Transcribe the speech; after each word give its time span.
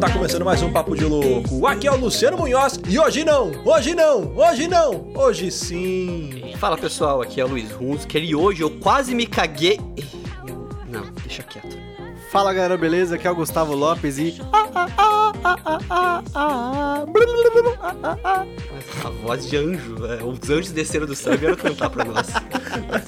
Tá 0.00 0.12
começando 0.12 0.44
mais 0.44 0.62
um 0.62 0.72
Papo 0.72 0.96
de 0.96 1.04
Louco. 1.04 1.66
Aqui 1.66 1.86
é 1.86 1.92
o 1.92 1.96
Luciano 1.96 2.38
Munhoz 2.38 2.80
e 2.88 2.98
hoje 2.98 3.24
não, 3.24 3.52
hoje 3.64 3.94
não, 3.94 4.32
hoje 4.36 4.66
não, 4.66 5.06
hoje 5.14 5.50
sim. 5.50 6.37
Fala 6.58 6.76
pessoal, 6.76 7.22
aqui 7.22 7.40
é 7.40 7.44
o 7.44 7.48
Luiz 7.48 7.70
Hunsker 7.80 8.24
e 8.24 8.34
hoje 8.34 8.62
eu 8.62 8.70
quase 8.80 9.14
me 9.14 9.26
caguei. 9.26 9.78
Não, 10.88 11.04
deixa 11.22 11.44
quieto. 11.44 11.78
Fala 12.32 12.52
galera, 12.52 12.76
beleza? 12.76 13.14
Aqui 13.14 13.28
é 13.28 13.30
o 13.30 13.36
Gustavo 13.36 13.76
Lopes 13.76 14.18
e. 14.18 14.40
A 16.34 17.04
voz 19.22 19.48
de 19.48 19.56
anjo, 19.56 20.04
é, 20.04 20.24
os 20.24 20.50
anjos 20.50 20.72
desceram 20.72 21.06
do 21.06 21.14
céu 21.14 21.34
e 21.34 21.36
vieram 21.36 21.56
cantar 21.56 21.90
pra 21.90 22.04
nós. 22.04 22.26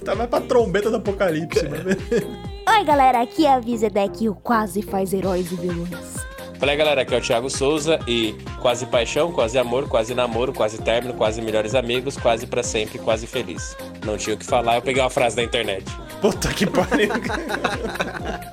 Tá 0.04 0.14
mais 0.14 0.30
pra 0.30 0.40
trombeta 0.40 0.90
do 0.90 0.96
apocalipse, 0.96 1.68
né? 1.68 1.78
Oi, 2.68 2.84
galera, 2.84 3.20
aqui 3.20 3.46
é 3.46 3.52
a 3.52 3.60
Vizedec 3.60 4.24
e 4.24 4.28
o 4.28 4.34
Quase 4.34 4.80
faz 4.80 5.12
heróis 5.12 5.50
e 5.50 5.56
vilões. 5.56 6.29
Fala 6.60 6.72
aí 6.72 6.76
galera, 6.76 7.00
aqui 7.00 7.14
é 7.14 7.16
o 7.16 7.22
Thiago 7.22 7.48
Souza 7.48 7.98
e 8.06 8.36
quase 8.60 8.84
paixão, 8.84 9.32
quase 9.32 9.56
amor, 9.56 9.88
quase 9.88 10.14
namoro, 10.14 10.52
quase 10.52 10.76
término, 10.76 11.14
quase 11.14 11.40
melhores 11.40 11.74
amigos, 11.74 12.18
quase 12.18 12.46
pra 12.46 12.62
sempre, 12.62 12.98
quase 12.98 13.26
feliz. 13.26 13.74
Não 14.04 14.18
tinha 14.18 14.36
o 14.36 14.38
que 14.38 14.44
falar, 14.44 14.76
eu 14.76 14.82
peguei 14.82 15.02
uma 15.02 15.08
frase 15.08 15.36
da 15.36 15.42
internet. 15.42 15.86
Puta 16.20 16.52
que 16.52 16.66
pariu. 16.66 17.08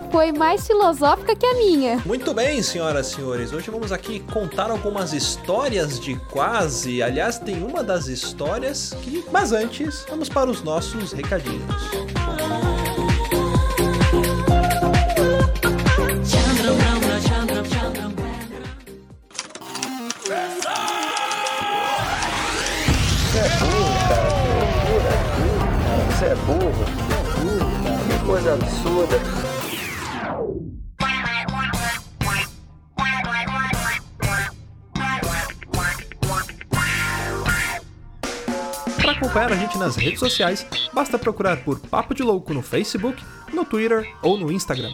Foi 0.10 0.32
mais 0.32 0.66
filosófica 0.66 1.36
que 1.36 1.46
a 1.46 1.54
minha. 1.56 2.02
Muito 2.06 2.34
bem, 2.34 2.64
senhoras 2.64 3.12
e 3.12 3.16
senhores. 3.16 3.52
Hoje 3.52 3.70
vamos 3.70 3.92
aqui 3.92 4.22
contar 4.22 4.72
algumas 4.72 5.12
histórias 5.12 6.00
de 6.00 6.16
quase. 6.32 7.04
Aliás, 7.04 7.38
tem 7.40 7.62
uma 7.62 7.84
das 7.84 8.08
histórias 8.08 8.96
que. 9.02 9.26
Mas 9.34 9.52
antes, 9.52 10.06
vamos 10.08 10.30
para 10.30 10.50
os 10.50 10.64
nossos 10.64 11.12
recadinhos. 11.12 11.62
Você 11.92 12.67
é 26.28 26.36
burro. 26.36 26.86
Que 28.08 28.26
coisa 28.26 28.54
absurda. 28.54 29.18
Para 39.02 39.12
acompanhar 39.12 39.54
a 39.54 39.56
gente 39.56 39.78
nas 39.78 39.96
redes 39.96 40.20
sociais, 40.20 40.68
basta 40.94 41.18
procurar 41.18 41.64
por 41.64 41.80
Papo 41.80 42.14
de 42.14 42.24
Louco 42.24 42.54
no 42.54 42.62
Facebook, 42.62 43.24
no 43.54 43.64
Twitter 43.64 44.14
ou 44.22 44.38
no 44.38 44.52
Instagram. 44.52 44.94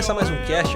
começar 0.00 0.14
mais 0.14 0.29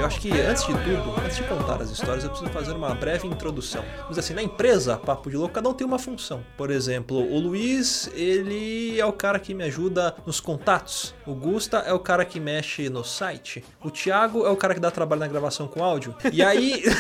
eu 0.05 0.09
acho 0.09 0.21
que 0.21 0.31
antes 0.33 0.67
de 0.67 0.73
tudo, 0.75 1.15
antes 1.25 1.39
de 1.39 1.43
contar 1.45 1.81
as 1.81 1.91
histórias, 1.91 2.25
eu 2.25 2.31
preciso 2.31 2.51
fazer 2.53 2.73
uma 2.73 2.95
breve 2.95 3.27
introdução. 3.27 3.83
Mas 4.07 4.19
assim, 4.19 4.35
na 4.35 4.43
empresa 4.43 4.99
Papo 4.99 5.31
de 5.31 5.37
Louco, 5.39 5.55
cada 5.55 5.67
um 5.67 5.73
tem 5.73 5.87
uma 5.87 5.99
função. 5.99 6.45
Por 6.59 6.71
exemplo, 6.71 7.17
o 7.17 7.41
Luiz, 7.41 8.11
ele 8.15 9.01
é 9.01 9.07
o 9.07 9.13
cara 9.15 9.39
que 9.39 9.55
me 9.55 9.65
ajuda 9.65 10.15
nos 10.27 10.41
contatos. 10.41 11.15
O 11.27 11.33
Gusta 11.35 11.79
é 11.79 11.93
o 11.95 11.99
cara 11.99 12.23
que 12.27 12.39
mexe 12.39 12.91
no 12.91 13.03
site. 13.03 13.65
O 13.83 13.91
Thiago 13.91 14.45
é 14.45 14.51
o 14.51 14.57
cara 14.57 14.75
que 14.75 14.81
dá 14.81 14.91
trabalho 14.91 15.21
na 15.21 15.27
gravação 15.29 15.67
com 15.67 15.83
áudio. 15.83 16.15
E 16.31 16.43
aí. 16.43 16.83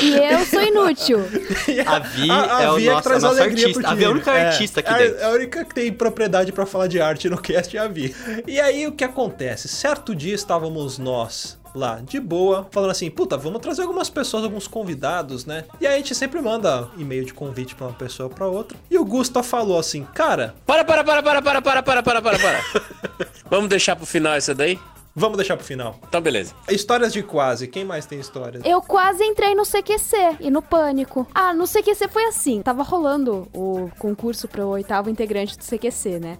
E 0.00 0.14
eu 0.16 0.46
sou 0.46 0.62
inútil. 0.62 1.18
A 1.86 1.98
Vi 1.98 2.30
A- 2.30 2.58
a 2.58 2.62
é 2.62 2.70
o 2.70 2.76
Vi 2.76 2.82
que 2.84 2.88
nosso, 2.90 2.98
a 2.98 3.02
traz 3.02 3.22
nossa 3.24 3.40
alegria 3.42 3.66
artista. 3.66 3.80
pro 3.82 3.90
A 3.90 3.94
Vi 3.94 4.04
é 4.04 4.06
a 4.06 4.10
única 4.10 4.30
artista 4.32 4.80
aqui 4.80 4.92
é, 4.92 4.98
dentro. 4.98 5.18
É 5.20 5.24
a 5.24 5.30
única 5.30 5.64
que 5.64 5.74
tem 5.74 5.92
propriedade 5.92 6.52
pra 6.52 6.64
falar 6.64 6.86
de 6.86 7.00
arte 7.00 7.28
no 7.28 7.36
cast 7.36 7.76
é 7.76 7.80
a 7.80 7.88
Vi. 7.88 8.14
E 8.46 8.60
aí 8.60 8.86
o 8.86 8.92
que 8.92 9.02
acontece? 9.04 9.66
Certo 9.68 10.14
dia 10.14 10.34
estávamos 10.34 10.96
nós 10.98 11.59
lá 11.74 12.00
de 12.02 12.18
boa, 12.20 12.68
falando 12.70 12.90
assim, 12.90 13.10
puta, 13.10 13.36
vamos 13.36 13.60
trazer 13.60 13.82
algumas 13.82 14.10
pessoas, 14.10 14.44
alguns 14.44 14.66
convidados, 14.66 15.46
né? 15.46 15.64
E 15.80 15.86
aí 15.86 15.94
a 15.94 15.96
gente 15.98 16.14
sempre 16.14 16.40
manda 16.40 16.88
e-mail 16.96 17.24
de 17.24 17.34
convite 17.34 17.74
pra 17.74 17.86
uma 17.86 17.92
pessoa 17.92 18.28
ou 18.28 18.34
pra 18.34 18.46
outra. 18.46 18.76
E 18.90 18.98
o 18.98 19.04
Gusta 19.04 19.42
falou 19.42 19.78
assim, 19.78 20.04
cara, 20.14 20.54
Para, 20.66 20.84
para, 20.84 21.04
para, 21.04 21.22
para, 21.22 21.42
para, 21.42 21.62
para, 21.62 21.82
para, 21.82 22.02
para, 22.02 22.22
para, 22.22 22.38
para. 22.38 22.60
Vamos 23.50 23.68
deixar 23.68 23.96
pro 23.96 24.06
final 24.06 24.36
isso 24.36 24.54
daí? 24.54 24.78
vamos 25.14 25.36
deixar 25.36 25.56
pro 25.56 25.66
final. 25.66 25.98
Então 26.08 26.20
beleza. 26.20 26.54
Histórias 26.68 27.12
de 27.12 27.22
quase, 27.22 27.66
quem 27.66 27.84
mais 27.84 28.06
tem 28.06 28.18
histórias? 28.18 28.62
Eu 28.64 28.80
quase 28.80 29.22
entrei 29.24 29.54
no 29.54 29.64
CQC 29.64 30.36
e 30.40 30.50
no 30.50 30.62
Pânico. 30.62 31.26
Ah, 31.34 31.52
no 31.52 31.66
CQC 31.66 32.08
foi 32.08 32.24
assim. 32.24 32.62
Tava 32.62 32.82
rolando 32.82 33.48
o 33.52 33.90
concurso 33.98 34.48
pro 34.48 34.68
oitavo 34.68 35.10
integrante 35.10 35.58
do 35.58 35.64
CQC, 35.64 36.18
né? 36.20 36.38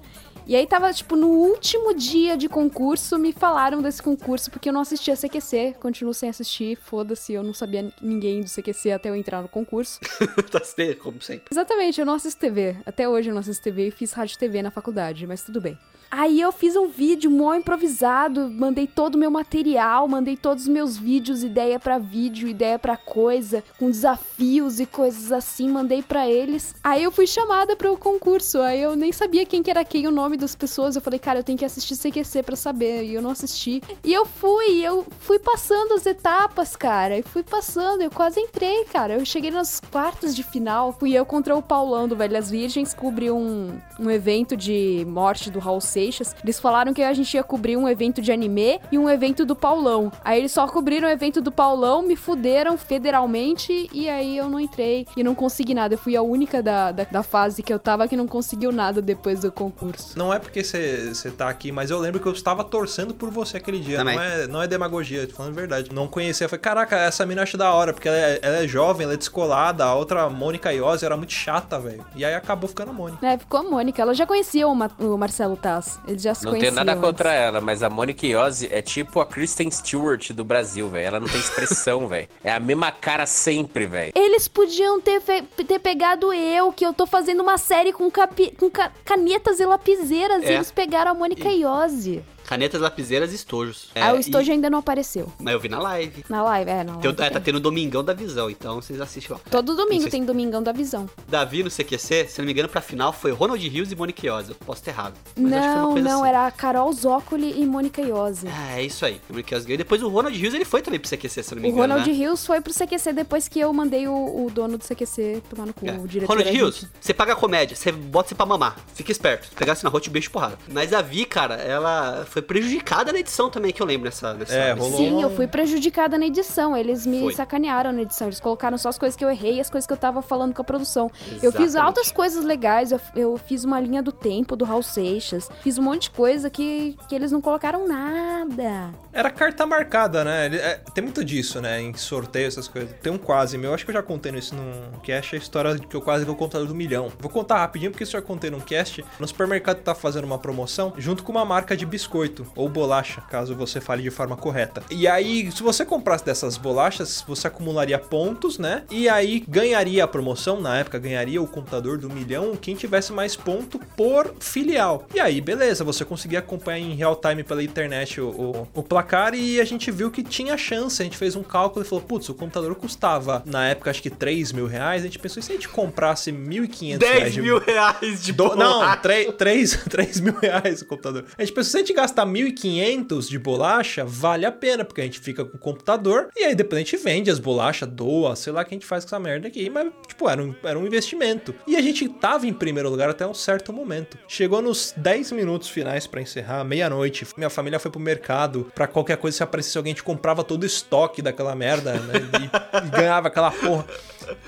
E 0.51 0.57
aí 0.57 0.67
tava, 0.67 0.93
tipo, 0.93 1.15
no 1.15 1.29
último 1.29 1.95
dia 1.95 2.37
de 2.37 2.49
concurso, 2.49 3.17
me 3.17 3.33
falaram 3.33 3.81
desse 3.81 4.03
concurso, 4.03 4.51
porque 4.51 4.69
eu 4.69 4.73
não 4.73 4.81
assistia 4.81 5.15
CQC, 5.15 5.77
continuo 5.79 6.13
sem 6.13 6.29
assistir, 6.29 6.75
foda-se, 6.75 7.33
eu 7.33 7.45
não 7.45 7.55
sabia 7.55 7.89
ninguém 8.03 8.41
do 8.41 8.51
CQC 8.51 8.91
até 8.91 9.11
eu 9.11 9.15
entrar 9.15 9.43
no 9.43 9.49
concurso. 9.49 10.01
tá 10.51 10.61
como 11.01 11.23
sempre. 11.23 11.45
Exatamente, 11.53 12.01
eu 12.01 12.05
não 12.05 12.15
assisto 12.15 12.41
TV. 12.41 12.77
Até 12.85 13.09
hoje 13.09 13.31
eu 13.31 13.33
não 13.33 13.39
assisto 13.39 13.63
TV 13.63 13.87
e 13.87 13.91
fiz 13.93 14.11
rádio 14.11 14.37
TV 14.37 14.61
na 14.61 14.73
faculdade, 14.73 15.25
mas 15.25 15.45
tudo 15.45 15.61
bem. 15.61 15.79
Aí 16.11 16.41
eu 16.41 16.51
fiz 16.51 16.75
um 16.75 16.89
vídeo 16.89 17.31
mó 17.31 17.55
improvisado, 17.55 18.51
mandei 18.51 18.87
todo 18.87 19.15
o 19.15 19.19
meu 19.19 19.31
material, 19.31 20.09
mandei 20.09 20.37
todos 20.37 20.65
os 20.65 20.69
meus 20.69 20.97
vídeos, 20.97 21.45
ideia 21.45 21.79
pra 21.79 21.99
vídeo, 21.99 22.49
ideia 22.49 22.79
pra 22.79 22.97
coisa, 22.97 23.63
com 23.79 23.89
desafios 23.89 24.81
e 24.81 24.87
coisas 24.87 25.31
assim, 25.31 25.69
mandei 25.69 26.03
pra 26.03 26.29
eles. 26.29 26.75
Aí 26.83 27.05
eu 27.05 27.13
fui 27.13 27.29
chamada 27.29 27.77
pro 27.77 27.97
concurso, 27.97 28.61
aí 28.61 28.83
eu 28.83 28.97
nem 28.97 29.13
sabia 29.13 29.47
quem 29.47 29.63
que 29.63 29.71
era 29.71 29.85
quem, 29.85 30.09
o 30.09 30.11
nome 30.11 30.37
das 30.37 30.57
pessoas. 30.57 30.97
Eu 30.97 31.03
falei, 31.03 31.21
cara, 31.21 31.39
eu 31.39 31.45
tenho 31.45 31.59
que 31.59 31.65
assistir 31.65 31.97
CQC 31.97 32.43
pra 32.43 32.57
saber, 32.57 33.05
e 33.05 33.15
eu 33.15 33.23
não 33.23 33.31
assisti. 33.31 33.81
E 34.03 34.13
eu 34.13 34.27
fui, 34.27 34.81
eu 34.85 35.07
fui 35.21 35.39
passando 35.39 35.95
as 35.95 36.07
etapas, 36.07 36.75
cara, 36.75 37.19
e 37.19 37.23
fui 37.23 37.45
passando, 37.45 38.03
eu 38.03 38.11
quase 38.11 38.41
entrei, 38.41 38.85
cara. 38.87 39.15
Eu 39.15 39.25
cheguei 39.25 39.53
nas 39.53 39.79
quartas 39.79 40.35
de 40.35 40.43
final, 40.43 40.93
fui 40.93 41.13
eu 41.13 41.25
contra 41.25 41.57
o 41.57 41.63
Paulão 41.63 42.09
do 42.09 42.17
Velhas 42.17 42.51
Virgens, 42.51 42.93
cobri 42.93 43.31
um, 43.31 43.79
um 43.99 44.11
evento 44.11 44.57
de 44.57 45.05
morte 45.09 45.51
do 45.51 45.61
Raul 45.61 45.81
Seixas. 46.01 46.35
Eles 46.43 46.59
falaram 46.59 46.95
que 46.95 47.03
a 47.03 47.13
gente 47.13 47.35
ia 47.35 47.43
cobrir 47.43 47.77
um 47.77 47.87
evento 47.89 48.23
de 48.23 48.33
anime 48.33 48.81
e 48.91 48.99
um 48.99 49.09
evento 49.09 49.45
do 49.45 49.55
Paulão. 49.55 50.11
Aí 50.25 50.39
eles 50.39 50.53
só 50.53 50.67
cobriram 50.67 51.07
o 51.09 51.11
evento 51.11 51.41
do 51.43 51.53
Paulão, 51.53 52.01
me 52.03 52.17
fuderam 52.17 52.77
federalmente 52.79 53.89
e 53.93 54.09
aí 54.09 54.37
eu 54.37 54.49
não 54.49 54.59
entrei 54.59 55.07
e 55.17 55.23
não 55.23 55.35
consegui 55.35 55.75
nada. 55.75 55.95
Eu 55.95 55.99
fui 55.99 56.17
a 56.17 56.23
única 56.23 56.63
da, 56.63 56.91
da, 56.93 57.05
da 57.05 57.23
fase 57.23 57.63
que 57.63 57.73
eu 57.73 57.79
tava 57.79 58.09
que 58.09 58.17
não 58.17 58.27
conseguiu 58.27 58.73
nada 58.73 59.03
depois 59.03 59.41
do 59.41 59.53
concurso. 59.53 60.19
Não 60.19 60.33
é 60.33 60.39
porque 60.39 60.63
você 60.65 61.13
você 61.13 61.31
tá 61.31 61.49
aqui, 61.49 61.71
mas 61.73 61.91
eu 61.91 61.99
lembro 61.99 62.21
que 62.21 62.27
eu 62.27 62.33
estava 62.33 62.65
torcendo 62.65 63.13
por 63.15 63.31
você 63.31 63.57
aquele 63.57 63.79
dia. 63.81 63.99
Também. 63.99 64.17
Não 64.17 64.23
é, 64.23 64.47
não 64.47 64.63
é 64.63 64.67
demagogia, 64.67 65.27
tô 65.27 65.35
falando 65.35 65.53
a 65.53 65.57
verdade. 65.57 65.91
Não 65.93 66.09
conhecia. 66.09 66.45
Eu 66.47 66.49
falei, 66.49 66.63
caraca, 66.63 66.97
essa 66.97 67.27
mina 67.27 67.41
eu 67.41 67.43
acho 67.43 67.57
da 67.59 67.73
hora, 67.73 67.93
porque 67.93 68.09
ela 68.09 68.17
é, 68.17 68.39
ela 68.43 68.57
é 68.65 68.69
jovem, 68.69 69.05
ela 69.05 69.15
é 69.15 69.17
descolada. 69.17 69.85
A 69.85 69.95
outra, 69.95 70.29
Mônica 70.31 70.73
Iose, 70.73 71.05
era 71.05 71.17
muito 71.17 71.33
chata, 71.33 71.79
velho. 71.79 72.05
E 72.15 72.25
aí 72.25 72.35
acabou 72.35 72.69
ficando 72.69 72.91
a 72.91 72.95
Mônica. 72.95 73.27
É, 73.27 73.37
ficou 73.37 73.61
a 73.61 73.63
Mônica. 73.63 74.01
Ela 74.01 74.15
já 74.15 74.27
conhecia 74.27 74.67
o, 74.67 74.75
Ma- 74.75 74.91
o 74.99 75.17
Marcelo 75.19 75.57
Taz. 75.57 75.90
Eles 76.07 76.23
já 76.23 76.35
se 76.35 76.45
Não 76.45 76.53
tenho 76.53 76.63
conheciam. 76.63 76.85
nada 76.85 76.93
antes. 76.99 77.05
contra 77.09 77.33
ela, 77.33 77.61
mas 77.61 77.83
a 77.83 77.91
Monique 77.91 78.27
Iose 78.29 78.69
é 78.71 78.81
tipo 78.83 79.21
a 79.21 79.27
Kristen 79.27 79.71
Stewart 79.71 80.33
do 80.33 80.45
Brasil, 80.45 80.89
velho. 80.89 81.07
Ela 81.07 81.21
não 81.21 81.29
tem 81.29 81.41
expressão, 81.41 82.07
velho. 82.09 82.29
É 82.45 82.53
a 82.53 82.61
mesma 82.61 82.91
cara 82.93 83.27
sempre, 83.27 83.87
velho. 83.87 84.13
Eles 84.15 84.49
podiam 84.49 85.01
ter, 85.01 85.21
ter 85.23 85.79
pegado 85.79 86.33
eu, 86.33 86.73
que 86.73 86.85
eu 86.85 86.93
tô 86.93 87.07
fazendo 87.07 87.41
uma 87.43 87.59
série 87.59 87.93
com, 87.93 88.11
capi- 88.11 88.55
com 88.59 88.71
ca- 88.71 88.93
canetas 89.05 89.61
e 89.61 89.65
lapiseiras, 89.67 90.43
e 90.43 90.47
É. 90.47 90.55
eles 90.55 90.71
pegaram 90.71 91.11
a 91.11 91.15
Mônica 91.15 91.49
Iose. 91.49 92.23
Canetas, 92.51 92.81
lapiseiras 92.81 93.31
e 93.31 93.37
estojos. 93.37 93.91
ah, 93.95 94.09
É, 94.09 94.13
o 94.13 94.19
estojo 94.19 94.51
e- 94.51 94.53
ainda 94.53 94.69
não 94.69 94.81
apareceu. 94.81 95.33
Mas 95.39 95.55
eu 95.55 95.61
vi 95.61 95.69
na 95.69 95.79
live. 95.79 96.25
Na 96.29 96.43
live, 96.43 96.69
é, 96.71 96.83
na 96.83 96.93
live. 96.97 97.15
Tem- 97.15 97.27
é, 97.27 97.31
tá 97.31 97.35
tem. 97.41 97.43
tendo 97.45 97.61
Domingão 97.61 98.03
da 98.03 98.13
Visão, 98.13 98.51
então 98.51 98.83
vocês 98.83 99.01
assistem 99.01 99.37
lá. 99.37 99.41
Todo 99.49 99.77
domingo 99.77 100.11
tem 100.11 100.25
Domingão 100.25 100.61
da 100.61 100.73
Visão. 100.73 101.09
Davi 101.29 101.63
no 101.63 101.71
CQC, 101.71 102.27
se 102.29 102.39
não 102.41 102.47
me 102.47 102.53
engano, 102.53 102.69
pra 102.69 102.81
final 102.81 103.13
foi 103.13 103.31
Ronald 103.31 103.67
Rios 103.69 103.93
e 103.93 103.97
Iose. 104.27 104.51
Eu 104.51 104.57
posso 104.67 104.83
ter 104.83 104.91
errado. 104.91 105.15
Não, 105.37 105.95
não, 105.95 106.21
assim. 106.21 106.29
era 106.29 106.51
Carol 106.51 106.93
Zócoli 106.93 107.55
e 107.63 107.65
Mônica 107.65 108.03
Iose. 108.03 108.49
Ah, 108.49 108.79
é 108.79 108.83
isso 108.83 109.05
aí. 109.07 109.21
O 109.31 109.33
Monique 109.33 109.55
Iose 109.55 109.65
ganhou. 109.67 109.75
E 109.75 109.79
depois 109.79 110.03
o 110.03 110.09
Ronald 110.09 110.37
Rios, 110.37 110.53
ele 110.53 110.65
foi 110.65 110.83
também 110.83 110.99
pro 110.99 111.09
CQC, 111.09 111.43
se 111.45 111.55
não 111.55 111.63
me 111.63 111.69
O 111.69 111.71
engano, 111.71 111.83
Ronald 111.95 112.11
né? 112.11 112.17
Rios 112.17 112.45
foi 112.45 112.61
pro 112.61 112.73
CQC 112.75 113.13
depois 113.13 113.47
que 113.47 113.61
eu 113.61 113.73
mandei 113.73 114.09
o, 114.09 114.13
o 114.47 114.51
dono 114.51 114.77
do 114.77 114.85
CQC 114.85 115.43
tomar 115.49 115.67
no 115.67 115.73
cu, 115.73 115.87
É. 115.87 115.93
o 115.93 116.09
diretor. 116.09 116.35
Ronald 116.35 116.51
Rios, 116.51 116.87
você 117.01 117.15
paga 117.15 117.37
comédia, 117.37 117.77
você 117.77 117.93
bota 117.93 118.29
você 118.31 118.35
pra 118.35 118.45
mamar. 118.45 118.77
Fica 118.95 119.13
esperto. 119.13 119.47
Se 119.49 119.55
pegasse 119.55 119.85
na 119.85 119.91
rua, 119.91 120.01
te 120.01 120.11
beijo 120.11 120.31
porrada. 120.33 120.59
Mas 120.69 120.93
a 120.93 121.01
Vi, 121.01 121.25
cara, 121.25 121.55
ela 121.55 122.27
foi 122.29 122.40
prejudicada 122.43 123.13
na 123.13 123.19
edição 123.19 123.51
também, 123.51 123.73
que 123.73 123.81
eu 123.83 123.87
lembro 123.87 124.05
nessa. 124.07 124.35
nessa 124.35 124.55
É, 124.55 124.73
rolou 124.73 124.97
Sim, 124.99 125.23
eu 125.23 125.31
fui 125.31 125.47
prejudicada 125.47 126.19
na 126.19 126.27
edição. 126.27 126.77
Eles 126.77 127.07
me 127.07 127.21
Foi. 127.21 127.35
sacanearam 127.35 127.93
na 127.93 128.03
edição. 128.03 128.29
Eles 128.29 128.41
colocaram 128.41 128.77
só 128.79 128.89
as 128.89 128.99
coisas 128.99 129.17
que 129.17 129.25
eu 129.25 129.31
errei 129.31 129.57
e 129.57 129.61
as 129.61 129.69
coisas 129.71 129.87
que 129.87 129.93
eu 129.93 129.97
tava 129.97 130.23
falando 130.23 130.55
com 130.55 130.63
a 130.63 130.65
produção. 130.65 131.11
Eu 131.43 131.53
fiz 131.53 131.61
Exatamente. 131.71 131.77
altas 131.99 132.13
coisas 132.13 132.45
legais. 132.45 132.93
Eu, 132.93 133.01
eu 133.15 133.37
fiz 133.39 133.65
uma 133.65 133.81
linha 133.81 134.03
do 134.03 134.13
tempo 134.13 134.57
do 134.57 134.65
Raul 134.65 134.83
Seixas. 134.83 135.49
Fiz 135.63 135.79
um 135.79 135.83
monte 135.83 136.03
de 136.05 136.11
coisa 136.11 136.49
que, 136.51 136.97
que 137.09 137.15
eles 137.15 137.33
não 137.33 137.41
colocaram 137.41 137.87
nada. 137.87 138.91
Era 139.13 139.31
carta 139.31 139.67
marcada, 139.67 140.25
né? 140.25 140.47
Ele- 140.47 140.57
é, 140.59 140.81
tem 140.95 141.03
muito 141.03 141.25
disso, 141.25 141.61
né? 141.61 141.81
Em 141.81 141.95
sorteio, 141.95 142.47
essas 142.47 142.69
coisas. 142.69 142.91
Tem 143.03 143.13
um 143.13 143.19
quase 143.19 143.59
meu, 143.59 143.75
acho 143.75 143.85
que 143.85 143.91
eu 143.91 143.95
já 143.95 144.03
contei 144.03 144.31
isso 144.33 144.55
num 144.55 144.99
cast, 145.03 145.35
a 145.35 145.39
história 145.39 145.79
que 145.79 145.97
eu 145.97 146.01
quase 146.01 146.25
o 146.25 146.35
computador 146.37 146.67
do 146.69 146.75
milhão. 146.75 147.11
Vou 147.19 147.31
contar 147.31 147.59
rapidinho, 147.59 147.91
porque 147.91 148.05
isso 148.05 148.17
eu 148.17 148.21
já 148.21 148.27
contei 148.27 148.51
num 148.51 148.61
cast. 148.61 149.05
No 149.19 149.27
supermercado 149.27 149.79
tá 149.83 149.95
fazendo 149.95 150.25
uma 150.25 150.39
promoção 150.39 150.93
junto 150.97 151.23
com 151.25 151.33
uma 151.33 151.45
marca 151.45 151.77
de 151.77 151.85
biscoito 151.85 152.30
ou 152.57 152.69
bolacha, 152.69 153.21
caso 153.23 153.55
você 153.55 153.81
fale 153.81 154.03
de 154.03 154.11
forma 154.11 154.37
correta. 154.37 154.83
E 154.91 155.07
aí, 155.09 155.51
se 155.53 155.63
você 155.63 155.85
comprasse 155.85 156.25
dessas 156.25 156.57
bolachas, 156.57 157.25
você 157.27 157.47
acumularia 157.47 157.99
pontos, 157.99 158.59
né? 158.59 158.83
E 158.91 159.09
aí 159.09 159.45
ganharia 159.49 160.05
a 160.05 160.09
promoção, 160.09 160.61
na 160.61 160.79
época 160.79 160.99
ganharia 160.99 161.41
o 161.43 161.47
computador 161.47 161.99
do 161.99 162.09
milhão 162.09 162.57
quem 162.57 162.75
tivesse 162.75 163.13
mais 163.13 163.37
ponto 163.37 163.79
por 163.97 164.35
filial. 164.41 165.07
E 165.15 165.21
aí, 165.21 165.41
beleza, 165.41 165.85
você 165.85 166.05
conseguia 166.05 166.39
acompanhar 166.41 166.79
em 166.79 166.95
real 166.95 167.17
time 167.17 167.43
pela 167.43 167.63
internet 167.63 168.21
o, 168.21 168.29
o, 168.29 168.69
o 168.75 168.83
placar 168.83 169.35
e 169.35 169.61
a 169.61 169.65
gente 169.65 169.91
viu 169.91 170.11
que 170.11 170.23
tinha 170.23 170.57
chance. 170.57 171.01
A 171.01 171.05
gente 171.05 171.17
fez 171.17 171.37
um 171.37 171.43
cálculo 171.43 171.85
e 171.85 171.89
falou: 171.89 172.05
putz, 172.05 172.29
o 172.29 172.35
computador 172.35 172.75
custava 172.75 173.43
na 173.47 173.69
época 173.69 173.91
acho 173.91 174.03
que 174.03 174.11
3 174.11 174.53
mil 174.53 174.67
reais. 174.67 175.03
A 175.03 175.07
gente 175.07 175.19
pensou: 175.19 175.41
e 175.41 175.43
se 175.43 175.53
a 175.53 175.55
gente 175.55 175.69
comprasse 175.69 176.33
1.500 176.33 176.99
reais 177.01 177.21
10 177.21 177.33
de 177.35 177.43
mil 177.43 177.59
reais 177.59 178.23
de 178.23 178.33
do- 178.33 178.55
não, 178.57 178.81
bolacha. 178.81 178.97
3, 179.03 179.33
3, 179.35 179.77
3 179.89 180.21
mil 180.21 180.35
reais 180.41 180.83
o 180.83 180.87
computador. 180.87 181.25
A 181.37 181.43
gente 181.43 181.53
pensou, 181.55 181.71
se 181.71 181.77
a 181.77 181.81
gente 181.81 181.93
gastar 182.11 182.27
1.500 182.27 183.29
de 183.29 183.39
bolacha, 183.39 184.05
vale 184.05 184.45
a 184.45 184.53
pena, 184.53 184.85
porque 184.85 185.01
a 185.01 185.05
gente 185.05 185.21
fica 185.21 185.45
com 185.45 185.57
o 185.57 185.61
computador 185.61 186.29
e 186.37 186.45
aí 186.45 186.55
depois 186.55 186.81
a 186.81 186.85
gente 186.85 186.97
vende 186.97 187.31
as 187.31 187.39
bolachas, 187.39 187.89
doa, 187.89 188.35
sei 188.35 188.53
lá 188.53 188.63
o 188.63 188.65
que 188.65 188.75
a 188.75 188.77
gente 188.77 188.87
faz 188.87 189.05
com 189.05 189.09
essa 189.09 189.21
merda 189.21 189.49
aqui. 189.49 189.71
Mas, 189.71 189.91
tipo, 190.07 190.29
era 190.29 190.43
um, 190.43 190.55
era 190.63 190.79
um 190.79 190.87
investimento. 190.87 191.55
E 191.67 191.77
a 191.77 191.81
gente 191.81 192.09
tava 192.09 192.47
em 192.47 192.53
primeiro 192.53 192.91
lugar 192.91 193.09
até 193.09 193.27
um 193.27 193.35
certo 193.35 193.73
momento. 193.73 194.19
Chegou 194.27 194.61
nos 194.61 194.93
10 194.97 195.33
minutos 195.33 195.69
finais 195.69 196.07
pra 196.07 196.21
encerrar, 196.21 196.65
meia-noite. 196.65 197.27
Minha 197.37 197.51
família 197.51 197.79
foi 197.79 197.91
pro 197.91 198.01
mercado 198.01 198.71
pra 198.75 198.87
qualquer 198.87 199.17
coisa, 199.17 199.37
se 199.37 199.43
aparecesse 199.43 199.79
alguém, 199.79 199.93
a 199.93 199.95
gente 199.95 200.03
comprava 200.03 200.43
todo 200.43 200.65
o 200.65 200.67
estoque 200.67 201.23
daquela 201.23 201.55
merda, 201.55 201.95
né? 201.95 202.15
E, 202.41 202.87
e 202.87 202.91
ganhava 202.91 203.29
aquela 203.29 203.51
porra. 203.51 203.87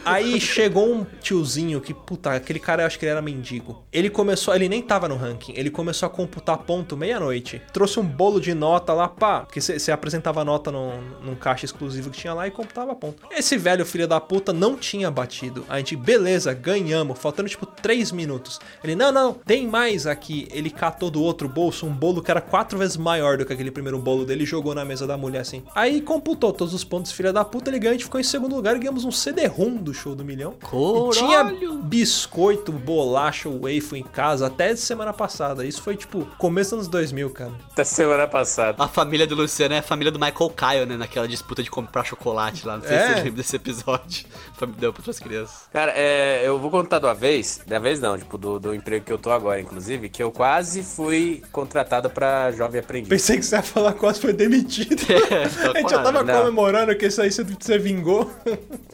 Aí 0.05 0.41
chegou 0.41 0.93
um 0.93 1.07
tiozinho 1.21 1.81
que, 1.81 1.95
puta, 1.95 2.33
aquele 2.33 2.59
cara 2.59 2.83
eu 2.83 2.87
acho 2.87 2.99
que 2.99 3.05
ele 3.05 3.13
era 3.13 3.23
mendigo. 3.23 3.83
Ele 3.93 4.11
começou, 4.11 4.55
ele 4.55 4.69
nem 4.69 4.83
tava 4.83 5.09
no 5.09 5.17
ranking, 5.17 5.53
ele 5.57 5.71
começou 5.71 6.07
a 6.07 6.11
computar 6.11 6.59
ponto 6.59 6.97
meia-noite. 6.97 7.63
Trouxe 7.73 8.01
um 8.01 8.05
bolo 8.05 8.41
de 8.41 8.55
nota 8.55 8.93
lá, 8.93 9.09
pá, 9.09 9.41
porque 9.41 9.61
você 9.61 9.93
apresentava 9.93 10.45
nota 10.45 10.71
num, 10.71 11.01
num 11.23 11.35
caixa 11.35 11.65
exclusivo 11.65 12.11
que 12.11 12.19
tinha 12.19 12.35
lá 12.35 12.47
e 12.47 12.51
computava 12.51 12.95
ponto. 12.95 13.23
Esse 13.31 13.57
velho 13.57 13.87
filho 13.87 14.09
da 14.09 14.21
puta 14.21 14.53
não 14.53 14.77
tinha 14.77 15.11
batido. 15.11 15.65
A 15.69 15.79
gente, 15.79 15.97
beleza, 15.97 16.53
ganhamos, 16.53 17.19
faltando 17.19 17.49
tipo 17.49 17.67
3 17.67 18.13
minutos. 18.13 18.61
Ele, 18.83 18.95
não, 18.95 19.13
não, 19.13 19.33
tem 19.33 19.67
mais 19.67 20.07
aqui. 20.07 20.49
Ele 20.51 20.71
catou 20.71 21.11
do 21.11 21.23
outro 21.23 21.49
bolso 21.49 21.87
um 21.87 21.93
bolo 21.93 22.23
que 22.23 22.31
era 22.31 22.41
quatro 22.41 22.79
vezes 22.79 22.97
maior 22.97 23.37
do 23.37 23.47
que 23.47 23.53
aquele 23.53 23.71
primeiro 23.71 23.99
bolo 23.99 24.25
dele 24.25 24.43
e 24.43 24.47
jogou 24.47 24.75
na 24.75 24.85
mesa 24.85 25.07
da 25.07 25.17
mulher 25.17 25.41
assim. 25.41 25.63
Aí 25.75 26.01
computou 26.01 26.53
todos 26.53 26.75
os 26.75 26.85
pontos, 26.85 27.13
filha 27.13 27.33
da 27.33 27.45
puta, 27.45 27.71
ele 27.71 27.79
ganhou, 27.79 27.93
a 27.93 27.95
gente 27.95 28.05
ficou 28.05 28.21
em 28.21 28.25
segundo 28.25 28.55
lugar 28.57 28.77
e 28.77 28.79
ganhamos 28.79 29.05
um 29.05 29.13
CD-ROM 29.13 29.62
do 29.70 29.93
show 29.94 30.14
do 30.14 30.25
milhão. 30.25 30.55
E 30.62 31.11
tinha 31.11 31.44
biscoito, 31.82 32.73
bolacha, 32.73 33.49
waffle 33.49 33.99
em 34.00 34.03
casa 34.03 34.47
até 34.47 34.75
semana 34.76 35.12
passada. 35.12 35.64
Isso 35.64 35.82
foi 35.82 35.97
tipo 35.97 36.26
começo 36.38 36.70
dos 36.70 36.73
anos 36.85 36.88
2000, 36.88 37.31
cara. 37.31 37.53
Da 37.76 37.85
semana 37.85 38.26
passada. 38.26 38.82
A 38.82 38.88
família 38.88 39.26
do 39.26 39.35
Luciano 39.35 39.75
é 39.75 39.79
a 39.79 39.82
família 39.82 40.11
do 40.11 40.19
Michael 40.19 40.50
Kyle, 40.50 40.87
né? 40.87 40.97
Naquela 40.97 41.29
disputa 41.29 41.62
de 41.62 41.70
comprar 41.70 42.05
chocolate 42.05 42.67
lá. 42.67 42.76
Não 42.76 42.82
sei 42.85 42.97
É. 42.97 43.00
se 43.00 43.09
você 43.09 43.14
lembra 43.17 43.31
desse 43.32 43.56
episódio. 43.56 44.26
Deu 44.79 44.93
para 44.93 45.11
as 45.11 45.19
crianças. 45.19 45.62
Cara, 45.73 45.93
é, 45.94 46.43
eu 46.47 46.59
vou 46.59 46.70
contar 46.70 46.99
de 47.00 47.05
uma 47.06 47.14
vez, 47.14 47.61
da 47.67 47.79
vez 47.79 48.00
não, 48.00 48.17
tipo, 48.17 48.38
do, 48.38 48.61
do 48.61 48.75
emprego 48.75 49.05
que 49.05 49.12
eu 49.12 49.19
tô 49.19 49.31
agora, 49.31 49.61
inclusive, 49.61 50.09
que 50.09 50.23
eu 50.23 50.31
quase 50.31 50.82
fui 50.82 51.43
contratado 51.50 52.09
pra 52.09 52.50
jovem 52.53 52.81
aprendiz. 52.81 53.09
Pensei 53.09 53.38
que 53.38 53.44
você 53.44 53.56
ia 53.56 53.62
falar 53.62 53.93
quase 53.94 54.20
foi 54.20 54.32
demitido. 54.32 55.03
a 55.75 55.79
gente 55.79 55.91
já 55.91 56.03
tava 56.03 56.23
Não. 56.23 56.38
comemorando 56.38 56.94
que 56.97 57.06
isso 57.06 57.20
aí 57.20 57.31
você, 57.32 57.43
você 57.43 57.79
vingou. 57.79 58.31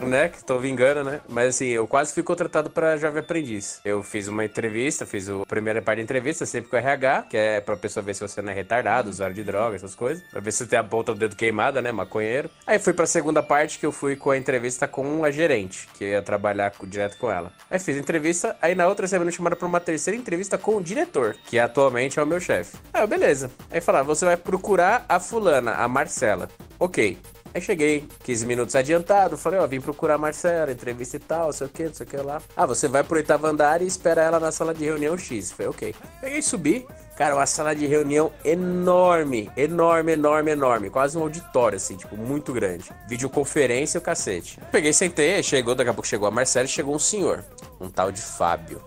né? 0.01 0.29
Que 0.29 0.43
tô 0.43 0.58
vingando, 0.59 1.05
né? 1.05 1.21
Mas 1.29 1.49
assim, 1.49 1.67
eu 1.67 1.87
quase 1.87 2.13
fui 2.13 2.23
contratado 2.23 2.71
pra 2.71 2.97
jovem 2.97 3.21
aprendiz. 3.21 3.81
Eu 3.85 4.03
fiz 4.03 4.29
uma 4.29 4.45
entrevista, 4.45 5.07
fiz 5.07 5.29
a 5.29 5.45
primeira 5.47 5.81
parte 5.83 5.99
da 5.99 6.03
entrevista, 6.03 6.47
sempre 6.47 6.71
com 6.71 6.77
o 6.77 6.79
RH, 6.79 7.23
que 7.31 7.37
é 7.37 7.61
pra 7.61 7.77
pessoa 7.77 8.03
ver 8.03 8.15
se 8.15 8.21
você 8.21 8.43
não 8.43 8.53
é 8.53 8.55
retardado, 8.55 9.11
usuário 9.11 9.35
de 9.35 9.45
droga, 9.45 9.77
essas 9.77 9.95
coisas. 9.95 10.23
Pra 10.31 10.41
ver 10.41 10.53
se 10.53 10.59
você 10.59 10.67
tem 10.67 10.79
a 10.79 10.85
ponta 10.85 11.13
do 11.13 11.19
dedo 11.19 11.37
queimada, 11.37 11.81
né? 11.81 11.93
Maconheiro. 11.93 12.51
Aí 12.67 12.79
fui 12.79 12.93
pra 12.93 13.07
segunda 13.07 13.43
parte, 13.43 13.79
que 13.79 13.87
eu 13.87 13.93
fui 13.93 14.17
com 14.17 14.31
a 14.31 14.37
entrevista 14.37 14.87
com 14.89 15.25
a 15.25 15.31
gerente, 15.31 15.89
que 15.95 16.05
ia 16.05 16.23
trabalhar 16.23 16.73
direto 16.85 17.19
com 17.19 17.31
ela. 17.31 17.53
Aí 17.71 17.79
fiz 17.79 17.97
a 17.97 18.01
entrevista, 18.01 18.57
aí 18.61 18.75
na 18.75 18.87
outra 18.87 19.07
semana 19.07 19.31
me 19.31 19.37
chamaram 19.37 19.57
pra 19.57 19.67
uma 19.67 19.81
terceira 19.81 20.19
entrevista 20.19 20.59
com 20.59 20.77
o 20.77 20.83
diretor, 20.83 21.37
que 21.47 21.59
atualmente 21.59 22.19
é 22.19 22.23
o 22.23 22.27
meu 22.27 22.41
chefe. 22.41 22.77
Aí 22.93 23.03
eu, 23.03 23.09
beleza. 23.09 23.51
Aí 23.71 23.81
falaram, 23.81 24.07
você 24.07 24.25
vai 24.25 24.37
procurar 24.37 25.05
a 25.09 25.21
fulana, 25.21 25.75
a 25.75 25.89
Marcela. 25.89 26.49
Ok. 26.79 27.19
Aí 27.59 27.63
cheguei 27.63 28.07
15 28.23 28.47
minutos 28.47 28.77
adiantado, 28.77 29.37
falei, 29.37 29.59
ó, 29.59 29.67
vim 29.67 29.81
procurar 29.81 30.15
a 30.15 30.19
Marcela, 30.19 30.71
entrevista 30.71 31.17
e 31.17 31.19
tal, 31.19 31.53
sei 31.53 31.67
o 31.67 31.71
que, 31.71 31.87
não 31.87 31.93
sei 31.93 32.07
o 32.07 32.09
que 32.09 32.17
lá. 32.17 32.41
Ah, 32.57 32.65
você 32.65 32.87
vai 32.87 33.03
pro 33.03 33.17
oitavo 33.17 33.49
andar 33.49 33.83
e 33.83 33.87
espera 33.87 34.23
ela 34.23 34.39
na 34.39 34.53
sala 34.53 34.73
de 34.73 34.85
reunião 34.85 35.19
X. 35.19 35.51
Falei, 35.51 35.69
ok. 35.69 35.95
Peguei 36.21 36.39
e 36.39 36.43
subi. 36.43 36.87
Cara, 37.17 37.35
uma 37.35 37.47
sala 37.47 37.75
de 37.75 37.85
reunião 37.85 38.31
enorme, 38.45 39.51
enorme, 39.57 40.13
enorme, 40.13 40.53
enorme. 40.53 40.89
Quase 40.89 41.19
um 41.19 41.23
auditório, 41.23 41.75
assim, 41.75 41.97
tipo, 41.97 42.17
muito 42.17 42.53
grande. 42.53 42.93
Videoconferência 43.09 43.99
e 43.99 44.01
o 44.01 44.03
cacete. 44.03 44.61
Peguei, 44.71 44.93
sentei, 44.93 45.43
chegou, 45.43 45.75
daqui 45.75 45.91
a 45.91 45.95
pouco 45.95 46.07
chegou 46.07 46.29
a 46.29 46.31
Marcela 46.31 46.67
e 46.67 46.69
chegou 46.69 46.95
um 46.95 46.99
senhor, 46.99 47.45
um 47.81 47.91
tal 47.91 48.13
de 48.13 48.23
Fábio. 48.23 48.81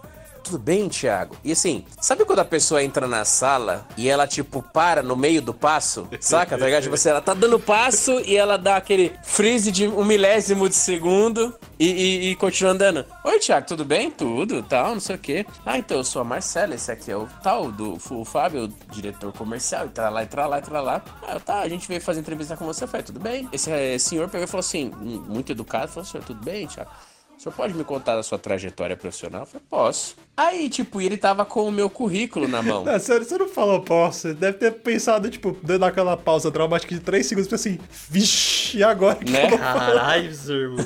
Tudo 0.43 0.57
bem, 0.57 0.89
Thiago? 0.89 1.35
E 1.43 1.51
assim, 1.51 1.85
sabe 1.99 2.25
quando 2.25 2.39
a 2.39 2.45
pessoa 2.45 2.83
entra 2.83 3.07
na 3.07 3.23
sala 3.23 3.85
e 3.95 4.09
ela, 4.09 4.27
tipo, 4.27 4.61
para 4.61 5.03
no 5.03 5.15
meio 5.15 5.41
do 5.41 5.53
passo? 5.53 6.07
Saca, 6.19 6.57
tá 6.57 6.65
ligado? 6.65 6.83
Tipo 6.83 6.95
assim, 6.95 7.09
ela 7.09 7.21
tá 7.21 7.33
dando 7.33 7.59
passo 7.59 8.19
e 8.21 8.35
ela 8.35 8.57
dá 8.57 8.77
aquele 8.77 9.13
freeze 9.23 9.71
de 9.71 9.87
um 9.87 10.03
milésimo 10.03 10.67
de 10.67 10.75
segundo 10.75 11.53
e, 11.79 11.87
e, 11.87 12.31
e 12.31 12.35
continua 12.35 12.73
andando. 12.73 13.05
Oi, 13.23 13.39
Thiago, 13.39 13.67
tudo 13.67 13.85
bem? 13.85 14.09
Tudo, 14.09 14.63
tal, 14.63 14.93
não 14.93 14.99
sei 14.99 15.15
o 15.15 15.19
quê. 15.19 15.45
Ah, 15.65 15.77
então, 15.77 15.97
eu 15.97 16.03
sou 16.03 16.21
a 16.21 16.25
Marcela, 16.25 16.75
esse 16.75 16.91
aqui 16.91 17.11
é 17.11 17.15
o 17.15 17.27
tal, 17.43 17.71
do 17.71 17.97
o 18.09 18.25
Fábio, 18.25 18.65
o 18.65 18.67
diretor 18.93 19.31
comercial, 19.33 19.85
e 19.85 19.89
tá 19.89 20.09
lá, 20.09 20.23
e 20.23 20.25
tá 20.25 20.47
lá, 20.47 20.59
e 20.59 20.61
tá 20.61 20.81
lá. 20.81 21.01
Ah, 21.23 21.39
tá, 21.39 21.59
a 21.59 21.69
gente 21.69 21.87
veio 21.87 22.01
fazer 22.01 22.19
entrevista 22.19 22.57
com 22.57 22.65
você. 22.65 22.87
Falei, 22.87 23.05
tudo 23.05 23.19
bem? 23.19 23.47
Esse 23.53 23.71
eh, 23.71 23.97
senhor 23.99 24.27
pegou 24.27 24.45
e 24.45 24.47
falou 24.47 24.61
assim, 24.61 24.91
muito 25.27 25.51
educado, 25.51 25.91
falou, 25.91 26.03
senhor, 26.03 26.23
tudo 26.23 26.43
bem, 26.43 26.67
Thiago? 26.67 26.89
O 27.37 27.43
senhor 27.43 27.55
pode 27.55 27.73
me 27.73 27.83
contar 27.83 28.15
da 28.15 28.21
sua 28.21 28.37
trajetória 28.37 28.95
profissional? 28.95 29.41
Eu 29.41 29.45
falei, 29.47 29.65
posso. 29.67 30.15
Aí, 30.35 30.69
tipo, 30.69 30.99
ele 31.01 31.17
tava 31.17 31.45
com 31.45 31.67
o 31.67 31.71
meu 31.71 31.89
currículo 31.89 32.47
na 32.47 32.61
mão. 32.61 32.83
Não, 32.85 32.99
sério, 32.99 33.25
você 33.25 33.37
não 33.37 33.47
falou. 33.47 33.83
Você 34.11 34.33
deve 34.33 34.57
ter 34.57 34.71
pensado, 34.71 35.29
tipo, 35.29 35.55
dando 35.61 35.85
aquela 35.85 36.15
pausa 36.17 36.49
dramática 36.49 36.95
de 36.95 37.01
3 37.01 37.25
segundos, 37.25 37.47
pra 37.47 37.55
assim, 37.55 37.77
vixi. 38.09 38.61
Ixi, 38.71 38.77
e 38.77 38.83
agora 38.83 39.15
que 39.15 39.29
Né? 39.31 39.49
eu 39.51 39.57
Caralho, 39.57 40.33
Zermo. 40.33 40.77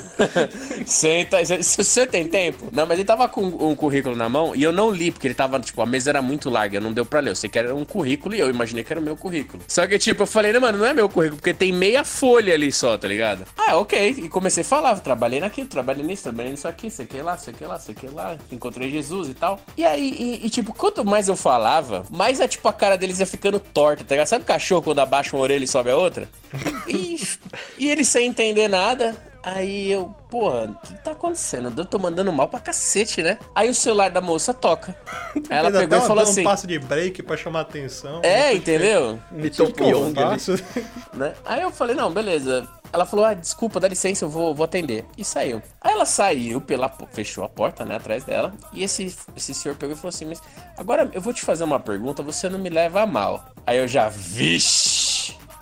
Senta, 0.84 1.44
se 1.44 1.62
se 1.62 1.84
você 1.84 2.06
tem 2.06 2.26
tempo. 2.26 2.68
Não, 2.72 2.86
mas 2.86 2.98
ele 2.98 3.06
tava 3.06 3.28
com 3.28 3.42
um 3.44 3.74
currículo 3.76 4.16
na 4.16 4.28
mão 4.28 4.54
e 4.54 4.62
eu 4.62 4.72
não 4.72 4.90
li, 4.90 5.10
porque 5.10 5.26
ele 5.26 5.34
tava, 5.34 5.58
tipo, 5.60 5.80
a 5.82 5.86
mesa 5.86 6.10
era 6.10 6.20
muito 6.22 6.50
larga, 6.50 6.80
não 6.80 6.92
deu 6.92 7.04
pra 7.06 7.20
ler. 7.20 7.30
Eu 7.30 7.36
sei 7.36 7.48
que 7.48 7.58
era 7.58 7.74
um 7.74 7.84
currículo 7.84 8.34
e 8.34 8.40
eu 8.40 8.50
imaginei 8.50 8.82
que 8.84 8.92
era 8.92 9.00
o 9.00 9.02
meu 9.04 9.16
currículo. 9.16 9.62
Só 9.68 9.86
que, 9.86 9.98
tipo, 9.98 10.22
eu 10.22 10.26
falei, 10.26 10.52
não, 10.52 10.60
mano, 10.60 10.78
não 10.78 10.86
é 10.86 10.94
meu 10.94 11.08
currículo, 11.08 11.38
porque 11.40 11.54
tem 11.54 11.72
meia 11.72 12.04
folha 12.04 12.54
ali 12.54 12.72
só, 12.72 12.96
tá 12.98 13.06
ligado? 13.08 13.44
Ah, 13.56 13.76
ok. 13.76 14.08
E 14.18 14.28
comecei 14.28 14.62
a 14.62 14.66
falar, 14.66 14.98
trabalhei 15.00 15.40
naquilo, 15.40 15.68
trabalhei 15.68 16.04
nisso, 16.04 16.24
trabalhei 16.24 16.52
nisso 16.52 16.66
aqui, 16.68 16.90
sei 16.90 17.06
que 17.06 17.20
lá, 17.22 17.36
sei 17.36 17.54
que 17.54 17.64
lá, 17.64 17.78
sei 17.78 17.94
que 17.94 18.08
lá. 18.08 18.36
Encontrei 18.50 18.90
Jesus 18.90 19.28
e 19.28 19.34
tal. 19.36 19.60
E 19.76 19.84
aí, 19.84 20.10
e, 20.18 20.46
e, 20.46 20.50
tipo, 20.50 20.72
quanto 20.72 21.04
mais 21.04 21.28
eu 21.28 21.36
falava, 21.36 22.04
mais 22.10 22.40
é, 22.40 22.48
tipo, 22.48 22.66
a 22.68 22.72
cara 22.72 22.96
deles 22.98 23.20
ia 23.20 23.26
ficando 23.26 23.60
torta, 23.60 24.02
tá 24.04 24.14
ligado? 24.14 24.26
Sabe 24.26 24.42
o 24.44 24.46
cachorro 24.46 24.82
quando 24.82 24.98
abaixa 24.98 25.36
uma 25.36 25.42
orelha 25.42 25.64
e 25.64 25.68
sobe 25.68 25.90
a 25.90 25.96
outra? 25.96 26.28
E, 26.88 27.20
e 27.78 27.90
ele 27.90 28.04
sem 28.04 28.26
entender 28.28 28.68
nada. 28.68 29.16
Aí 29.42 29.92
eu, 29.92 30.12
porra, 30.28 30.64
o 30.64 30.86
que 30.86 30.94
tá 31.04 31.12
acontecendo? 31.12 31.72
Eu 31.76 31.84
tô 31.84 32.00
mandando 32.00 32.32
mal 32.32 32.48
pra 32.48 32.58
cacete, 32.58 33.22
né? 33.22 33.38
Aí 33.54 33.70
o 33.70 33.74
celular 33.74 34.10
da 34.10 34.20
moça 34.20 34.52
toca. 34.52 34.96
Aí 35.36 35.42
ela 35.58 35.70
pegou 35.70 35.96
até 35.98 36.04
e 36.04 36.08
falou 36.08 36.24
um 36.24 36.28
assim: 36.28 36.42
passo 36.42 36.66
de 36.66 36.78
break 36.80 37.22
pra 37.22 37.36
chamar 37.36 37.60
atenção. 37.60 38.20
É, 38.24 38.52
entendeu? 38.52 39.20
Mitou 39.30 39.68
O 39.68 39.72
que 39.72 39.82
eu 39.84 39.86
Pyong 39.88 40.18
ali. 40.18 40.30
faço? 40.30 40.52
né? 41.14 41.32
Aí 41.44 41.62
eu 41.62 41.70
falei, 41.70 41.94
não, 41.94 42.10
beleza. 42.10 42.66
Ela 42.96 43.04
falou, 43.04 43.26
ah, 43.26 43.34
desculpa, 43.34 43.78
dá 43.78 43.88
licença, 43.88 44.24
eu 44.24 44.30
vou, 44.30 44.54
vou 44.54 44.64
atender. 44.64 45.04
E 45.18 45.22
saiu. 45.22 45.62
Aí 45.82 45.92
ela 45.92 46.06
saiu, 46.06 46.62
pela, 46.62 46.88
fechou 47.12 47.44
a 47.44 47.48
porta, 47.48 47.84
né, 47.84 47.96
atrás 47.96 48.24
dela. 48.24 48.54
E 48.72 48.82
esse, 48.82 49.14
esse 49.36 49.52
senhor 49.52 49.76
pegou 49.76 49.94
e 49.94 49.98
falou 49.98 50.08
assim, 50.08 50.24
mas 50.24 50.40
agora 50.78 51.10
eu 51.12 51.20
vou 51.20 51.34
te 51.34 51.42
fazer 51.42 51.64
uma 51.64 51.78
pergunta, 51.78 52.22
você 52.22 52.48
não 52.48 52.58
me 52.58 52.70
leva 52.70 53.02
a 53.02 53.06
mal. 53.06 53.44
Aí 53.66 53.76
eu 53.76 53.86
já, 53.86 54.08
vixe. 54.08 55.05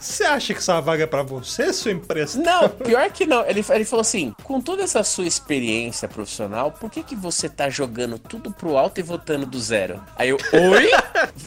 Você 0.04 0.24
acha 0.24 0.52
que 0.52 0.58
essa 0.60 0.80
vaga 0.80 1.04
é 1.04 1.06
pra 1.06 1.22
você, 1.22 1.72
sua 1.72 1.90
empresa? 1.90 2.38
Não, 2.40 2.68
pior 2.68 3.10
que 3.10 3.24
não. 3.24 3.40
Ele, 3.46 3.64
ele 3.70 3.84
falou 3.86 4.02
assim: 4.02 4.34
com 4.44 4.60
toda 4.60 4.82
essa 4.82 5.02
sua 5.02 5.26
experiência 5.26 6.06
profissional, 6.06 6.70
por 6.70 6.90
que, 6.90 7.02
que 7.02 7.16
você 7.16 7.48
tá 7.48 7.70
jogando 7.70 8.18
tudo 8.18 8.50
pro 8.50 8.76
alto 8.76 9.00
e 9.00 9.02
voltando 9.02 9.46
do 9.46 9.58
zero? 9.58 10.02
Aí 10.16 10.28
eu, 10.28 10.36
oi? 10.52 10.90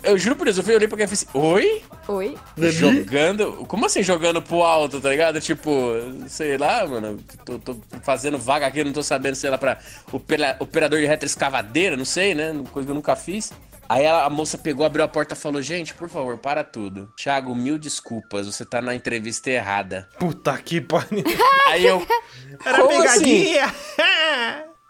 eu 0.01 0.17
juro 0.17 0.35
por 0.35 0.45
Deus, 0.45 0.57
eu 0.57 0.63
fui 0.63 0.75
olhei 0.75 0.87
pra 0.87 0.97
ele 0.97 1.03
e 1.03 1.15
falei 1.15 1.23
assim: 1.23 1.27
oi? 1.37 1.83
Oi? 2.07 2.37
Jogando? 2.71 3.65
Como 3.67 3.85
assim 3.85 4.01
jogando 4.01 4.41
pro 4.41 4.63
alto, 4.63 4.99
tá 4.99 5.09
ligado? 5.09 5.39
Tipo, 5.39 5.71
sei 6.27 6.57
lá, 6.57 6.85
mano. 6.87 7.19
Tô, 7.45 7.59
tô 7.59 7.77
fazendo 8.01 8.39
vaga 8.39 8.65
aqui, 8.65 8.83
não 8.83 8.91
tô 8.91 9.03
sabendo, 9.03 9.35
sei 9.35 9.49
lá, 9.51 9.57
pra 9.57 9.77
opera- 10.11 10.57
operador 10.59 10.99
de 10.99 11.05
retroescavadeira, 11.05 11.95
não 11.95 12.05
sei, 12.05 12.33
né? 12.33 12.53
Coisa 12.71 12.87
que 12.87 12.91
eu 12.91 12.95
nunca 12.95 13.15
fiz. 13.15 13.51
Aí 13.89 14.03
ela- 14.03 14.25
a 14.25 14.29
moça 14.29 14.57
pegou, 14.57 14.85
abriu 14.85 15.03
a 15.03 15.07
porta 15.07 15.33
e 15.33 15.37
falou: 15.37 15.61
Gente, 15.61 15.93
por 15.93 16.09
favor, 16.09 16.37
para 16.37 16.63
tudo. 16.63 17.11
Thiago, 17.17 17.55
mil 17.55 17.77
desculpas, 17.77 18.45
você 18.47 18.65
tá 18.65 18.81
na 18.81 18.93
entrevista 18.95 19.49
errada. 19.49 20.09
Puta 20.19 20.57
que 20.57 20.81
pariu. 20.81 21.23
Aí 21.67 21.85
eu. 21.85 22.05
Era 22.65 22.79
"Como 22.81 23.03
assim?" 23.03 23.19
pegadinha. 23.19 23.73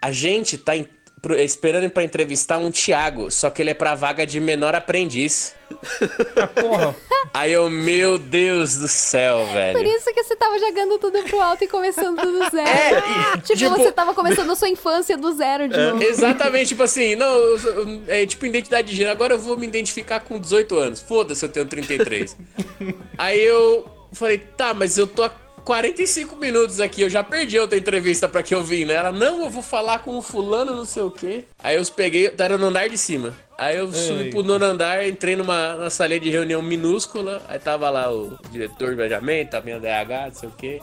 A 0.03 0.11
gente 0.11 0.57
tá 0.57 0.75
em- 0.75 0.87
pro- 1.27 1.37
esperando 1.39 1.89
pra 1.89 2.03
entrevistar 2.03 2.57
um 2.57 2.71
Thiago, 2.71 3.29
só 3.29 3.49
que 3.49 3.61
ele 3.61 3.71
é 3.71 3.73
pra 3.73 3.95
vaga 3.95 4.25
de 4.25 4.39
menor 4.39 4.73
aprendiz. 4.75 5.53
Porra. 6.61 6.95
Aí 7.33 7.51
eu, 7.51 7.69
meu 7.69 8.17
Deus 8.17 8.75
do 8.77 8.87
céu, 8.87 9.39
Por 9.47 9.53
velho. 9.53 9.83
isso 9.89 10.13
que 10.13 10.23
você 10.23 10.35
tava 10.35 10.57
jogando 10.57 10.97
tudo 10.97 11.21
pro 11.23 11.41
alto 11.41 11.63
e 11.63 11.67
começando 11.67 12.21
do 12.21 12.39
zero. 12.49 12.69
É, 12.69 13.37
e, 13.37 13.41
tipo, 13.41 13.57
tipo- 13.57 13.75
você 13.75 13.91
tava 13.91 14.13
começando 14.13 14.49
a 14.51 14.55
sua 14.55 14.69
infância 14.69 15.17
do 15.17 15.33
zero 15.33 15.67
de 15.67 15.75
novo. 15.77 16.01
Exatamente, 16.01 16.69
tipo 16.69 16.83
assim, 16.83 17.15
não, 17.15 17.27
eu 17.35 17.59
sou- 17.59 18.01
é 18.07 18.25
tipo 18.25 18.45
identidade 18.45 18.87
de 18.87 18.95
gênero, 18.95 19.11
agora 19.11 19.33
eu 19.33 19.39
vou 19.39 19.57
me 19.57 19.67
identificar 19.67 20.21
com 20.21 20.39
18 20.39 20.77
anos. 20.77 21.01
Foda-se, 21.01 21.43
eu 21.45 21.49
tenho 21.49 21.65
33. 21.65 22.37
Aí 23.17 23.43
eu 23.43 23.85
falei, 24.13 24.37
tá, 24.37 24.73
mas 24.73 24.97
eu 24.97 25.05
tô 25.05 25.23
há 25.23 25.31
45 25.67 26.37
minutos 26.37 26.79
aqui, 26.79 27.01
eu 27.01 27.09
já 27.09 27.21
perdi 27.21 27.59
outra 27.59 27.77
entrevista 27.77 28.29
pra 28.29 28.41
que 28.41 28.55
eu 28.55 28.63
vim, 28.63 28.85
né? 28.85 28.93
Ela, 28.93 29.11
não, 29.11 29.43
eu 29.43 29.49
vou 29.49 29.61
falar 29.61 29.99
com 29.99 30.17
o 30.17 30.21
fulano, 30.21 30.73
não 30.73 30.85
sei 30.85 31.03
o 31.03 31.11
quê. 31.11 31.43
Aí 31.61 31.75
eu 31.75 31.85
peguei, 31.87 32.33
era 32.37 32.57
no 32.57 32.67
andar 32.67 32.87
de 32.87 32.97
cima. 32.97 33.33
Aí 33.57 33.75
eu 33.75 33.91
subi 33.91 34.29
pro 34.29 34.43
nono 34.43 34.63
andar, 34.63 35.05
entrei 35.05 35.35
numa, 35.35 35.73
numa 35.75 35.89
salinha 35.89 36.21
de 36.21 36.29
reunião 36.29 36.61
minúscula, 36.61 37.41
aí 37.49 37.59
tava 37.59 37.89
lá 37.89 38.09
o 38.09 38.39
diretor 38.49 38.91
de 38.91 38.95
viajamento, 38.95 39.51
tava 39.51 39.65
minha 39.65 39.77
DH, 39.77 40.27
não 40.27 40.33
sei 40.35 40.47
o 40.47 40.51
quê. 40.53 40.81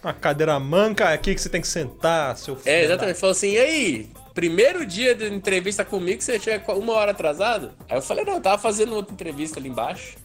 Uma 0.00 0.14
cadeira 0.14 0.60
manca, 0.60 1.10
é 1.10 1.14
aqui 1.14 1.34
que 1.34 1.40
você 1.40 1.48
tem 1.48 1.60
que 1.60 1.66
sentar, 1.66 2.36
seu 2.36 2.54
filho. 2.54 2.72
É, 2.72 2.84
exatamente. 2.84 3.18
Falou 3.18 3.32
assim, 3.32 3.54
e 3.54 3.58
aí? 3.58 4.10
Primeiro 4.32 4.86
dia 4.86 5.12
de 5.12 5.26
entrevista 5.26 5.84
comigo, 5.84 6.22
você 6.22 6.38
chega 6.38 6.72
uma 6.74 6.92
hora 6.92 7.10
atrasado? 7.10 7.72
Aí 7.88 7.98
eu 7.98 8.02
falei, 8.02 8.24
não, 8.24 8.34
eu 8.34 8.40
tava 8.40 8.62
fazendo 8.62 8.94
outra 8.94 9.12
entrevista 9.12 9.58
ali 9.58 9.68
embaixo. 9.68 10.19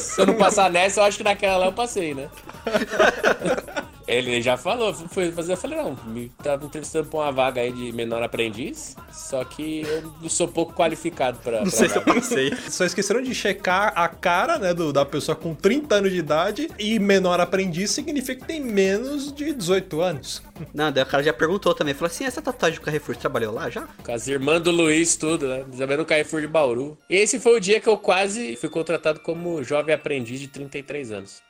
Se 0.00 0.20
eu 0.20 0.26
não 0.26 0.34
passar 0.34 0.70
nessa, 0.70 1.00
eu 1.00 1.04
acho 1.04 1.18
que 1.18 1.24
naquela 1.24 1.56
lá 1.58 1.66
eu 1.66 1.72
passei, 1.72 2.14
né? 2.14 2.28
Ele 4.06 4.40
já 4.40 4.56
falou, 4.56 4.94
foi 4.94 5.32
fazer, 5.32 5.52
eu 5.52 5.56
falei, 5.56 5.78
não, 5.78 5.96
me 6.06 6.28
tava 6.42 6.64
entrevistando 6.64 7.08
pra 7.08 7.20
uma 7.20 7.32
vaga 7.32 7.60
aí 7.60 7.72
de 7.72 7.92
menor 7.92 8.22
aprendiz, 8.22 8.96
só 9.12 9.44
que 9.44 9.82
eu 9.82 10.02
não 10.20 10.28
sou 10.28 10.46
pouco 10.46 10.72
qualificado 10.72 11.38
pra. 11.40 11.64
Não 11.64 11.70
sei 11.70 11.88
se 11.88 11.96
eu 11.96 12.02
passei. 12.02 12.52
Só 12.70 12.84
esqueceram 12.84 13.20
de 13.20 13.34
checar 13.34 13.92
a 13.96 14.08
cara, 14.08 14.58
né, 14.58 14.72
do, 14.72 14.92
da 14.92 15.04
pessoa 15.04 15.34
com 15.34 15.54
30 15.54 15.94
anos 15.94 16.12
de 16.12 16.18
idade 16.18 16.68
e 16.78 16.98
menor 16.98 17.40
aprendiz 17.40 17.90
significa 17.90 18.40
que 18.40 18.46
tem 18.46 18.60
menos 18.60 19.32
de 19.32 19.52
18 19.52 20.00
anos. 20.00 20.42
Não, 20.72 20.90
daí 20.92 21.02
o 21.02 21.06
cara 21.06 21.22
já 21.22 21.32
perguntou 21.32 21.74
também. 21.74 21.94
Falou 21.94 22.06
assim: 22.06 22.24
essa 22.24 22.40
tatuagem 22.40 22.78
do 22.78 22.84
Carrefour 22.84 23.16
trabalhou 23.16 23.52
lá 23.52 23.68
já? 23.68 23.88
Com 24.02 24.12
as 24.12 24.26
irmãs 24.28 24.60
do 24.60 24.70
Luiz, 24.70 25.16
tudo, 25.16 25.48
né? 25.48 25.64
Também 25.76 25.96
no 25.96 26.04
Carrefour 26.04 26.40
de 26.40 26.46
Bauru. 26.46 26.96
E 27.10 27.16
esse 27.16 27.38
foi 27.38 27.56
o 27.56 27.60
dia 27.60 27.80
que 27.80 27.88
eu 27.88 27.98
quase 27.98 28.56
fui 28.56 28.68
contratado 28.68 29.20
como 29.20 29.62
jovem 29.62 29.94
aprendiz 29.94 30.40
de 30.40 30.48
33 30.48 31.12
anos. 31.12 31.45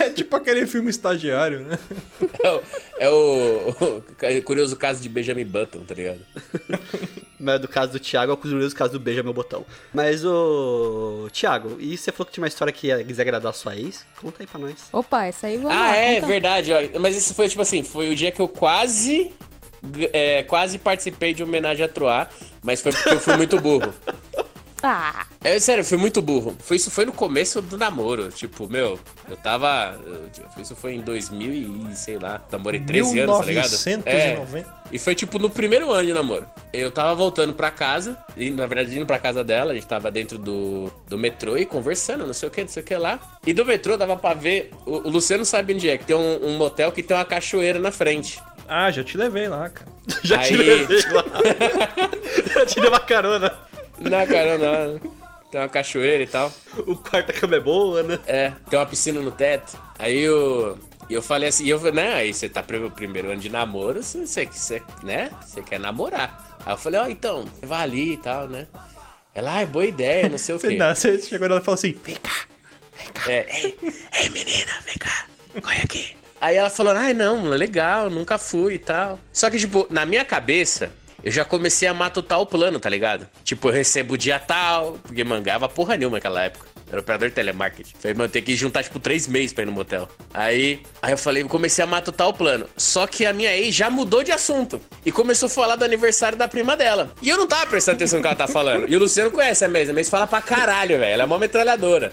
É 0.00 0.10
tipo 0.10 0.36
aquele 0.36 0.66
filme 0.66 0.90
estagiário, 0.90 1.60
né? 1.60 1.78
É 2.40 2.50
o, 2.50 2.62
é 2.98 3.10
o- 3.10 4.02
o 4.38 4.42
curioso 4.42 4.76
caso 4.76 5.02
de 5.02 5.08
Benjamin 5.08 5.44
Button, 5.44 5.80
tá 5.80 5.94
ligado? 5.94 6.20
Mas 7.38 7.60
do 7.60 7.66
caso 7.66 7.92
do 7.92 7.98
Thiago, 7.98 8.30
é 8.30 8.34
o 8.34 8.38
curioso 8.38 8.74
caso 8.76 8.92
do 8.92 9.00
Beija 9.00 9.22
Meu 9.22 9.32
Botão. 9.32 9.66
Mas 9.92 10.24
o. 10.24 11.28
Thiago, 11.32 11.76
e 11.80 11.96
você 11.98 12.12
falou 12.12 12.26
que 12.26 12.32
tinha 12.32 12.42
uma 12.42 12.48
história 12.48 12.72
que 12.72 12.86
ia 12.86 13.02
desagradar 13.02 13.52
sua 13.52 13.74
ex? 13.76 14.04
Conta 14.20 14.42
aí 14.42 14.46
pra 14.46 14.60
nós. 14.60 14.74
Opa, 14.92 15.24
essa 15.26 15.48
aí 15.48 15.56
vamos 15.56 15.72
Ah, 15.76 15.80
lá, 15.88 15.96
é 15.96 16.14
conta. 16.16 16.26
verdade, 16.28 16.72
ó. 16.72 17.00
Mas 17.00 17.16
isso 17.16 17.34
foi 17.34 17.48
tipo 17.48 17.62
assim, 17.62 17.82
foi 17.82 18.10
o 18.10 18.14
dia 18.14 18.30
que 18.30 18.40
eu 18.40 18.46
quase. 18.48 19.32
é, 20.12 20.44
quase 20.44 20.78
participei 20.78 21.34
de 21.34 21.42
homenagem 21.42 21.84
a 21.84 21.88
Troar, 21.88 22.30
mas 22.62 22.80
foi 22.80 22.92
porque 22.92 23.08
eu 23.10 23.20
fui 23.20 23.36
muito 23.36 23.60
burro. 23.60 23.92
Ah, 24.80 25.26
É 25.44 25.58
sério, 25.58 25.80
eu 25.80 25.84
fui 25.84 25.98
muito 25.98 26.22
burro. 26.22 26.56
Foi, 26.60 26.76
isso 26.76 26.90
foi 26.90 27.04
no 27.04 27.12
começo 27.12 27.60
do 27.60 27.76
namoro. 27.76 28.30
Tipo, 28.30 28.68
meu, 28.68 28.98
eu 29.28 29.36
tava. 29.36 29.98
eu- 30.06 30.62
isso 30.62 30.76
foi 30.76 30.94
em 30.94 31.00
2000 31.00 31.52
e 31.90 31.96
sei 31.96 32.16
lá, 32.18 32.40
namorei 32.50 32.78
13 32.80 33.18
anos, 33.20 33.38
tá 33.38 33.44
ligado? 33.44 33.70
1990. 33.70 34.82
E 34.92 34.98
foi 34.98 35.14
tipo 35.14 35.38
no 35.38 35.50
primeiro 35.50 35.90
ano 35.90 36.06
de 36.06 36.12
namoro. 36.12 36.46
Eu 36.72 36.90
tava 36.92 37.14
voltando 37.14 37.54
pra 37.54 37.70
casa, 37.70 38.16
e 38.36 38.50
na 38.50 38.66
verdade 38.66 38.96
indo 38.96 39.06
pra 39.06 39.18
casa 39.18 39.42
dela, 39.42 39.72
a 39.72 39.74
gente 39.74 39.86
tava 39.86 40.10
dentro 40.10 40.38
do, 40.38 40.92
do 41.08 41.18
metrô 41.18 41.56
e 41.56 41.66
conversando, 41.66 42.26
não 42.26 42.34
sei 42.34 42.48
o 42.48 42.52
que, 42.52 42.60
não 42.60 42.68
sei 42.68 42.82
o 42.82 42.86
que 42.86 42.94
lá. 42.96 43.18
E 43.46 43.52
do 43.52 43.64
metrô 43.64 43.96
dava 43.96 44.16
pra 44.16 44.34
ver. 44.34 44.70
O, 44.86 44.92
o 44.98 45.10
Luciano 45.10 45.44
sabe 45.44 45.74
onde 45.74 45.88
é, 45.88 45.98
que 45.98 46.04
tem 46.04 46.14
um, 46.14 46.46
um 46.46 46.56
motel 46.56 46.92
que 46.92 47.02
tem 47.02 47.16
uma 47.16 47.24
cachoeira 47.24 47.78
na 47.78 47.90
frente. 47.90 48.38
Ah, 48.68 48.90
já 48.90 49.02
te 49.02 49.16
levei 49.18 49.48
lá, 49.48 49.68
cara. 49.68 49.90
Já 50.22 50.38
Aí- 50.40 50.48
te 50.48 50.56
levei 50.56 51.02
lá. 51.10 51.24
Já 52.54 52.66
te 52.66 52.80
dei 52.80 52.88
uma 52.88 53.00
carona. 53.00 53.52
Na 53.98 54.26
carona, 54.26 55.00
tem 55.52 55.60
uma 55.60 55.68
cachoeira 55.68 56.22
e 56.24 56.26
tal. 56.26 56.50
O 56.78 56.96
quarto 56.96 57.26
da 57.26 57.32
cama 57.34 57.56
é 57.56 57.60
boa, 57.60 58.02
né? 58.02 58.18
É, 58.26 58.52
tem 58.70 58.78
uma 58.78 58.86
piscina 58.86 59.20
no 59.20 59.30
teto. 59.30 59.78
Aí 59.98 60.18
eu. 60.18 60.78
Eu 61.10 61.20
falei 61.20 61.50
assim, 61.50 61.66
eu 61.66 61.78
falei, 61.78 61.92
né? 61.92 62.14
Aí 62.14 62.32
você 62.32 62.48
tá 62.48 62.64
no 62.80 62.90
primeiro 62.90 63.30
ano 63.30 63.40
de 63.40 63.50
namoro, 63.50 64.02
você, 64.02 64.26
você, 64.26 64.46
você, 64.46 64.82
né? 65.02 65.30
Você 65.44 65.60
quer 65.60 65.78
namorar. 65.78 66.56
Aí 66.64 66.72
eu 66.72 66.78
falei, 66.78 67.00
ó, 67.00 67.06
então, 67.06 67.44
vai 67.60 67.82
ali 67.82 68.12
e 68.14 68.16
tal, 68.16 68.48
né? 68.48 68.66
Ela, 69.34 69.56
ah, 69.56 69.60
é 69.60 69.66
boa 69.66 69.84
ideia, 69.84 70.28
não 70.28 70.38
sei 70.38 70.54
o 70.54 70.58
quê. 70.60 70.76
não, 70.76 70.94
você 70.94 71.20
chegou 71.20 71.48
nela 71.48 71.60
e 71.60 71.64
falou 71.64 71.74
assim: 71.74 71.94
vem 72.02 72.16
cá. 72.16 72.46
É, 73.28 73.46
ei, 73.58 73.78
ei, 74.22 74.28
menina, 74.30 74.72
vem 74.86 74.96
cá, 74.98 75.26
corre 75.60 75.82
aqui. 75.82 76.16
Aí 76.40 76.56
ela 76.56 76.70
falou, 76.70 76.92
ai 76.94 77.12
não, 77.12 77.44
legal, 77.44 78.08
nunca 78.08 78.38
fui 78.38 78.74
e 78.74 78.78
tal. 78.78 79.20
Só 79.32 79.50
que, 79.50 79.58
tipo, 79.58 79.86
na 79.90 80.06
minha 80.06 80.24
cabeça, 80.24 80.90
eu 81.22 81.30
já 81.30 81.44
comecei 81.44 81.86
a 81.86 81.94
matutar 81.94 82.40
o 82.40 82.46
plano, 82.46 82.80
tá 82.80 82.88
ligado? 82.88 83.26
Tipo, 83.44 83.68
eu 83.68 83.72
recebo 83.72 84.18
dia 84.18 84.38
tal, 84.38 84.98
porque 85.02 85.22
mangava 85.22 85.68
porra 85.68 85.96
nenhuma 85.96 86.16
naquela 86.16 86.42
época. 86.42 86.71
Era 86.92 87.00
operador 87.00 87.30
de 87.30 87.34
telemarketing. 87.34 87.94
Falei, 87.98 88.14
mano, 88.14 88.28
tem 88.28 88.42
que 88.42 88.54
juntar, 88.54 88.82
tipo, 88.82 89.00
três 89.00 89.26
meses 89.26 89.54
pra 89.54 89.62
ir 89.62 89.66
no 89.66 89.72
motel. 89.72 90.06
Aí, 90.34 90.82
aí 91.00 91.14
eu 91.14 91.16
falei, 91.16 91.42
comecei 91.44 91.82
a 91.82 91.86
matutar 91.86 92.28
o 92.28 92.34
plano. 92.34 92.68
Só 92.76 93.06
que 93.06 93.24
a 93.24 93.32
minha 93.32 93.50
ex 93.56 93.74
já 93.74 93.88
mudou 93.88 94.22
de 94.22 94.30
assunto. 94.30 94.78
E 95.04 95.10
começou 95.10 95.46
a 95.46 95.50
falar 95.50 95.76
do 95.76 95.86
aniversário 95.86 96.36
da 96.36 96.46
prima 96.46 96.76
dela. 96.76 97.10
E 97.22 97.30
eu 97.30 97.38
não 97.38 97.46
tava 97.46 97.66
prestando 97.66 97.96
atenção 97.96 98.18
no 98.18 98.22
que 98.22 98.26
ela 98.28 98.36
tá 98.36 98.46
falando. 98.46 98.86
E 98.90 98.94
o 98.94 98.98
Luciano 98.98 99.30
conhece 99.30 99.64
a 99.64 99.68
mesa, 99.68 99.94
mas 99.94 100.10
fala 100.10 100.26
pra 100.26 100.42
caralho, 100.42 100.98
velho. 100.98 101.14
Ela 101.14 101.22
é 101.22 101.26
uma 101.26 101.38
metralhadora. 101.38 102.12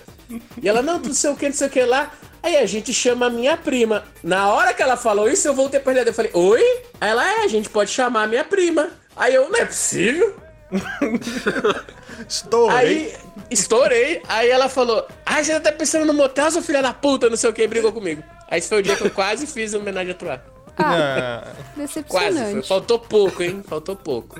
E 0.62 0.70
ela, 0.70 0.82
não, 0.82 0.98
não 0.98 1.14
sei 1.14 1.30
o 1.30 1.36
que, 1.36 1.48
não 1.50 1.56
sei 1.56 1.68
o 1.68 1.70
que 1.70 1.84
lá. 1.84 2.14
Aí 2.42 2.56
a 2.56 2.66
gente 2.66 2.94
chama 2.94 3.26
a 3.26 3.30
minha 3.30 3.58
prima. 3.58 4.06
Na 4.24 4.48
hora 4.48 4.74
que 4.74 4.82
ela 4.82 4.96
falou 4.96 5.30
isso, 5.30 5.46
eu 5.46 5.54
voltei 5.54 5.82
pra 5.82 5.92
ela. 5.92 6.08
Eu 6.08 6.14
falei, 6.14 6.32
oi? 6.34 6.62
Aí 7.02 7.10
ela, 7.10 7.30
é, 7.30 7.44
a 7.44 7.48
gente 7.48 7.70
pode 7.70 7.92
chamar 7.92 8.24
a 8.24 8.28
minha 8.28 8.46
prima. 8.46 8.92
Aí 9.14 9.36
eu, 9.36 9.50
não 9.50 9.60
é 9.60 9.66
possível. 9.66 10.34
Estourei. 12.28 12.78
Aí, 12.78 13.14
estourei. 13.50 14.22
Aí 14.28 14.50
ela 14.50 14.70
falou: 14.70 15.06
Ai, 15.26 15.44
você 15.44 15.60
tá 15.60 15.72
pensando 15.72 16.06
no 16.06 16.14
motel, 16.14 16.52
seu 16.52 16.62
filho 16.62 16.82
da 16.82 16.94
puta, 16.94 17.30
não 17.30 17.38
sei 17.38 17.50
o 17.50 17.54
que, 17.54 17.66
brigou 17.68 17.92
comigo. 17.92 18.24
Aí 18.50 18.60
esse 18.60 18.70
foi 18.70 18.80
o 18.80 18.84
dia 18.84 18.96
que 18.96 19.04
eu 19.04 19.12
quase 19.12 19.48
fiz 19.48 19.74
uma 19.74 19.82
homenagem 19.82 20.12
a 20.12 20.16
Troar. 20.16 20.44
Ah, 20.78 21.44
Ah, 21.46 22.04
Quase. 22.08 22.40
Foi- 22.52 22.64
faltou 22.64 23.00
pouco, 23.00 23.44
hein? 23.44 23.64
Faltou 23.68 23.96
pouco. 23.96 24.40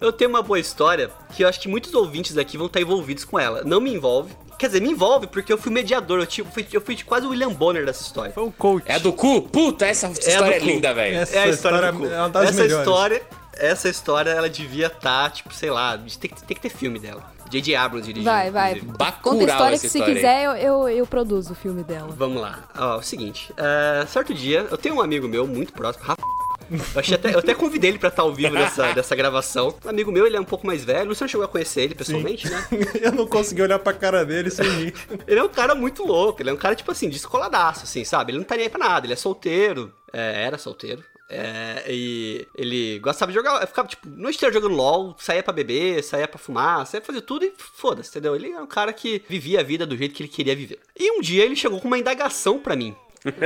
Eu 0.00 0.12
tenho 0.12 0.30
uma 0.30 0.42
boa 0.42 0.58
história 0.58 1.10
que 1.34 1.44
eu 1.44 1.48
acho 1.48 1.60
que 1.60 1.68
muitos 1.68 1.94
ouvintes 1.94 2.36
aqui 2.36 2.56
vão 2.56 2.66
estar 2.66 2.80
envolvidos 2.80 3.24
com 3.24 3.38
ela. 3.38 3.62
Não 3.64 3.80
me 3.80 3.92
envolve. 3.94 4.32
Quer 4.58 4.66
dizer, 4.68 4.80
me 4.80 4.90
envolve 4.90 5.26
porque 5.26 5.52
eu 5.52 5.58
fui 5.58 5.70
mediador. 5.72 6.20
Eu, 6.20 6.26
tipo, 6.26 6.50
fui, 6.52 6.66
eu 6.72 6.80
fui 6.80 6.96
quase 7.04 7.26
o 7.26 7.30
William 7.30 7.50
Bonner 7.52 7.84
dessa 7.84 8.02
história. 8.02 8.32
Foi 8.32 8.42
um 8.44 8.50
coach. 8.50 8.84
É 8.86 8.94
a 8.94 8.98
do 8.98 9.12
cu? 9.12 9.42
Puta, 9.42 9.86
essa 9.86 10.08
história 10.08 10.56
é, 10.56 10.58
do 10.58 10.64
cu. 10.64 10.70
linda, 10.70 10.94
velho. 10.94 11.16
Essa 11.18 11.36
É 11.36 11.42
a 11.44 11.48
história, 11.48 11.76
história 11.76 11.92
do 11.92 11.98
cu. 11.98 12.06
é 12.06 12.18
uma 12.18 12.28
das 12.30 12.48
essa 12.48 12.62
melhores. 12.62 12.86
história, 12.86 13.22
essa 13.58 13.88
história, 13.88 14.30
ela 14.30 14.48
devia 14.48 14.86
estar, 14.86 15.30
tipo, 15.30 15.52
sei 15.54 15.70
lá, 15.70 15.96
tem 15.98 16.30
que, 16.30 16.44
tem 16.44 16.56
que 16.56 16.60
ter 16.60 16.70
filme 16.70 16.98
dela. 16.98 17.32
J.J. 17.50 17.76
Abrams 17.76 18.06
dirigiu. 18.06 18.30
Vai, 18.30 18.50
vai. 18.50 18.72
inclusive. 18.72 18.92
Conta 18.96 19.04
a 19.04 19.10
Bacurau 19.10 19.46
história 19.46 19.78
que 19.78 19.88
se 19.88 19.98
história 19.98 20.14
quiser, 20.14 20.44
eu, 20.44 20.56
eu, 20.56 20.88
eu 20.88 21.06
produzo 21.06 21.52
o 21.52 21.54
filme 21.54 21.82
dela. 21.82 22.08
Vamos 22.08 22.40
lá. 22.40 22.64
Ó, 22.76 22.94
é 22.94 22.96
o 22.96 23.02
seguinte, 23.02 23.52
é, 23.56 24.04
certo 24.06 24.34
dia, 24.34 24.66
eu 24.70 24.78
tenho 24.78 24.96
um 24.96 25.00
amigo 25.00 25.28
meu 25.28 25.46
muito 25.46 25.72
próximo, 25.72 26.04
Rafa. 26.04 26.22
Eu, 26.70 27.00
achei 27.00 27.14
até, 27.14 27.34
eu 27.34 27.38
até 27.38 27.54
convidei 27.54 27.90
ele 27.90 27.98
pra 27.98 28.08
estar 28.08 28.22
ao 28.22 28.32
vivo 28.32 28.54
dessa, 28.54 28.92
dessa 28.94 29.14
gravação. 29.14 29.74
Um 29.84 29.88
amigo 29.88 30.10
meu, 30.10 30.26
ele 30.26 30.36
é 30.36 30.40
um 30.40 30.44
pouco 30.44 30.66
mais 30.66 30.82
velho. 30.82 31.06
O 31.06 31.08
Luciano 31.08 31.28
chegou 31.28 31.44
a 31.44 31.48
conhecer 31.48 31.82
ele 31.82 31.94
pessoalmente, 31.94 32.48
né? 32.48 32.66
eu 33.00 33.12
não 33.12 33.26
consegui 33.26 33.62
olhar 33.62 33.78
pra 33.78 33.92
cara 33.92 34.24
dele 34.24 34.50
sem 34.50 34.68
rir. 34.68 34.94
Ele 35.26 35.40
é 35.40 35.44
um 35.44 35.48
cara 35.48 35.74
muito 35.74 36.04
louco, 36.04 36.40
ele 36.40 36.50
é 36.50 36.52
um 36.52 36.56
cara, 36.56 36.74
tipo 36.74 36.90
assim, 36.90 37.08
descoladaço, 37.08 37.84
assim, 37.84 38.04
sabe? 38.04 38.32
Ele 38.32 38.38
não 38.38 38.44
tá 38.44 38.56
nem 38.56 38.64
aí 38.64 38.70
pra 38.70 38.78
nada, 38.78 39.06
ele 39.06 39.12
é 39.12 39.16
solteiro, 39.16 39.92
é, 40.12 40.44
era 40.44 40.56
solteiro. 40.56 41.04
É, 41.28 41.84
e 41.88 42.46
ele 42.54 42.98
gostava 42.98 43.32
de 43.32 43.38
jogar, 43.38 43.66
ficava, 43.66 43.88
tipo, 43.88 44.08
noite 44.08 44.36
inteira 44.36 44.52
jogando 44.52 44.74
LOL, 44.74 45.16
saía 45.18 45.42
pra 45.42 45.52
beber, 45.52 46.02
saía 46.02 46.28
pra 46.28 46.38
fumar, 46.38 46.86
saía 46.86 47.00
pra 47.00 47.14
fazer 47.14 47.22
tudo 47.22 47.44
e 47.44 47.52
foda-se, 47.56 48.10
entendeu? 48.10 48.36
Ele 48.36 48.50
é 48.50 48.60
um 48.60 48.66
cara 48.66 48.92
que 48.92 49.22
vivia 49.28 49.60
a 49.60 49.62
vida 49.62 49.86
do 49.86 49.96
jeito 49.96 50.14
que 50.14 50.22
ele 50.22 50.28
queria 50.28 50.54
viver. 50.54 50.80
E 50.98 51.10
um 51.12 51.20
dia 51.20 51.44
ele 51.44 51.56
chegou 51.56 51.80
com 51.80 51.88
uma 51.88 51.98
indagação 51.98 52.58
pra 52.58 52.76
mim. 52.76 52.94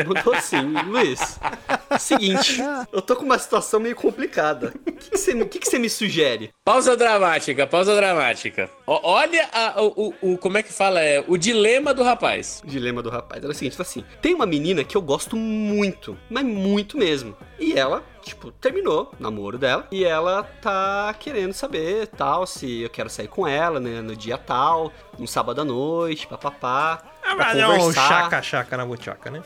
Mandou 0.06 0.34
assim, 0.34 0.60
Luiz, 0.86 1.38
seguinte, 1.98 2.60
eu 2.92 3.00
tô 3.00 3.14
com 3.16 3.24
uma 3.24 3.38
situação 3.38 3.78
meio 3.78 3.94
complicada. 3.94 4.72
O 4.86 4.92
que, 4.92 5.10
que, 5.10 5.16
você, 5.18 5.34
me- 5.34 5.42
o 5.42 5.48
que 5.48 5.58
que 5.60 5.68
você 5.68 5.78
me 5.78 5.88
sugere? 5.88 6.50
Pausa 6.64 6.96
dramática, 6.96 7.66
pausa 7.66 7.94
dramática. 7.94 8.68
Ó, 8.86 9.00
olha 9.02 9.48
a- 9.52 9.80
o, 9.82 10.14
o- 10.20 10.32
o- 10.32 10.38
Como 10.38 10.58
é 10.58 10.62
que 10.62 10.72
fala? 10.72 11.00
É, 11.00 11.24
o 11.28 11.36
dilema 11.36 11.94
do 11.94 12.02
rapaz. 12.02 12.60
O 12.64 12.66
dilema 12.66 13.02
do 13.02 13.08
rapaz 13.10 13.42
era 13.42 13.52
o 13.52 13.54
seguinte, 13.54 13.72
tipo 13.72 13.82
assim, 13.82 14.04
tem 14.20 14.34
uma 14.34 14.46
menina 14.46 14.82
que 14.82 14.96
eu 14.96 15.02
gosto 15.02 15.36
muito, 15.36 16.18
mas 16.28 16.44
muito 16.44 16.98
mesmo. 16.98 17.36
E 17.58 17.72
ela, 17.78 18.04
tipo, 18.22 18.50
terminou 18.52 19.12
o 19.18 19.22
namoro 19.22 19.58
dela 19.58 19.86
e 19.92 20.04
ela 20.04 20.42
tá 20.42 21.14
querendo 21.18 21.52
saber, 21.52 22.06
tal, 22.08 22.46
se 22.46 22.82
eu 22.82 22.90
quero 22.90 23.08
sair 23.10 23.28
com 23.28 23.46
ela, 23.46 23.78
né, 23.78 24.00
no 24.00 24.16
dia 24.16 24.36
tal, 24.38 24.92
no 25.18 25.26
sábado 25.26 25.60
à 25.60 25.64
noite, 25.64 26.26
papapá, 26.26 27.02
pra 27.22 27.34
Mas 27.36 27.56
é 27.58 27.68
um 27.68 27.92
chaca-chaca 27.92 28.76
na 28.76 28.84
buchaca, 28.86 29.30
né? 29.30 29.42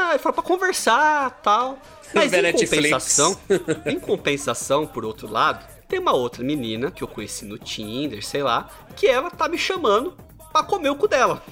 Ah, 0.00 0.18
falou 0.18 0.34
pra 0.34 0.42
conversar, 0.42 1.30
tal. 1.42 1.78
Mas 2.14 2.32
em 2.32 2.52
compensação, 2.52 3.38
em 3.86 3.98
compensação, 3.98 4.86
por 4.86 5.04
outro 5.04 5.30
lado, 5.30 5.64
tem 5.88 5.98
uma 5.98 6.12
outra 6.12 6.42
menina 6.44 6.90
que 6.90 7.02
eu 7.02 7.08
conheci 7.08 7.44
no 7.44 7.58
Tinder, 7.58 8.24
sei 8.24 8.42
lá, 8.42 8.68
que 8.96 9.06
ela 9.06 9.30
tá 9.30 9.48
me 9.48 9.58
chamando 9.58 10.14
pra 10.52 10.62
comer 10.62 10.90
o 10.90 10.94
cu 10.94 11.08
dela. 11.08 11.42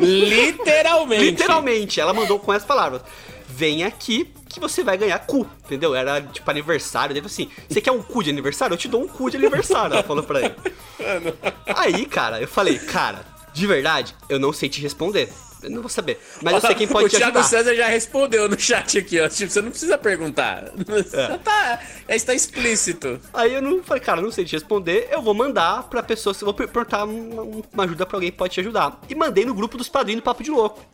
Literalmente. 0.00 1.24
Literalmente, 1.24 2.00
ela 2.00 2.12
mandou 2.12 2.38
com 2.38 2.52
essas 2.52 2.66
palavras. 2.66 3.02
Vem 3.48 3.84
aqui 3.84 4.30
que 4.48 4.60
você 4.60 4.82
vai 4.82 4.96
ganhar 4.96 5.18
cu, 5.20 5.46
entendeu? 5.64 5.94
Era 5.94 6.20
tipo 6.20 6.48
aniversário, 6.50 7.14
deve 7.14 7.26
assim, 7.26 7.48
você 7.68 7.80
quer 7.80 7.92
um 7.92 8.02
cu 8.02 8.22
de 8.22 8.30
aniversário? 8.30 8.74
Eu 8.74 8.78
te 8.78 8.88
dou 8.88 9.02
um 9.02 9.08
cu 9.08 9.30
de 9.30 9.36
aniversário, 9.36 9.94
ela 9.94 10.02
falou 10.02 10.22
pra 10.22 10.40
ele. 10.40 10.54
Aí, 11.74 12.06
cara, 12.06 12.40
eu 12.40 12.48
falei, 12.48 12.78
cara, 12.78 13.24
de 13.52 13.66
verdade, 13.66 14.14
eu 14.28 14.38
não 14.38 14.52
sei 14.52 14.68
te 14.68 14.80
responder. 14.80 15.28
Eu 15.64 15.70
não 15.70 15.80
vou 15.82 15.88
saber. 15.88 16.20
Mas 16.42 16.54
eu 16.54 16.60
sei 16.60 16.74
quem 16.74 16.86
pode 16.88 17.06
o 17.06 17.08
te 17.08 17.16
Thiago 17.16 17.38
ajudar. 17.38 17.48
César 17.48 17.74
já 17.74 17.86
respondeu 17.86 18.48
no 18.48 18.58
chat 18.58 18.98
aqui, 18.98 19.20
ó. 19.20 19.28
Tipo, 19.28 19.50
você 19.52 19.62
não 19.62 19.70
precisa 19.70 19.98
perguntar. 19.98 20.70
Já 21.10 21.38
tá, 21.38 21.80
já 22.08 22.14
está 22.16 22.34
explícito. 22.34 23.20
Aí 23.32 23.54
eu 23.54 23.62
não 23.62 23.82
falei, 23.82 24.02
cara, 24.02 24.20
não 24.20 24.30
sei 24.30 24.44
te 24.44 24.52
responder, 24.52 25.08
eu 25.10 25.22
vou 25.22 25.34
mandar 25.34 25.84
pra 25.84 26.02
pessoa, 26.02 26.34
vou 26.40 26.54
per- 26.54 26.68
perguntar 26.68 27.04
uma, 27.04 27.84
ajuda 27.84 28.06
pra 28.06 28.16
alguém 28.16 28.30
que 28.30 28.36
pode 28.36 28.54
te 28.54 28.60
ajudar. 28.60 29.00
E 29.08 29.14
mandei 29.14 29.44
no 29.44 29.54
grupo 29.54 29.76
dos 29.76 29.88
padrinhos 29.88 30.20
do 30.20 30.24
Papo 30.24 30.42
de 30.42 30.50
Louco. 30.50 30.84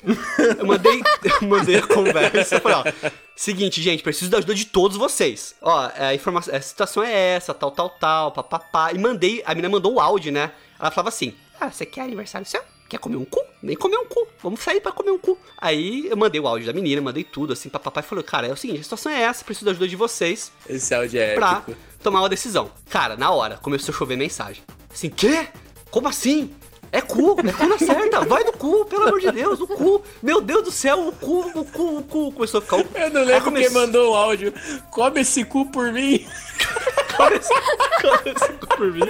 Eu 0.58 0.66
mandei, 0.66 1.00
eu 1.40 1.48
mandei 1.48 1.76
a 1.76 1.86
conversa, 1.86 2.56
eu 2.56 2.60
falei, 2.60 2.78
ó, 2.78 3.10
seguinte, 3.36 3.80
gente, 3.82 4.02
preciso 4.02 4.30
da 4.30 4.38
ajuda 4.38 4.54
de 4.54 4.66
todos 4.66 4.96
vocês. 4.96 5.54
Ó, 5.60 5.90
é, 5.96 6.06
a 6.08 6.14
informação, 6.14 6.54
a 6.54 6.60
situação 6.60 7.02
é 7.02 7.12
essa, 7.34 7.52
tal, 7.54 7.70
tal, 7.70 7.90
tal, 7.90 8.32
papapá. 8.32 8.92
E 8.92 8.98
mandei, 8.98 9.42
a 9.44 9.50
menina 9.54 9.68
mandou 9.68 9.94
o 9.94 10.00
áudio, 10.00 10.32
né? 10.32 10.52
Ela 10.78 10.90
falava 10.90 11.08
assim, 11.08 11.34
ah, 11.60 11.70
você 11.70 11.84
quer 11.84 12.02
aniversário 12.02 12.46
seu? 12.46 12.62
Quer 12.90 12.98
comer 12.98 13.16
um 13.16 13.24
cu? 13.24 13.40
Nem 13.62 13.76
comer 13.76 13.96
um 13.98 14.04
cu. 14.04 14.26
Vamos 14.42 14.58
sair 14.60 14.80
pra 14.80 14.90
comer 14.90 15.12
um 15.12 15.18
cu. 15.18 15.38
Aí 15.56 16.08
eu 16.08 16.16
mandei 16.16 16.40
o 16.40 16.48
áudio 16.48 16.66
da 16.66 16.72
menina, 16.72 17.00
mandei 17.00 17.22
tudo, 17.22 17.52
assim, 17.52 17.68
papapá. 17.68 18.00
E 18.00 18.02
falou, 18.02 18.24
cara, 18.24 18.48
é 18.48 18.52
o 18.52 18.56
seguinte, 18.56 18.80
a 18.80 18.82
situação 18.82 19.12
é 19.12 19.22
essa, 19.22 19.44
preciso 19.44 19.64
da 19.64 19.70
ajuda 19.70 19.86
de 19.86 19.94
vocês 19.94 20.50
Esse 20.68 20.92
áudio 20.92 21.20
é 21.20 21.34
pra 21.34 21.62
épico. 21.64 21.76
tomar 22.02 22.20
uma 22.20 22.28
decisão. 22.28 22.68
Cara, 22.88 23.16
na 23.16 23.30
hora, 23.30 23.56
começou 23.58 23.94
a 23.94 23.96
chover 23.96 24.16
mensagem. 24.16 24.64
Assim, 24.92 25.08
quê? 25.08 25.46
Como 25.88 26.08
assim? 26.08 26.52
É 26.92 27.00
cu, 27.00 27.36
é 27.46 27.52
cu 27.52 27.66
na 27.68 27.78
certa, 27.78 28.20
vai 28.24 28.42
no 28.42 28.52
cu, 28.52 28.84
pelo 28.86 29.04
amor 29.06 29.20
de 29.20 29.30
Deus, 29.30 29.60
o 29.60 29.66
cu, 29.66 30.02
meu 30.20 30.40
Deus 30.40 30.64
do 30.64 30.72
céu, 30.72 31.06
o 31.06 31.12
cu, 31.12 31.40
o 31.54 31.64
cu, 31.64 31.98
o 31.98 32.02
cu, 32.02 32.32
começou 32.32 32.58
a 32.58 32.62
ficar 32.62 32.76
o... 32.78 32.86
Eu 32.94 33.10
não 33.10 33.24
lembro 33.24 33.44
come- 33.44 33.60
quem 33.60 33.70
mandou 33.70 34.12
o 34.12 34.16
áudio. 34.16 34.52
Come 34.90 35.20
esse 35.20 35.44
cu 35.44 35.66
por 35.66 35.92
mim. 35.92 36.26
Começou, 37.16 37.56
começou 38.00 38.56
por 38.76 38.92
mim. 38.92 39.08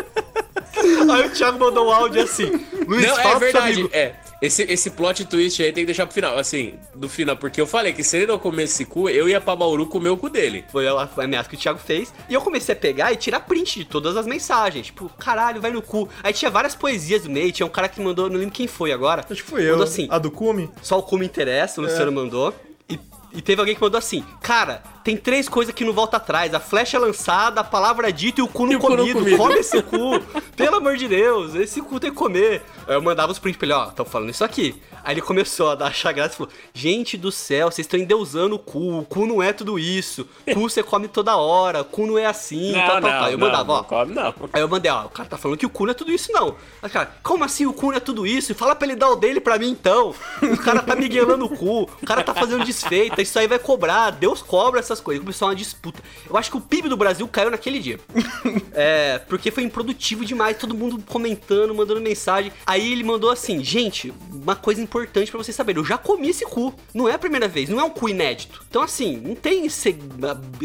Aí 1.12 1.26
o 1.26 1.30
Thiago 1.30 1.58
mandou 1.58 1.86
um 1.88 1.90
áudio 1.92 2.22
assim, 2.22 2.50
Luiz, 2.86 3.06
Não, 3.06 3.16
fala 3.16 3.28
é 3.28 3.38
pro 3.38 3.38
seu 3.38 3.38
verdade. 3.38 3.72
amigo. 3.72 3.90
É. 3.92 4.14
Esse, 4.40 4.62
esse 4.62 4.90
plot 4.90 5.24
twist 5.26 5.62
aí 5.62 5.72
tem 5.72 5.82
que 5.82 5.86
deixar 5.86 6.06
pro 6.06 6.14
final. 6.14 6.38
Assim, 6.38 6.74
do 6.94 7.08
final. 7.08 7.36
Porque 7.36 7.60
eu 7.60 7.66
falei 7.66 7.92
que 7.92 8.02
se 8.02 8.16
ele 8.16 8.26
não 8.26 8.38
comesse 8.38 8.74
esse 8.74 8.84
cu, 8.86 9.08
eu 9.08 9.28
ia 9.28 9.40
pra 9.40 9.54
Bauru 9.54 9.86
comer 9.86 10.08
o 10.08 10.16
cu 10.16 10.30
dele. 10.30 10.64
Foi 10.72 10.88
a 10.88 11.06
foi 11.06 11.24
a 11.24 11.26
ameaça 11.26 11.48
que 11.48 11.56
o 11.56 11.58
Thiago 11.58 11.78
fez. 11.78 12.12
E 12.28 12.34
eu 12.34 12.40
comecei 12.40 12.74
a 12.74 12.78
pegar 12.78 13.12
e 13.12 13.16
tirar 13.16 13.40
print 13.40 13.80
de 13.80 13.84
todas 13.84 14.16
as 14.16 14.26
mensagens. 14.26 14.86
Tipo, 14.86 15.10
caralho, 15.18 15.60
vai 15.60 15.70
no 15.70 15.82
cu. 15.82 16.08
Aí 16.22 16.32
tinha 16.32 16.50
várias 16.50 16.74
poesias 16.74 17.22
do 17.22 17.30
meio. 17.30 17.52
Tinha 17.52 17.66
um 17.66 17.70
cara 17.70 17.88
que 17.88 18.00
mandou, 18.00 18.30
não 18.30 18.38
lembro 18.38 18.54
quem 18.54 18.66
foi 18.66 18.92
agora. 18.92 19.24
Acho 19.28 19.44
que 19.44 19.50
fui 19.50 19.62
eu. 19.62 19.72
Mandou 19.72 19.84
assim, 19.84 20.08
A 20.10 20.18
do 20.18 20.30
Cume? 20.30 20.70
Só 20.82 20.98
o 20.98 21.02
cu 21.02 21.18
me 21.18 21.26
interessa, 21.26 21.80
o 21.80 21.84
Luciano 21.84 22.10
mandou. 22.12 22.54
E, 22.88 22.98
e 23.32 23.42
teve 23.42 23.60
alguém 23.60 23.74
que 23.74 23.80
mandou 23.80 23.98
assim: 23.98 24.24
Cara, 24.40 24.82
tem 25.02 25.16
três 25.16 25.48
coisas 25.48 25.74
que 25.74 25.84
não 25.84 25.92
volta 25.92 26.16
atrás: 26.16 26.52
a 26.54 26.60
flecha 26.60 26.96
é 26.96 27.00
lançada, 27.00 27.60
a 27.60 27.64
palavra 27.64 28.08
é 28.08 28.12
dita 28.12 28.40
e 28.40 28.44
o 28.44 28.48
cu 28.48 28.66
não 28.66 28.72
E 28.72 28.76
o 28.76 28.80
cu 28.80 28.88
não 28.90 28.96
comido. 28.98 29.18
comido. 29.18 29.36
Come 29.36 29.54
esse 29.58 29.82
cu. 29.82 30.20
Pelo 30.56 30.76
amor 30.76 30.96
de 30.96 31.08
Deus, 31.08 31.54
esse 31.54 31.80
cu 31.80 31.98
tem 31.98 32.10
que 32.10 32.16
comer. 32.16 32.62
Aí 32.86 32.94
eu 32.94 33.02
mandava 33.02 33.32
os 33.32 33.38
prints 33.38 33.58
pra 33.58 33.66
ele: 33.66 33.74
Ó, 33.74 33.86
tô 33.86 34.04
falando 34.04 34.30
isso 34.30 34.44
aqui. 34.44 34.80
Aí 35.02 35.14
ele 35.14 35.22
começou 35.22 35.70
a 35.70 35.74
dar 35.74 35.86
achar 35.86 36.12
graça 36.12 36.34
e 36.34 36.36
falou: 36.36 36.52
Gente 36.74 37.16
do 37.16 37.32
céu, 37.32 37.70
vocês 37.70 37.86
estão 37.86 37.98
endeusando 37.98 38.56
o 38.56 38.58
cu. 38.58 38.98
O 38.98 39.04
cu 39.04 39.26
não 39.26 39.42
é 39.42 39.52
tudo 39.52 39.78
isso. 39.78 40.26
Cu 40.52 40.60
você 40.60 40.82
come 40.82 41.08
toda 41.08 41.36
hora. 41.36 41.82
Cu 41.82 42.06
não 42.06 42.18
é 42.18 42.26
assim. 42.26 42.72
Não, 42.72 42.86
tal, 42.86 43.00
não, 43.00 43.08
tal. 43.08 43.30
Eu 43.30 43.38
não, 43.38 43.46
mandava, 43.46 43.72
ó. 43.72 43.82
come 43.82 44.14
não. 44.14 44.34
Aí 44.52 44.60
eu 44.60 44.68
mandei, 44.68 44.90
ó, 44.90 45.06
o 45.06 45.08
cara 45.10 45.28
tá 45.28 45.38
falando 45.38 45.56
que 45.58 45.66
o 45.66 45.70
cu 45.70 45.84
não 45.86 45.92
é 45.92 45.94
tudo 45.94 46.12
isso, 46.12 46.30
não. 46.32 46.54
Aí, 46.82 46.90
cara, 46.90 47.14
como 47.22 47.42
assim 47.44 47.64
o 47.66 47.72
cu 47.72 47.86
não 47.88 47.96
é 47.96 48.00
tudo 48.00 48.26
isso? 48.26 48.54
Fala 48.54 48.74
pra 48.74 48.86
ele 48.86 48.96
dar 48.96 49.08
o 49.08 49.16
dele 49.16 49.40
pra 49.40 49.58
mim, 49.58 49.70
então. 49.70 50.14
O 50.42 50.56
cara 50.58 50.82
tá 50.82 50.94
miguelando 50.94 51.46
o 51.46 51.48
cu, 51.48 51.82
o 52.02 52.06
cara 52.06 52.22
tá 52.22 52.34
fazendo 52.34 52.64
desfeita, 52.64 53.22
isso 53.22 53.38
aí 53.38 53.46
vai 53.46 53.58
cobrar, 53.58 54.10
Deus 54.10 54.42
cobra 54.42 54.82
essas 54.92 55.00
coisas. 55.00 55.22
Começou 55.22 55.48
uma 55.48 55.54
disputa. 55.54 56.02
Eu 56.28 56.36
acho 56.36 56.50
que 56.50 56.56
o 56.56 56.60
PIB 56.60 56.88
do 56.88 56.96
Brasil 56.96 57.26
caiu 57.28 57.50
naquele 57.50 57.78
dia. 57.78 57.98
É, 58.72 59.18
porque 59.28 59.50
foi 59.50 59.62
improdutivo 59.64 60.24
demais, 60.24 60.56
todo 60.56 60.74
mundo 60.74 61.02
comentando, 61.06 61.74
mandando 61.74 62.00
mensagem. 62.00 62.52
Aí 62.64 62.92
ele 62.92 63.02
mandou 63.02 63.30
assim, 63.30 63.62
gente, 63.62 64.12
uma 64.32 64.54
coisa 64.56 64.80
importante 64.80 65.30
pra 65.30 65.38
vocês 65.38 65.54
saberem, 65.54 65.80
eu 65.82 65.84
já 65.86 65.98
comi 65.98 66.28
esse 66.30 66.44
cu. 66.46 66.72
Não 66.94 67.08
é 67.08 67.14
a 67.14 67.18
primeira 67.18 67.48
vez, 67.48 67.68
não 67.68 67.80
é 67.80 67.84
um 67.84 67.90
cu 67.90 68.08
inédito. 68.08 68.64
Então 68.68 68.80
assim, 68.82 69.16
não 69.16 69.34
tem 69.34 69.66
esse, 69.66 69.96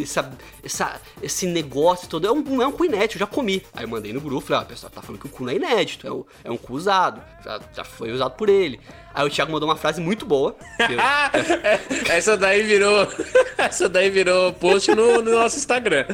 essa, 0.01 0.31
essa- 0.63 1.01
esse 1.21 1.47
negócio 1.47 2.07
todo, 2.07 2.27
é 2.27 2.31
um, 2.31 2.41
não 2.41 2.61
é 2.61 2.67
um 2.67 2.71
cu 2.71 2.85
inédito, 2.85 3.15
eu 3.15 3.19
já 3.19 3.27
comi. 3.27 3.63
Aí 3.73 3.83
eu 3.83 3.89
mandei 3.89 4.13
no 4.13 4.21
grupo, 4.21 4.45
falei, 4.47 4.61
ó, 4.61 4.65
o 4.65 4.67
pessoal 4.67 4.91
tá 4.91 5.01
falando 5.01 5.19
que 5.19 5.27
o 5.27 5.29
cu 5.29 5.43
não 5.43 5.51
é 5.51 5.55
inédito, 5.55 6.07
é 6.07 6.11
um, 6.11 6.23
é 6.43 6.51
um 6.51 6.57
cu 6.57 6.73
usado, 6.73 7.21
já, 7.43 7.59
já 7.75 7.83
foi 7.83 8.11
usado 8.11 8.35
por 8.35 8.49
ele. 8.49 8.79
Aí 9.15 9.25
o 9.25 9.29
Thiago 9.29 9.51
mandou 9.51 9.67
uma 9.69 9.75
frase 9.77 10.01
muito 10.01 10.25
boa. 10.25 10.55
eu- 10.79 10.99
essa 12.11 12.35
daí 12.37 12.63
virou. 12.63 13.07
Essa 13.57 13.87
daí 13.89 14.09
virou 14.09 14.51
post 14.53 14.93
no, 14.93 15.21
no 15.21 15.31
nosso 15.31 15.57
Instagram. 15.57 16.05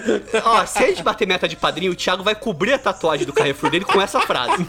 Ó, 0.46 0.66
se 0.66 0.78
a 0.78 0.88
gente 0.88 1.02
bater 1.04 1.28
meta 1.28 1.48
de 1.48 1.56
padrinho, 1.56 1.92
o 1.92 1.96
Thiago 1.96 2.24
vai 2.24 2.36
cobrir 2.36 2.72
a 2.74 2.78
tatuagem 2.80 3.26
do 3.26 3.34
Carrefour 3.34 3.70
dele 3.72 3.84
com 3.84 4.00
essa 4.00 4.22
frase. 4.22 4.64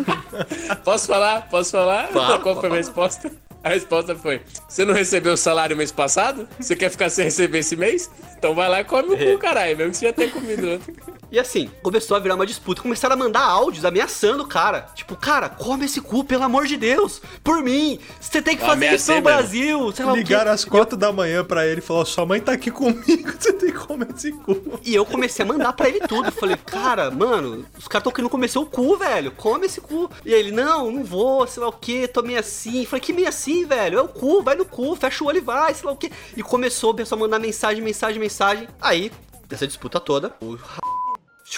Posso 0.82 1.06
falar? 1.06 1.42
Posso 1.48 1.70
falar? 1.72 2.08
Fala, 2.08 2.38
Qual 2.40 2.56
foi 2.56 2.66
a 2.66 2.70
minha 2.70 2.80
resposta? 2.82 3.30
A 3.62 3.68
resposta 3.68 4.14
foi: 4.14 4.40
Você 4.68 4.84
não 4.84 4.94
recebeu 4.94 5.34
o 5.34 5.36
salário 5.36 5.76
mês 5.76 5.92
passado? 5.92 6.48
Você 6.58 6.74
quer 6.74 6.90
ficar 6.90 7.08
sem 7.10 7.24
receber 7.24 7.58
esse 7.58 7.76
mês? 7.76 8.10
Então 8.36 8.54
vai 8.54 8.68
lá 8.68 8.80
e 8.80 8.84
come 8.84 9.14
o 9.14 9.16
cu, 9.16 9.38
caralho, 9.38 9.76
mesmo 9.76 9.92
que 9.92 9.98
você 9.98 10.06
já 10.06 10.12
tenha 10.12 10.30
comido. 10.30 10.80
E 11.30 11.38
assim, 11.38 11.70
começou 11.82 12.16
a 12.16 12.20
virar 12.20 12.34
uma 12.34 12.44
disputa. 12.44 12.82
Começaram 12.82 13.14
a 13.14 13.16
mandar 13.16 13.40
áudios 13.40 13.84
ameaçando 13.84 14.42
o 14.42 14.46
cara. 14.46 14.86
Tipo, 14.94 15.16
cara, 15.16 15.48
come 15.48 15.86
esse 15.86 16.00
cu, 16.00 16.24
pelo 16.24 16.42
amor 16.42 16.66
de 16.66 16.76
Deus. 16.76 17.22
Por 17.42 17.62
mim. 17.62 17.98
Você 18.20 18.42
tem 18.42 18.56
que 18.56 18.62
Eu 18.62 18.66
fazer 18.66 18.94
isso 18.94 19.10
no 19.10 19.14
mesmo. 19.14 19.22
Brasil. 19.24 19.92
Sei 19.92 20.04
lá. 20.04 20.12
Ligaram 20.12 20.50
às 20.50 20.64
quatro 20.64 20.96
da 20.96 21.12
manhã 21.12 21.44
pra 21.44 21.66
ele 21.66 21.78
e 21.78 21.82
falou: 21.82 22.04
sua 22.04 22.26
mãe 22.26 22.40
tá 22.40 22.52
aqui 22.52 22.70
comigo, 22.70 23.32
você 23.38 23.52
tem 23.52 23.70
que 23.72 23.78
comer 23.78 24.08
esse 24.14 24.32
cu. 24.32 24.80
E 24.84 24.94
eu 24.94 25.06
comecei 25.06 25.44
a 25.44 25.48
mandar 25.48 25.72
pra 25.72 25.88
ele 25.88 26.00
tudo. 26.00 26.30
Falei, 26.32 26.56
cara, 26.56 27.10
mano, 27.10 27.64
os 27.78 27.88
caras 27.88 28.02
tão 28.02 28.12
querendo 28.12 28.28
comer 28.28 28.48
seu 28.48 28.66
cu, 28.66 28.96
velho. 28.98 29.30
Come 29.30 29.66
esse 29.66 29.80
cu. 29.80 30.10
E 30.26 30.34
aí 30.34 30.40
ele, 30.40 30.50
não, 30.50 30.90
não 30.90 31.04
vou, 31.04 31.46
sei 31.46 31.62
lá 31.62 31.68
o 31.68 31.72
que, 31.72 32.08
tô 32.08 32.22
meio 32.22 32.40
assim. 32.40 32.84
Falei, 32.84 33.00
que 33.00 33.12
meio 33.12 33.28
assim, 33.28 33.51
velho? 33.64 33.98
É 33.98 34.02
o 34.02 34.08
cu, 34.08 34.42
vai 34.42 34.54
no 34.54 34.64
cu, 34.64 34.94
fecha 34.96 35.22
o 35.22 35.26
olho 35.26 35.38
e 35.38 35.40
vai, 35.40 35.74
sei 35.74 35.86
lá 35.86 35.92
o 35.92 35.96
que. 35.96 36.10
E 36.36 36.42
começou 36.42 36.90
o 36.90 36.94
pessoal 36.94 37.20
a 37.20 37.24
mandar 37.24 37.38
mensagem, 37.38 37.82
mensagem, 37.82 38.20
mensagem. 38.20 38.68
Aí, 38.80 39.10
dessa 39.48 39.66
disputa 39.66 40.00
toda, 40.00 40.34
o 40.40 40.58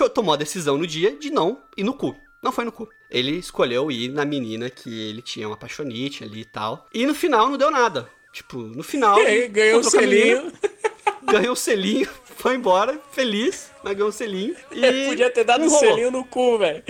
tomou 0.08 0.34
a 0.34 0.36
decisão 0.36 0.76
no 0.76 0.86
dia 0.86 1.16
de 1.16 1.30
não 1.30 1.58
ir 1.76 1.84
no 1.84 1.94
cu. 1.94 2.14
Não 2.42 2.52
foi 2.52 2.64
no 2.64 2.72
cu. 2.72 2.88
Ele 3.10 3.32
escolheu 3.38 3.90
ir 3.90 4.08
na 4.08 4.24
menina 4.24 4.68
que 4.68 5.08
ele 5.08 5.22
tinha 5.22 5.48
uma 5.48 5.54
apaixonite 5.54 6.24
ali 6.24 6.40
e 6.40 6.44
tal. 6.44 6.86
E 6.92 7.06
no 7.06 7.14
final 7.14 7.48
não 7.48 7.56
deu 7.56 7.70
nada. 7.70 8.08
Tipo, 8.32 8.58
no 8.58 8.82
final. 8.82 9.18
E 9.22 9.26
aí, 9.26 9.48
ganhou 9.48 9.82
o 9.82 9.88
a 9.88 10.00
menina, 10.00 10.40
selinho. 10.40 10.52
ganhou 11.24 11.52
o 11.52 11.56
selinho, 11.56 12.08
foi 12.36 12.56
embora, 12.56 13.00
feliz, 13.12 13.70
mas 13.82 13.94
ganhou 13.94 14.08
o 14.08 14.12
selinho. 14.12 14.54
E 14.72 15.06
Podia 15.06 15.30
ter 15.30 15.44
dado 15.44 15.64
um 15.64 15.70
selinho 15.70 16.10
no 16.10 16.24
cu, 16.24 16.58
velho. 16.58 16.82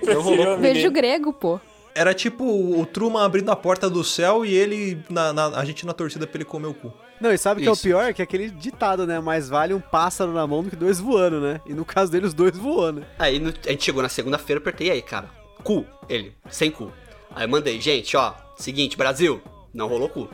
Preferiu 0.00 0.56
Beijo 0.58 0.90
grego, 0.90 1.32
pô. 1.32 1.60
Era 1.94 2.14
tipo 2.14 2.44
o 2.44 2.86
Truman 2.86 3.22
abrindo 3.24 3.50
a 3.50 3.56
porta 3.56 3.90
do 3.90 4.02
céu 4.02 4.46
e 4.46 4.54
ele, 4.54 5.02
na, 5.10 5.32
na- 5.32 5.58
a 5.58 5.64
gente 5.64 5.84
na 5.84 5.92
torcida 5.92 6.26
pra 6.26 6.38
ele 6.38 6.44
comer 6.44 6.66
o 6.68 6.74
cu. 6.74 6.92
Não, 7.20 7.30
e 7.30 7.36
sabe 7.38 7.60
o 7.60 7.62
que 7.62 7.68
é 7.68 7.72
o 7.72 7.76
pior? 7.76 8.12
Que 8.14 8.22
é 8.22 8.24
aquele 8.24 8.48
ditado, 8.50 9.06
né? 9.06 9.20
Mais 9.20 9.48
vale 9.48 9.74
um 9.74 9.80
pássaro 9.80 10.32
na 10.32 10.46
mão 10.46 10.62
do 10.62 10.70
que 10.70 10.76
dois 10.76 10.98
voando, 10.98 11.40
né? 11.40 11.60
E 11.66 11.74
no 11.74 11.84
caso 11.84 12.10
dele, 12.10 12.26
os 12.26 12.34
dois 12.34 12.56
voando. 12.56 13.04
Aí 13.18 13.38
no- 13.38 13.52
a 13.66 13.70
gente 13.70 13.84
chegou 13.84 14.02
na 14.02 14.08
segunda-feira, 14.08 14.58
apertei, 14.60 14.90
aí, 14.90 15.02
cara, 15.02 15.28
cu, 15.62 15.84
ele, 16.08 16.34
sem 16.50 16.70
cu. 16.70 16.90
Aí 17.34 17.44
eu 17.44 17.48
mandei, 17.48 17.80
gente, 17.80 18.16
ó, 18.16 18.34
seguinte, 18.56 18.96
Brasil, 18.96 19.40
não 19.72 19.86
rolou 19.86 20.08
cu. 20.08 20.28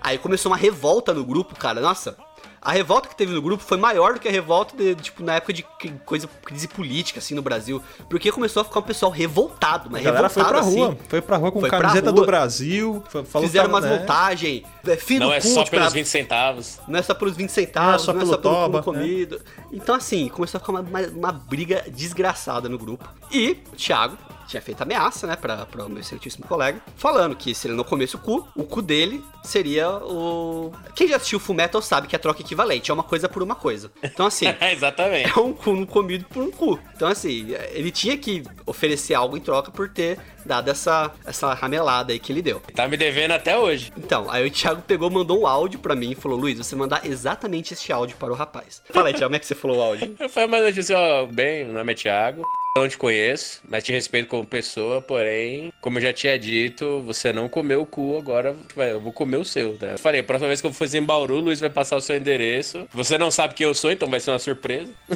Aí 0.00 0.18
começou 0.18 0.50
uma 0.52 0.56
revolta 0.58 1.12
no 1.12 1.24
grupo, 1.24 1.54
cara, 1.56 1.80
nossa. 1.80 2.16
A 2.64 2.70
revolta 2.70 3.08
que 3.08 3.16
teve 3.16 3.32
no 3.34 3.42
grupo 3.42 3.62
foi 3.64 3.76
maior 3.76 4.14
do 4.14 4.20
que 4.20 4.28
a 4.28 4.30
revolta, 4.30 4.76
de, 4.76 4.94
tipo, 4.94 5.20
na 5.24 5.34
época 5.34 5.52
de 5.52 5.64
coisa, 6.04 6.28
crise 6.44 6.68
política, 6.68 7.18
assim, 7.18 7.34
no 7.34 7.42
Brasil. 7.42 7.82
Porque 8.08 8.30
começou 8.30 8.60
a 8.60 8.64
ficar 8.64 8.78
um 8.78 8.84
pessoal 8.84 9.10
revoltado, 9.10 9.88
mas 9.90 10.00
A 10.02 10.04
galera 10.04 10.28
foi 10.28 10.44
revoltado, 10.44 10.64
pra 10.70 10.72
rua, 10.76 10.88
assim. 10.92 10.98
foi 11.08 11.20
pra 11.20 11.36
rua 11.38 11.50
com 11.50 11.58
Foi 11.60 11.68
camiseta 11.70 12.10
rua. 12.10 12.20
do 12.20 12.24
Brasil. 12.26 13.02
falou 13.26 13.48
Fizeram 13.48 13.68
umas 13.68 13.82
né? 13.84 13.98
montagens, 13.98 14.62
é, 14.86 15.18
Não 15.18 15.32
é 15.32 15.40
só 15.40 15.64
tipo, 15.64 15.70
pelos 15.72 15.86
era- 15.86 15.94
20 15.94 16.06
centavos. 16.06 16.78
Não 16.86 16.98
é 16.98 17.02
só 17.02 17.14
pelos 17.14 17.36
20 17.36 17.50
centavos, 17.50 18.06
Não 18.06 18.14
não 18.14 18.20
é 18.20 18.22
é 18.22 18.26
só 18.26 18.32
só 18.32 18.38
pelo 18.38 18.54
toba, 18.54 18.78
cu 18.78 18.92
comido. 18.92 19.40
Então, 19.72 19.96
assim, 19.96 20.28
começou 20.28 20.58
a 20.58 20.60
ficar 20.60 20.72
uma, 20.72 20.80
uma, 20.82 21.00
uma 21.08 21.32
briga 21.32 21.84
desgraçada 21.88 22.68
no 22.68 22.78
grupo. 22.78 23.08
E 23.30 23.60
o 23.72 23.76
Thiago 23.76 24.16
tinha 24.46 24.62
feito 24.62 24.82
ameaça, 24.82 25.26
né, 25.26 25.36
pra, 25.36 25.66
pra 25.66 25.88
meu 25.88 25.98
excelentíssimo 25.98 26.46
colega, 26.46 26.80
falando 26.96 27.36
que 27.36 27.54
se 27.54 27.66
ele 27.66 27.74
não 27.74 27.84
comesse 27.84 28.16
o 28.16 28.18
cu, 28.18 28.48
o 28.56 28.64
cu 28.64 28.82
dele 28.82 29.22
seria 29.42 29.90
o. 29.90 30.72
Quem 30.94 31.08
já 31.08 31.16
assistiu 31.16 31.40
Fullmetal 31.40 31.82
sabe 31.82 32.06
que 32.06 32.16
é 32.16 32.18
troca 32.18 32.40
equivalente, 32.40 32.90
é 32.90 32.94
uma 32.94 33.02
coisa 33.02 33.28
por 33.28 33.42
uma 33.42 33.54
coisa. 33.54 33.90
Então, 34.02 34.26
assim. 34.26 34.46
Exatamente. 34.72 35.30
É 35.30 35.40
um 35.40 35.52
cu 35.52 35.86
comido 35.86 36.24
por 36.26 36.42
um 36.42 36.50
cu. 36.50 36.78
Então, 36.94 37.08
assim, 37.08 37.54
ele 37.72 37.90
tinha 37.90 38.16
que 38.16 38.42
oferecer 38.66 39.14
algo 39.14 39.36
em 39.36 39.40
troca 39.40 39.70
por 39.70 39.88
ter 39.88 40.18
dado 40.44 40.70
essa, 40.70 41.10
essa 41.24 41.54
ramelada 41.54 42.12
aí 42.12 42.18
que 42.18 42.32
ele 42.32 42.42
deu. 42.42 42.60
Tá 42.74 42.88
me 42.88 42.96
devendo 42.96 43.32
até 43.32 43.56
hoje. 43.56 43.92
Então, 43.96 44.30
aí 44.30 44.46
o 44.46 44.50
Thiago 44.50 44.82
pegou, 44.82 45.10
mandou 45.10 45.40
um 45.40 45.46
áudio 45.46 45.78
pra 45.78 45.94
mim 45.94 46.12
e 46.12 46.14
falou: 46.14 46.38
Luiz, 46.38 46.58
você 46.58 46.74
mandar 46.74 47.06
exatamente 47.06 47.72
este 47.74 47.92
áudio 47.92 48.16
para 48.16 48.32
o 48.32 48.34
rapaz. 48.34 48.82
Fala 48.90 49.08
aí, 49.08 49.14
Thiago, 49.14 49.26
como 49.26 49.36
é 49.36 49.38
que 49.38 49.46
você 49.46 49.54
falou 49.54 49.78
o 49.78 49.82
áudio? 49.82 50.16
Eu 50.18 50.28
falei, 50.28 50.48
mas 50.48 50.64
eu 50.64 50.72
disse, 50.72 50.94
ó, 50.94 51.26
bem, 51.26 51.64
meu 51.64 51.74
nome 51.74 51.92
é 51.92 51.94
Thiago. 51.94 52.42
Não 52.74 52.88
te 52.88 52.96
conheço, 52.96 53.60
mas 53.68 53.84
te 53.84 53.92
respeito 53.92 54.28
como 54.28 54.46
pessoa, 54.46 55.02
porém, 55.02 55.70
como 55.78 55.98
eu 55.98 56.02
já 56.02 56.10
tinha 56.10 56.38
dito, 56.38 57.02
você 57.02 57.30
não 57.30 57.46
comeu 57.46 57.82
o 57.82 57.86
cu, 57.86 58.16
agora 58.16 58.56
vai, 58.74 58.92
eu 58.92 58.98
vou 58.98 59.12
comer 59.12 59.36
o 59.36 59.44
seu, 59.44 59.76
né? 59.78 59.92
Eu 59.92 59.98
falei, 59.98 60.22
a 60.22 60.24
próxima 60.24 60.48
vez 60.48 60.62
que 60.62 60.66
eu 60.66 60.72
for 60.72 60.88
em 60.94 61.02
Bauru, 61.02 61.34
o 61.34 61.40
Luiz 61.40 61.60
vai 61.60 61.68
passar 61.68 61.96
o 61.96 62.00
seu 62.00 62.16
endereço. 62.16 62.88
Você 62.94 63.18
não 63.18 63.30
sabe 63.30 63.52
quem 63.52 63.66
eu 63.66 63.74
sou, 63.74 63.92
então 63.92 64.08
vai 64.08 64.20
ser 64.20 64.30
uma 64.30 64.38
surpresa. 64.38 64.90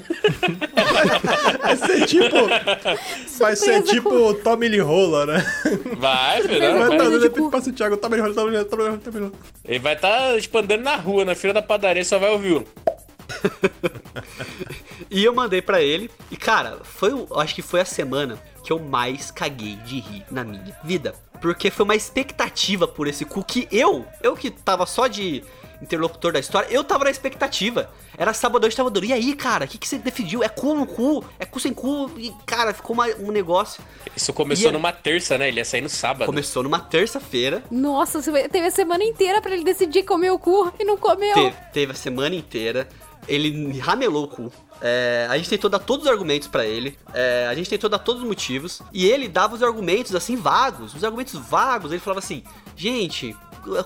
Vai 1.63 1.77
ser 1.77 2.07
tipo. 2.07 2.47
vai 3.39 3.57
ser 3.57 3.75
Surpresa 3.75 3.83
tipo 3.83 4.09
o 4.11 4.35
Tommy 4.35 4.69
Lee 4.69 4.79
Rola, 4.81 5.27
né? 5.27 5.45
Vai, 5.97 6.43
filho, 6.43 6.61
Vai 6.61 6.73
não, 6.73 6.83
estar 6.93 6.97
vai. 6.99 7.11
de 7.11 7.19
de 7.19 7.23
repente 7.25 7.41
cu. 7.43 7.51
passa 7.51 7.71
o 7.71 7.73
Thiago, 7.73 7.97
Tommy 7.97 8.19
Rola, 8.19 8.35
Tommy 8.35 8.51
Rola, 8.53 8.65
Tommy 8.65 8.83
Rola, 8.85 8.99
Tommy 8.99 9.19
Rola. 9.19 9.33
Ele 9.65 9.79
vai 9.81 9.95
estar, 9.95 10.41
tipo, 10.41 10.59
andando 10.59 10.83
na 10.83 10.97
rua, 10.97 11.25
na 11.25 11.35
fila 11.35 11.53
da 11.55 11.63
padaria, 11.63 12.05
só 12.05 12.19
vai 12.19 12.31
ouvir 12.31 12.59
um. 12.59 12.65
E 15.11 15.25
eu 15.25 15.35
mandei 15.35 15.63
pra 15.63 15.81
ele. 15.81 16.11
E, 16.31 16.37
cara, 16.37 16.79
foi, 16.83 17.11
acho 17.37 17.55
que 17.55 17.63
foi 17.63 17.81
a 17.81 17.85
semana 17.85 18.39
que 18.65 18.73
eu 18.73 18.79
mais 18.79 19.31
caguei 19.31 19.77
de 19.77 20.01
rir 20.01 20.25
na 20.31 20.43
minha 20.45 20.77
vida. 20.83 21.15
Porque 21.41 21.71
foi 21.71 21.85
uma 21.85 21.95
expectativa 21.95 22.89
por 22.89 23.07
esse 23.07 23.25
cu 23.25 23.45
que 23.45 23.69
eu, 23.71 24.05
eu 24.23 24.35
que 24.35 24.51
tava 24.51 24.87
só 24.87 25.07
de 25.07 25.45
interlocutor 25.83 26.33
da 26.33 26.41
história, 26.41 26.67
eu 26.71 26.83
tava 26.83 27.05
na 27.05 27.11
expectativa. 27.11 27.91
Era 28.17 28.33
sabadão 28.33 28.67
de 28.67 28.75
sabadão. 28.75 29.05
E 29.05 29.13
aí, 29.13 29.35
cara, 29.35 29.67
o 29.67 29.69
que, 29.69 29.77
que 29.77 29.87
você 29.87 29.99
decidiu? 29.99 30.43
É 30.43 30.49
cu 30.49 30.75
no 30.75 30.87
cu? 30.87 31.23
É 31.39 31.45
cu 31.45 31.61
sem 31.61 31.75
cu? 31.75 32.11
E, 32.17 32.33
cara, 32.47 32.73
ficou 32.73 32.95
uma- 32.95 33.07
um 33.21 33.31
negócio. 33.31 33.85
Isso 34.17 34.33
começou 34.33 34.71
E- 34.71 34.73
numa 34.73 34.91
terça, 34.91 35.37
né? 35.37 35.49
Ele 35.49 35.59
ia 35.59 35.65
sair 35.67 35.83
no 35.83 35.89
sábado. 35.91 36.25
Começou 36.27 36.63
numa 36.63 36.81
terça-feira. 36.81 37.63
Nossa, 37.71 38.23
você 38.23 38.49
teve 38.49 38.67
a 38.67 38.71
semana 38.71 39.05
inteira 39.05 39.43
pra 39.43 39.53
ele 39.53 39.63
decidir 39.65 40.03
comer 40.05 40.31
o 40.31 40.39
cu 40.39 40.73
e 40.81 40.85
não 40.85 40.97
comeu. 40.97 41.35
Teve, 41.35 41.57
teve 41.75 41.93
a 41.93 41.95
semana 41.95 42.35
inteira. 42.35 42.89
Ele 43.29 43.51
me 43.51 43.79
ramelou 43.79 44.25
o 44.25 44.29
cu. 44.29 44.53
É, 44.81 45.27
a 45.31 45.37
gente 45.37 45.49
tentou 45.49 45.71
dar 45.71 45.79
todos 45.79 46.07
os 46.07 46.13
argumentos 46.13 46.49
pra 46.49 46.67
ele. 46.67 46.99
É, 47.15 47.47
a 47.49 47.55
gente 47.55 47.69
tentou 47.71 47.89
dar 47.89 47.99
todos 47.99 48.23
os 48.23 48.29
motivos. 48.29 48.83
E 48.93 49.07
ele 49.07 49.29
dava 49.29 49.55
os 49.55 49.63
argumentos 49.63 50.15
assim 50.15 50.37
vagos. 50.37 50.95
Os 50.95 51.03
argumentos 51.05 51.35
vagos. 51.35 51.93
Ele 51.93 52.01
falava 52.01 52.21
assim: 52.21 52.43
gente. 52.77 53.37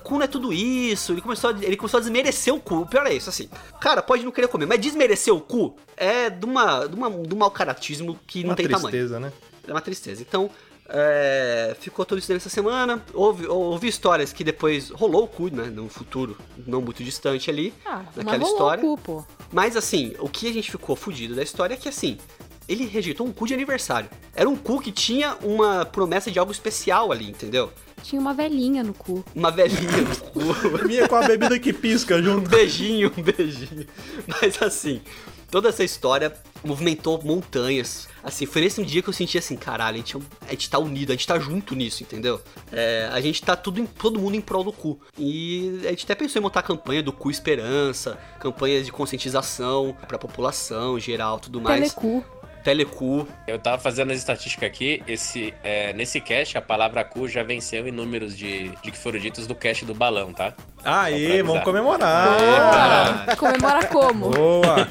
Cu 0.04 0.16
não 0.16 0.24
é 0.24 0.26
tudo 0.26 0.52
isso. 0.52 1.12
Ele 1.12 1.22
começou, 1.22 1.50
a, 1.50 1.54
ele 1.64 1.74
começou 1.76 1.96
a 1.98 2.00
desmerecer 2.02 2.54
o 2.54 2.60
cu. 2.60 2.80
O 2.80 2.86
pior 2.86 3.06
é 3.06 3.14
isso, 3.14 3.30
assim. 3.30 3.48
Cara, 3.80 4.02
pode 4.02 4.22
não 4.22 4.30
querer 4.30 4.48
comer, 4.48 4.66
mas 4.66 4.78
desmerecer 4.78 5.34
o 5.34 5.40
cu 5.40 5.74
é 5.96 6.28
de, 6.28 6.44
uma, 6.44 6.86
de, 6.86 6.94
uma, 6.94 7.10
de 7.10 7.34
um 7.34 7.38
mau 7.38 7.50
caratismo 7.50 8.18
que 8.26 8.42
não 8.42 8.50
Uma 8.50 8.56
tem 8.56 8.68
tamanho. 8.68 8.90
tristeza, 8.90 9.18
né? 9.18 9.32
É 9.66 9.72
uma 9.72 9.80
tristeza. 9.80 10.20
Então, 10.20 10.50
é, 10.92 11.76
ficou 11.80 12.04
tudo 12.04 12.18
isso 12.18 12.32
nessa 12.32 12.48
semana. 12.48 13.02
Houve, 13.14 13.46
houve 13.46 13.88
histórias 13.88 14.32
que 14.32 14.42
depois 14.44 14.90
rolou 14.90 15.24
o 15.24 15.28
cu, 15.28 15.48
né? 15.54 15.64
Num 15.64 15.88
futuro 15.88 16.36
não 16.66 16.80
muito 16.80 17.02
distante 17.04 17.48
ali. 17.50 17.72
Ah, 17.86 18.02
naquela 18.16 18.24
mas 18.38 18.40
rolou 18.40 18.52
história. 18.54 18.84
o 18.84 18.96
cu, 18.96 19.02
pô. 19.02 19.24
Mas 19.52 19.76
assim, 19.76 20.14
o 20.18 20.28
que 20.28 20.48
a 20.48 20.52
gente 20.52 20.70
ficou 20.70 20.94
fudido 20.96 21.34
da 21.34 21.42
história 21.42 21.74
é 21.74 21.76
que 21.76 21.88
assim. 21.88 22.18
Ele 22.68 22.86
rejeitou 22.86 23.26
um 23.26 23.32
cu 23.32 23.48
de 23.48 23.54
aniversário. 23.54 24.08
Era 24.32 24.48
um 24.48 24.54
cu 24.54 24.80
que 24.80 24.92
tinha 24.92 25.36
uma 25.42 25.84
promessa 25.84 26.30
de 26.30 26.38
algo 26.38 26.52
especial 26.52 27.10
ali, 27.10 27.28
entendeu? 27.28 27.72
Tinha 28.00 28.20
uma 28.20 28.32
velhinha 28.32 28.84
no 28.84 28.94
cu. 28.94 29.24
Uma 29.34 29.50
velhinha 29.50 30.02
no 30.02 30.16
cu. 30.16 30.40
Minha 30.86 31.08
com 31.08 31.16
a 31.16 31.26
bebida 31.26 31.58
que 31.58 31.72
pisca 31.72 32.14
Um 32.18 32.22
junto. 32.22 32.48
beijinho, 32.48 33.12
um 33.18 33.22
beijinho. 33.22 33.84
Mas 34.40 34.62
assim, 34.62 35.02
toda 35.50 35.68
essa 35.70 35.82
história 35.82 36.32
movimentou 36.64 37.20
montanhas. 37.22 38.08
Assim, 38.22 38.46
foi 38.46 38.62
nesse 38.62 38.84
dia 38.84 39.02
que 39.02 39.08
eu 39.08 39.12
senti 39.12 39.38
assim, 39.38 39.56
caralho, 39.56 39.94
a 39.94 39.98
gente, 39.98 40.16
é 40.16 40.20
a 40.48 40.50
gente 40.50 40.68
tá 40.68 40.78
unido, 40.78 41.10
a 41.10 41.12
gente 41.14 41.26
tá 41.26 41.38
junto 41.38 41.74
nisso, 41.74 42.02
entendeu? 42.02 42.40
É, 42.70 43.08
a 43.12 43.20
gente 43.20 43.42
tá 43.42 43.56
tudo 43.56 43.86
todo 43.98 44.18
mundo 44.18 44.36
em 44.36 44.40
prol 44.40 44.64
do 44.64 44.72
cu. 44.72 45.00
E 45.18 45.80
a 45.84 45.90
gente 45.90 46.04
até 46.04 46.14
pensou 46.14 46.40
em 46.40 46.42
montar 46.42 46.62
campanha 46.62 47.02
do 47.02 47.12
cu 47.12 47.30
esperança, 47.30 48.18
campanhas 48.38 48.84
de 48.84 48.92
conscientização 48.92 49.96
pra 50.06 50.18
população 50.18 50.98
geral, 50.98 51.38
tudo 51.38 51.60
mais. 51.60 51.94
Telecu. 51.94 52.24
Telecu. 52.62 53.26
Eu 53.46 53.58
tava 53.58 53.78
fazendo 53.78 54.12
as 54.12 54.18
estatísticas 54.18 54.68
aqui, 54.68 55.02
esse, 55.06 55.54
é, 55.62 55.92
nesse 55.92 56.20
cast 56.20 56.56
a 56.56 56.62
palavra 56.62 57.04
cu 57.04 57.28
já 57.28 57.42
venceu 57.42 57.86
em 57.86 57.90
números 57.90 58.36
de, 58.36 58.68
de 58.68 58.90
que 58.90 58.98
foram 58.98 59.18
ditos 59.18 59.46
do 59.46 59.54
cast 59.54 59.84
do 59.84 59.94
balão, 59.94 60.32
tá? 60.32 60.54
Aí, 60.84 61.42
vamos 61.42 61.62
comemorar. 61.62 63.26
Ah, 63.28 63.36
comemora 63.36 63.86
como? 63.86 64.30
Boa. 64.30 64.86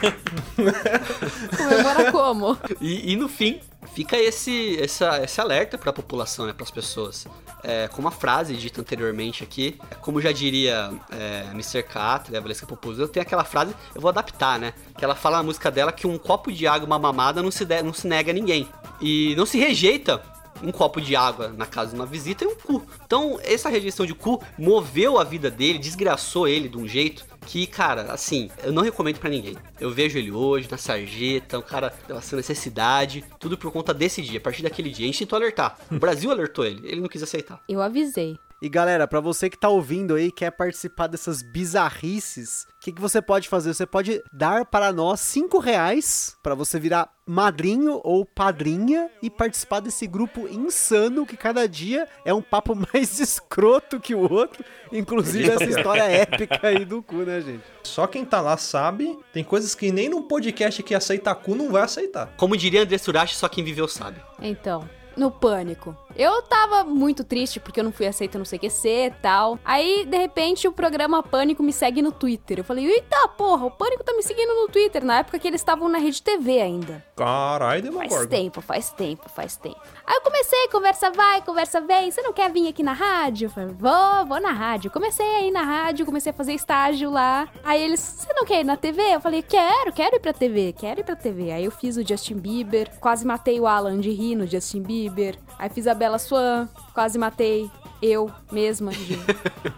Comemora 1.58 2.12
como? 2.12 2.58
E, 2.79 3.13
e 3.13 3.15
no 3.15 3.27
fim, 3.27 3.60
fica 3.93 4.17
esse, 4.17 4.77
essa, 4.81 5.23
esse 5.23 5.39
alerta 5.39 5.77
pra 5.77 5.91
população, 5.93 6.45
né, 6.45 6.53
pras 6.53 6.71
pessoas. 6.71 7.25
É, 7.63 7.87
como 7.89 8.07
a 8.07 8.11
frase 8.11 8.55
dita 8.55 8.79
anteriormente 8.81 9.43
aqui, 9.43 9.77
como 10.01 10.21
já 10.21 10.31
diria 10.31 10.91
é, 11.11 11.45
Mr. 11.51 11.83
Catra, 11.83 12.37
a 12.37 12.41
Valesca 12.41 12.65
Popozuda, 12.65 13.07
tem 13.07 13.21
aquela 13.21 13.43
frase, 13.43 13.73
eu 13.93 13.99
vou 14.01 14.09
adaptar, 14.09 14.57
né? 14.59 14.73
Que 14.97 15.03
ela 15.03 15.15
fala 15.15 15.37
na 15.37 15.43
música 15.43 15.69
dela 15.69 15.91
que 15.91 16.07
um 16.07 16.17
copo 16.17 16.51
de 16.51 16.65
água 16.67 16.85
uma 16.85 16.99
mamada 16.99 17.41
não 17.41 17.51
se, 17.51 17.65
de- 17.65 17.81
não 17.81 17.93
se 17.93 18.07
nega 18.07 18.31
a 18.31 18.33
ninguém. 18.33 18.67
E 19.01 19.35
não 19.35 19.45
se 19.45 19.57
rejeita 19.57 20.21
um 20.61 20.71
copo 20.71 20.99
de 20.99 21.15
água 21.15 21.53
na 21.57 21.65
casa 21.65 21.91
de 21.91 21.95
uma 21.95 22.05
visita 22.05 22.43
e 22.43 22.47
um 22.47 22.55
cu. 22.55 22.85
Então, 23.05 23.39
essa 23.43 23.69
rejeição 23.69 24.05
de 24.05 24.13
cu 24.13 24.41
moveu 24.57 25.17
a 25.17 25.23
vida 25.23 25.49
dele, 25.49 25.79
desgraçou 25.79 26.47
ele 26.47 26.67
de 26.67 26.77
um 26.77 26.87
jeito 26.87 27.25
que, 27.49 27.65
cara, 27.65 28.13
assim, 28.13 28.51
eu 28.63 28.71
não 28.71 28.83
recomendo 28.83 29.17
pra 29.17 29.27
ninguém. 29.27 29.57
Eu 29.79 29.91
vejo 29.91 30.19
ele 30.19 30.31
hoje 30.31 30.67
na 30.69 30.77
sarjeta, 30.77 31.57
um 31.57 31.63
cara 31.63 31.91
passando 32.07 32.38
necessidade, 32.38 33.25
tudo 33.39 33.57
por 33.57 33.71
conta 33.71 33.91
desse 33.91 34.21
dia. 34.21 34.38
A 34.38 34.41
partir 34.41 34.62
daquele 34.62 34.91
dia, 34.91 35.03
a 35.03 35.07
gente 35.07 35.17
tentou 35.17 35.35
alertar. 35.35 35.75
O 35.91 35.97
Brasil 35.97 36.29
alertou 36.29 36.63
ele, 36.63 36.88
ele 36.88 37.01
não 37.01 37.07
quis 37.07 37.23
aceitar. 37.23 37.59
Eu 37.67 37.81
avisei. 37.81 38.38
E 38.62 38.67
galera, 38.67 39.08
pra 39.08 39.22
você 39.22 39.50
que 39.50 39.58
tá 39.58 39.69
ouvindo 39.69 40.15
aí, 40.15 40.32
quer 40.32 40.52
participar 40.52 41.08
dessas 41.08 41.41
bizarrices, 41.41 42.67
o 42.76 42.82
que, 42.82 42.91
que 42.91 43.02
você 43.02 43.22
pode 43.22 43.48
fazer? 43.48 43.74
Você 43.74 43.86
pode 43.86 44.22
dar 44.34 44.65
para 44.65 44.91
nós 44.91 45.22
cinco 45.22 45.60
reais 45.60 46.36
para 46.43 46.56
você 46.56 46.78
virar 46.78 47.10
madrinho 47.26 48.02
ou 48.04 48.26
padrinha 48.26 49.10
e 49.22 49.30
participar 49.30 49.80
desse 49.80 50.06
grupo 50.06 50.45
insano 50.48 51.26
que 51.26 51.38
cada 51.38 51.69
dia 51.69 52.06
é 52.26 52.34
um 52.34 52.41
papo 52.41 52.76
mais 52.91 53.19
escroto 53.22 53.98
que 53.98 54.13
o 54.13 54.30
outro. 54.30 54.63
Inclusive 54.91 55.50
essa 55.50 55.63
história 55.63 56.04
épica 56.04 56.67
aí 56.67 56.84
do 56.84 57.02
cu, 57.02 57.17
né, 57.17 57.39
gente? 57.39 57.63
Só 57.84 58.08
quem 58.08 58.26
tá 58.26 58.41
lá 58.41 58.58
sabe, 58.58 59.17
tem 59.32 59.43
coisas 59.43 59.74
que 59.74 59.89
nem 59.89 60.10
num 60.10 60.24
podcast 60.24 60.84
que 60.84 60.93
aceita 60.93 61.34
cu 61.34 61.56
não 61.56 61.72
vai 61.72 61.84
aceitar. 61.84 62.34
Como 62.36 62.58
diria 62.58 62.84
André 62.84 62.98
Surachi, 62.98 63.36
só 63.36 63.48
quem 63.48 63.63
viveu 63.63 63.88
sabe. 63.88 64.22
Então, 64.41 64.89
no 65.15 65.30
pânico. 65.30 65.95
Eu 66.19 66.41
tava 66.41 66.84
muito 66.84 67.23
triste 67.23 67.62
porque 67.62 67.79
eu 67.79 67.84
não 67.86 67.93
fui 67.93 68.05
aceita 68.05 68.38
no 68.38 68.43
CQC 68.43 68.89
e 69.05 69.12
tal. 69.21 69.58
Aí, 69.63 70.05
de 70.05 70.17
repente, 70.17 70.67
o 70.67 70.71
programa 70.73 71.23
Pânico 71.23 71.63
me 71.63 71.71
segue 71.71 72.01
no 72.01 72.12
Twitter. 72.12 72.60
Eu 72.60 72.63
falei, 72.65 72.86
eita 72.86 73.25
porra, 73.38 73.67
o 73.67 73.71
Pânico 73.71 74.03
tá 74.03 74.12
me 74.12 74.21
seguindo 74.21 74.53
no 74.53 74.67
Twitter, 74.67 75.05
na 75.05 75.19
época 75.19 75.39
que 75.39 75.47
eles 75.47 75.62
estavam 75.62 75.88
na 75.88 75.97
rede 75.97 76.21
TV 76.21 76.60
ainda. 76.60 77.01
Caralho, 77.15 77.84
Faz 77.93 77.95
Demogorgon. 78.10 78.27
tempo, 78.27 78.60
faz 78.60 78.89
tempo, 78.89 79.29
faz 79.29 79.55
tempo. 79.55 79.79
Aí 80.05 80.17
eu 80.17 80.21
comecei, 80.21 80.67
conversa 80.69 81.10
vai, 81.10 81.41
conversa 81.41 81.79
vem. 81.79 82.12
Você 82.12 82.21
não 82.21 82.34
quer 82.34 82.51
vir 82.51 82.67
aqui 82.67 82.84
na 82.84 82.91
rádio? 82.91 83.45
Eu 83.45 83.49
falei, 83.49 83.73
vou, 83.73 84.25
vou 84.25 84.41
na 84.41 84.51
rádio. 84.51 84.91
Comecei 84.91 85.25
a 85.25 85.41
ir 85.43 85.51
na 85.51 85.63
rádio, 85.63 86.05
comecei 86.05 86.32
a 86.32 86.36
fazer 86.36 86.51
estágio 86.53 87.10
lá. 87.10 87.47
Aí 87.63 87.82
eles, 87.82 88.01
você 88.01 88.34
não 88.34 88.43
quer 88.43 88.60
ir 88.60 88.65
na 88.65 88.75
TV? 88.75 89.01
Eu 89.15 89.21
falei, 89.21 89.41
quero, 89.41 89.93
quero 89.93 90.17
ir 90.17 90.19
pra 90.19 90.34
TV, 90.34 90.73
quero 90.77 90.99
ir 90.99 91.03
pra 91.05 91.15
TV. 91.15 91.53
Aí 91.53 91.63
eu 91.63 91.71
fiz 91.71 91.95
o 91.95 92.05
Justin 92.05 92.36
Bieber, 92.36 92.91
quase 92.99 93.25
matei 93.25 93.58
o 93.58 93.65
Alan 93.65 93.97
de 94.01 94.12
rir 94.12 94.36
no 94.36 94.45
Justin 94.45 94.82
Bieber. 94.82 95.38
Aí 95.60 95.69
fiz 95.69 95.86
a 95.88 95.93
Bela 95.93 96.17
Swan, 96.17 96.67
quase 96.93 97.17
matei 97.19 97.69
eu 98.02 98.32
mesma 98.50 98.91
de, 98.91 99.17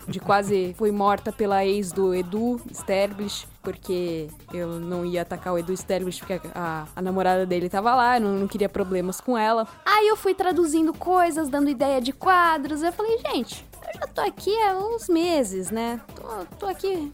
de 0.07 0.19
quase 0.19 0.75
fui 0.77 0.91
morta 0.91 1.31
pela 1.31 1.65
ex 1.65 1.91
do 1.91 2.13
Edu 2.13 2.61
Sterblish, 2.71 3.47
porque 3.63 4.27
eu 4.53 4.79
não 4.79 5.03
ia 5.03 5.23
atacar 5.23 5.53
o 5.53 5.57
Edu 5.57 5.75
Sterblish 5.75 6.19
porque 6.19 6.33
a, 6.33 6.39
a- 6.53 6.85
a 6.95 7.01
namorada 7.01 7.47
dele 7.47 7.67
tava 7.67 7.95
lá, 7.95 8.17
eu 8.17 8.21
não, 8.21 8.33
não 8.35 8.47
queria 8.47 8.69
problemas 8.69 9.19
com 9.19 9.35
ela. 9.35 9.67
Aí 9.83 10.07
eu 10.07 10.15
fui 10.15 10.35
traduzindo 10.35 10.93
coisas, 10.93 11.49
dando 11.49 11.67
ideia 11.69 11.99
de 11.99 12.13
quadros, 12.13 12.83
eu 12.83 12.91
falei, 12.93 13.17
gente, 13.17 13.65
eu 13.91 13.99
já 14.01 14.05
tô 14.07 14.21
aqui 14.21 14.55
há 14.61 14.77
uns 14.77 15.09
meses, 15.09 15.71
né? 15.71 15.99
Tô, 16.15 16.45
tô 16.59 16.65
aqui 16.67 17.11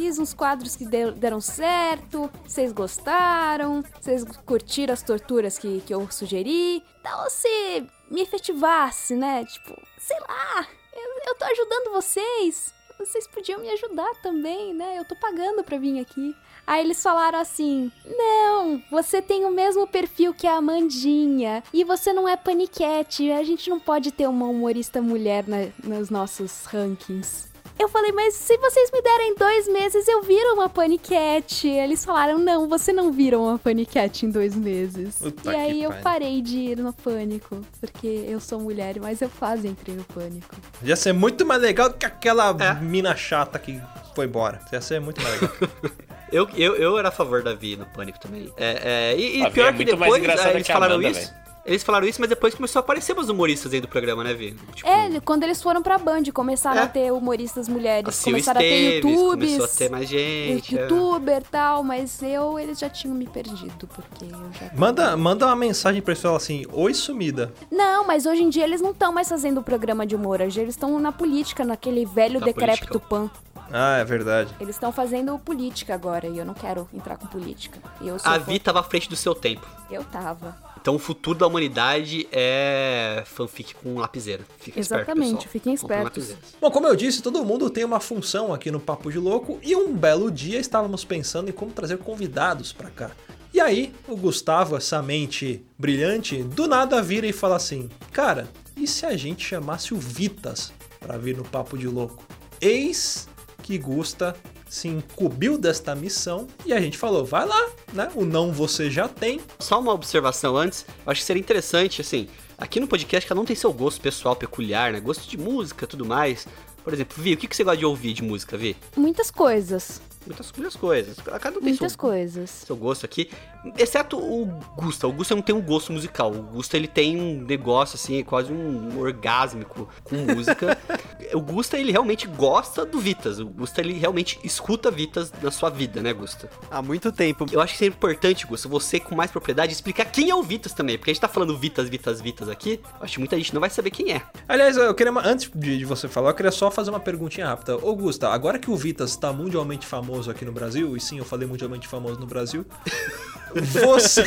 Fiz 0.00 0.18
uns 0.18 0.32
quadros 0.32 0.76
que 0.76 0.86
deram 0.86 1.42
certo, 1.42 2.30
vocês 2.42 2.72
gostaram, 2.72 3.84
vocês 4.00 4.24
curtiram 4.46 4.94
as 4.94 5.02
torturas 5.02 5.58
que, 5.58 5.82
que 5.82 5.92
eu 5.92 6.10
sugeri. 6.10 6.82
Então, 7.02 7.28
se 7.28 7.86
me 8.10 8.22
efetivasse, 8.22 9.14
né? 9.14 9.44
Tipo, 9.44 9.78
sei 9.98 10.18
lá, 10.20 10.66
eu, 10.94 11.28
eu 11.28 11.34
tô 11.34 11.44
ajudando 11.44 11.92
vocês. 11.92 12.72
Vocês 12.98 13.26
podiam 13.28 13.60
me 13.60 13.68
ajudar 13.72 14.10
também, 14.22 14.72
né? 14.72 14.96
Eu 14.98 15.04
tô 15.04 15.14
pagando 15.16 15.62
pra 15.62 15.76
vir 15.76 16.00
aqui. 16.00 16.34
Aí 16.66 16.82
eles 16.82 17.02
falaram 17.02 17.38
assim: 17.38 17.92
Não, 18.06 18.82
você 18.90 19.20
tem 19.20 19.44
o 19.44 19.50
mesmo 19.50 19.86
perfil 19.86 20.32
que 20.32 20.46
a 20.46 20.56
Amandinha. 20.56 21.62
E 21.74 21.84
você 21.84 22.10
não 22.14 22.26
é 22.26 22.38
paniquete. 22.38 23.30
A 23.32 23.44
gente 23.44 23.68
não 23.68 23.78
pode 23.78 24.12
ter 24.12 24.26
uma 24.26 24.46
humorista 24.46 25.02
mulher 25.02 25.46
na- 25.46 25.68
nos 25.84 26.08
nossos 26.08 26.64
rankings. 26.64 27.49
Eu 27.80 27.88
falei, 27.88 28.12
mas 28.12 28.34
se 28.34 28.58
vocês 28.58 28.90
me 28.92 29.00
derem 29.00 29.34
dois 29.36 29.66
meses, 29.66 30.06
eu 30.06 30.20
viro 30.22 30.52
uma 30.52 30.68
paniquete. 30.68 31.66
Eles 31.66 32.04
falaram, 32.04 32.38
não, 32.38 32.68
você 32.68 32.92
não 32.92 33.10
vira 33.10 33.38
uma 33.38 33.58
paniquete 33.58 34.26
em 34.26 34.30
dois 34.30 34.54
meses. 34.54 35.16
Puta 35.16 35.50
e 35.50 35.56
aí 35.56 35.82
eu 35.82 35.90
parei 36.02 36.42
de 36.42 36.58
ir 36.58 36.76
no 36.76 36.92
pânico, 36.92 37.64
porque 37.80 38.06
eu 38.28 38.38
sou 38.38 38.60
mulher, 38.60 39.00
mas 39.00 39.22
eu 39.22 39.30
quase 39.38 39.66
entrei 39.66 39.96
no 39.96 40.04
pânico. 40.04 40.54
Ia 40.82 40.94
ser 40.94 41.14
muito 41.14 41.46
mais 41.46 41.62
legal 41.62 41.90
que 41.90 42.04
aquela 42.04 42.54
É. 42.60 42.74
mina 42.74 43.16
chata 43.16 43.58
que 43.58 43.80
foi 44.14 44.26
embora. 44.26 44.60
Ia 44.70 44.80
ser 44.82 45.00
muito 45.00 45.22
mais 45.22 45.40
legal. 45.40 45.56
Eu, 46.32 46.48
eu, 46.54 46.76
eu 46.76 46.96
era 46.96 47.08
a 47.08 47.10
favor 47.10 47.42
da 47.42 47.54
Vi 47.54 47.76
no 47.76 47.84
Pânico 47.86 48.20
também. 48.20 48.52
É, 48.56 49.10
é, 49.10 49.16
e, 49.18 49.42
e 49.42 49.50
pior 49.50 49.66
é 49.66 49.72
que 49.72 49.78
muito 49.84 49.98
mais 49.98 50.12
depois 50.12 50.46
eles 50.46 50.66
falaram 50.68 50.94
Amanda, 50.94 51.08
isso. 51.08 51.20
velho. 51.28 51.39
Eles 51.64 51.82
falaram 51.82 52.06
isso, 52.06 52.20
mas 52.20 52.28
depois 52.30 52.54
começou 52.54 52.80
a 52.80 52.82
aparecer 52.82 53.12
umas 53.12 53.28
humoristas 53.28 53.72
aí 53.72 53.80
do 53.80 53.88
programa, 53.88 54.24
né, 54.24 54.32
Vi? 54.34 54.54
Tipo, 54.74 54.88
É, 54.88 55.20
quando 55.20 55.42
eles 55.42 55.62
foram 55.62 55.82
pra 55.82 55.98
Band, 55.98 56.22
começaram 56.32 56.80
É. 56.80 56.84
a 56.84 56.88
ter 56.88 57.12
humoristas 57.12 57.68
mulheres, 57.68 58.08
a 58.08 58.12
Sil 58.12 58.32
começaram 58.32 58.60
a 58.60 58.62
ter 58.62 58.68
Esteves, 58.96 59.04
YouTubes, 59.16 59.48
começou 59.56 59.64
a 59.64 59.68
ter 59.78 59.90
mais 59.90 60.08
gente. 60.08 60.78
é. 60.78 60.82
youtuber 60.82 61.38
e 61.38 61.44
tal, 61.50 61.82
mas 61.84 62.22
eu, 62.22 62.58
eles 62.58 62.78
já 62.78 62.88
tinham 62.88 63.14
me 63.14 63.26
perdido, 63.26 63.86
porque 63.86 64.24
eu 64.24 64.50
já... 64.58 64.70
manda, 64.74 65.16
manda 65.16 65.46
uma 65.46 65.56
mensagem 65.56 66.00
pra 66.00 66.12
eles 66.12 66.22
falar 66.22 66.36
assim: 66.38 66.64
Oi, 66.72 66.94
sumida. 66.94 67.52
Não, 67.70 68.06
mas 68.06 68.24
hoje 68.26 68.42
em 68.42 68.48
dia 68.48 68.64
eles 68.64 68.80
não 68.80 68.90
estão 68.92 69.12
mais 69.12 69.28
fazendo 69.28 69.62
programa 69.62 70.06
de 70.06 70.16
humor, 70.16 70.40
hoje 70.40 70.60
eles 70.60 70.74
estão 70.74 70.98
na 70.98 71.12
política, 71.12 71.64
naquele 71.64 72.06
velho 72.06 72.40
Na 72.40 72.46
decrépito 72.46 72.98
pan. 72.98 73.30
Ah, 73.72 73.98
é 73.98 74.04
verdade. 74.04 74.52
Eles 74.58 74.74
estão 74.74 74.90
fazendo 74.90 75.38
política 75.38 75.94
agora 75.94 76.26
e 76.26 76.36
eu 76.38 76.44
não 76.44 76.54
quero 76.54 76.88
entrar 76.92 77.16
com 77.16 77.26
política. 77.28 77.78
Eu 78.00 78.18
sou 78.18 78.32
A 78.32 78.36
Vi 78.36 78.58
tava 78.58 78.80
à 78.80 78.82
frente 78.82 79.08
do 79.08 79.14
seu 79.14 79.32
tempo. 79.34 79.64
Eu 79.88 80.02
tava. 80.02 80.56
Então 80.80 80.94
o 80.94 80.98
futuro 80.98 81.38
da 81.38 81.46
humanidade 81.46 82.26
é 82.32 83.22
fanfic 83.26 83.74
com 83.74 83.98
lapiseira. 83.98 84.44
Fica 84.58 84.80
Exatamente, 84.80 85.26
esperto, 85.26 85.48
fiquem 85.48 85.74
espertos. 85.74 86.34
Bom, 86.60 86.70
como 86.70 86.86
eu 86.86 86.96
disse, 86.96 87.22
todo 87.22 87.44
mundo 87.44 87.68
tem 87.68 87.84
uma 87.84 88.00
função 88.00 88.52
aqui 88.52 88.70
no 88.70 88.80
Papo 88.80 89.10
de 89.10 89.18
Louco 89.18 89.58
e 89.62 89.76
um 89.76 89.92
belo 89.92 90.30
dia 90.30 90.58
estávamos 90.58 91.04
pensando 91.04 91.50
em 91.50 91.52
como 91.52 91.70
trazer 91.70 91.98
convidados 91.98 92.72
pra 92.72 92.88
cá. 92.88 93.10
E 93.52 93.60
aí, 93.60 93.92
o 94.08 94.16
Gustavo, 94.16 94.76
essa 94.76 95.02
mente 95.02 95.62
brilhante, 95.76 96.42
do 96.42 96.68
nada 96.68 97.02
vira 97.02 97.26
e 97.26 97.32
fala 97.32 97.56
assim: 97.56 97.88
Cara, 98.12 98.48
e 98.76 98.86
se 98.86 99.04
a 99.04 99.16
gente 99.16 99.44
chamasse 99.44 99.92
o 99.92 99.98
Vitas 99.98 100.72
pra 100.98 101.18
vir 101.18 101.36
no 101.36 101.44
Papo 101.44 101.76
de 101.76 101.88
Louco? 101.88 102.22
Eis 102.60 103.28
que 103.62 103.76
Gusta 103.76 104.34
se 104.70 104.86
incumbiu 104.86 105.58
desta 105.58 105.96
missão 105.96 106.46
e 106.64 106.72
a 106.72 106.80
gente 106.80 106.96
falou: 106.96 107.24
Vai 107.24 107.44
lá, 107.44 107.70
né? 107.92 108.08
O 108.14 108.24
não 108.24 108.52
você 108.52 108.88
já 108.88 109.08
tem. 109.08 109.40
Só 109.58 109.80
uma 109.80 109.92
observação 109.92 110.56
antes, 110.56 110.86
eu 111.04 111.10
acho 111.10 111.20
que 111.20 111.26
seria 111.26 111.40
interessante, 111.40 112.00
assim, 112.00 112.28
aqui 112.56 112.78
no 112.78 112.86
podcast 112.86 113.28
cada 113.28 113.40
um 113.40 113.44
tem 113.44 113.56
seu 113.56 113.72
gosto 113.72 114.00
pessoal 114.00 114.36
peculiar, 114.36 114.92
né? 114.92 115.00
Gosto 115.00 115.28
de 115.28 115.36
música 115.36 115.86
tudo 115.88 116.06
mais. 116.06 116.46
Por 116.84 116.94
exemplo, 116.94 117.22
Vi, 117.22 117.34
o 117.34 117.36
que 117.36 117.48
que 117.48 117.56
você 117.56 117.64
gosta 117.64 117.78
de 117.78 117.84
ouvir 117.84 118.12
de 118.12 118.22
música, 118.22 118.56
Vi? 118.56 118.76
Muitas 118.96 119.30
coisas. 119.30 120.00
Muitas, 120.26 120.52
muitas 120.52 120.76
coisas. 120.76 121.16
Cada 121.18 121.58
um 121.58 121.60
tem 121.60 121.70
Muitas 121.70 121.92
seu, 121.92 121.98
coisas. 121.98 122.50
seu 122.50 122.76
gosto 122.76 123.04
aqui. 123.06 123.30
Exceto 123.78 124.18
o 124.18 124.46
Gusta. 124.76 125.06
O 125.08 125.12
Gusta 125.12 125.34
não 125.34 125.42
tem 125.42 125.54
um 125.54 125.62
gosto 125.62 125.92
musical. 125.92 126.30
O 126.30 126.42
Gusta 126.42 126.76
ele 126.76 126.86
tem 126.86 127.20
um 127.20 127.42
negócio 127.42 127.96
assim, 127.96 128.22
quase 128.22 128.52
um 128.52 128.98
orgásmico 129.00 129.88
com 130.04 130.16
música. 130.16 130.76
o 131.32 131.40
Gusta 131.40 131.78
ele 131.78 131.90
realmente 131.90 132.26
gosta 132.26 132.84
do 132.84 132.98
Vitas. 133.00 133.38
O 133.38 133.46
Gusta 133.46 133.80
ele 133.80 133.94
realmente 133.94 134.38
escuta 134.44 134.90
Vitas 134.90 135.32
na 135.42 135.50
sua 135.50 135.70
vida, 135.70 136.02
né, 136.02 136.12
Gusta? 136.12 136.50
Há 136.70 136.82
muito 136.82 137.10
tempo. 137.10 137.46
Eu 137.50 137.60
acho 137.60 137.72
que 137.72 137.78
seria 137.78 137.94
importante, 137.94 138.46
Gusta, 138.46 138.68
você 138.68 139.00
com 139.00 139.14
mais 139.14 139.30
propriedade 139.30 139.72
explicar 139.72 140.04
quem 140.04 140.28
é 140.28 140.34
o 140.34 140.42
Vitas 140.42 140.72
também. 140.74 140.98
Porque 140.98 141.10
a 141.10 141.14
gente 141.14 141.20
tá 141.20 141.28
falando 141.28 141.56
Vitas, 141.56 141.88
Vitas, 141.88 142.20
Vitas 142.20 142.48
aqui. 142.48 142.78
Acho 143.00 143.14
que 143.14 143.18
muita 143.20 143.36
gente 143.38 143.54
não 143.54 143.60
vai 143.60 143.70
saber 143.70 143.90
quem 143.90 144.12
é. 144.12 144.22
Aliás, 144.46 144.76
eu 144.76 144.94
queria, 144.94 145.12
antes 145.24 145.50
de, 145.54 145.78
de 145.78 145.84
você 145.86 146.08
falar, 146.08 146.30
eu 146.30 146.34
queria 146.34 146.52
só 146.52 146.70
fazer 146.70 146.90
uma 146.90 147.00
perguntinha 147.00 147.46
rápida. 147.46 147.76
Ô, 147.76 147.94
Gusta, 147.96 148.28
agora 148.28 148.58
que 148.58 148.70
o 148.70 148.76
Vitas 148.76 149.16
tá 149.16 149.32
mundialmente 149.32 149.86
famoso 149.86 150.09
aqui 150.30 150.44
no 150.44 150.52
Brasil, 150.52 150.96
e 150.96 151.00
sim, 151.00 151.18
eu 151.18 151.24
falei 151.24 151.46
mundialmente 151.46 151.86
famoso 151.86 152.18
no 152.18 152.26
Brasil, 152.26 152.64
você, 153.54 154.24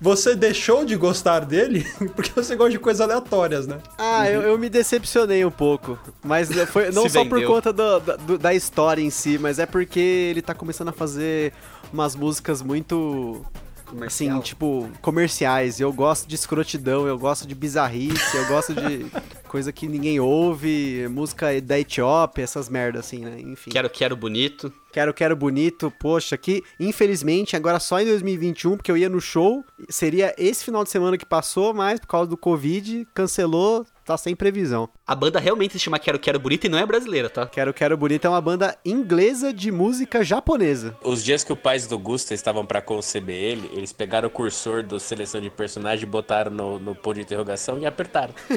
você 0.00 0.34
deixou 0.34 0.84
de 0.84 0.96
gostar 0.96 1.40
dele? 1.40 1.86
Porque 2.14 2.30
você 2.34 2.54
gosta 2.56 2.70
de 2.72 2.78
coisas 2.78 3.00
aleatórias, 3.00 3.66
né? 3.66 3.78
Ah, 3.96 4.28
eu, 4.30 4.42
eu 4.42 4.58
me 4.58 4.68
decepcionei 4.68 5.44
um 5.44 5.50
pouco. 5.50 5.98
Mas 6.22 6.48
foi 6.66 6.90
não 6.92 7.08
só 7.08 7.24
por 7.24 7.38
conta 7.46 7.72
do- 7.72 8.00
da- 8.00 8.16
do- 8.16 8.38
da 8.38 8.54
história 8.54 9.02
em 9.02 9.10
si, 9.10 9.38
mas 9.38 9.58
é 9.58 9.66
porque 9.66 9.98
ele 10.00 10.42
tá 10.42 10.54
começando 10.54 10.88
a 10.88 10.92
fazer 10.92 11.52
umas 11.92 12.14
músicas 12.14 12.60
muito. 12.62 13.44
Comercial. 13.88 14.36
Assim, 14.36 14.42
tipo, 14.42 14.90
comerciais. 15.00 15.80
Eu 15.80 15.92
gosto 15.92 16.28
de 16.28 16.34
escrotidão, 16.34 17.06
eu 17.06 17.18
gosto 17.18 17.46
de 17.46 17.54
bizarrice, 17.54 18.36
eu 18.36 18.46
gosto 18.46 18.74
de 18.74 19.06
coisa 19.48 19.72
que 19.72 19.88
ninguém 19.88 20.20
ouve, 20.20 21.08
música 21.08 21.60
da 21.60 21.78
Etiópia, 21.78 22.42
essas 22.42 22.68
merdas 22.68 23.06
assim, 23.06 23.24
né? 23.24 23.40
Enfim. 23.40 23.70
Quero, 23.70 23.88
quero 23.88 24.16
bonito. 24.16 24.72
Quero, 24.92 25.12
quero 25.12 25.36
bonito, 25.36 25.92
poxa, 25.98 26.36
que 26.36 26.62
infelizmente 26.78 27.56
agora 27.56 27.78
só 27.78 28.00
em 28.00 28.06
2021, 28.06 28.76
porque 28.76 28.90
eu 28.90 28.96
ia 28.96 29.08
no 29.08 29.20
show, 29.20 29.64
seria 29.88 30.34
esse 30.38 30.64
final 30.64 30.82
de 30.82 30.90
semana 30.90 31.18
que 31.18 31.26
passou, 31.26 31.74
mas 31.74 32.00
por 32.00 32.06
causa 32.06 32.30
do 32.30 32.36
Covid, 32.36 33.06
cancelou, 33.14 33.86
tá 34.08 34.16
sem 34.16 34.34
previsão. 34.34 34.88
A 35.06 35.14
banda 35.14 35.38
realmente 35.38 35.72
se 35.72 35.78
chama 35.78 35.98
Quero, 35.98 36.18
quero 36.18 36.40
bonito 36.40 36.64
e 36.64 36.68
não 36.68 36.78
é 36.78 36.86
brasileira, 36.86 37.28
tá? 37.28 37.46
Quero, 37.46 37.74
quero 37.74 37.96
bonito 37.96 38.26
é 38.26 38.30
uma 38.30 38.40
banda 38.40 38.76
inglesa 38.84 39.52
de 39.52 39.70
música 39.70 40.24
japonesa. 40.24 40.96
Os 41.04 41.22
dias 41.22 41.44
que 41.44 41.52
os 41.52 41.58
pais 41.58 41.86
do 41.86 41.98
Gusta 41.98 42.32
estavam 42.32 42.64
pra 42.64 42.80
conceber 42.80 43.36
ele, 43.36 43.70
eles 43.74 43.92
pegaram 43.92 44.28
o 44.28 44.30
cursor 44.30 44.82
do 44.82 44.98
seleção 44.98 45.40
de 45.40 45.50
personagem, 45.50 46.08
botaram 46.08 46.50
no, 46.50 46.78
no 46.78 46.94
ponto 46.94 47.16
de 47.16 47.22
interrogação 47.22 47.78
e 47.78 47.84
apertaram. 47.84 48.32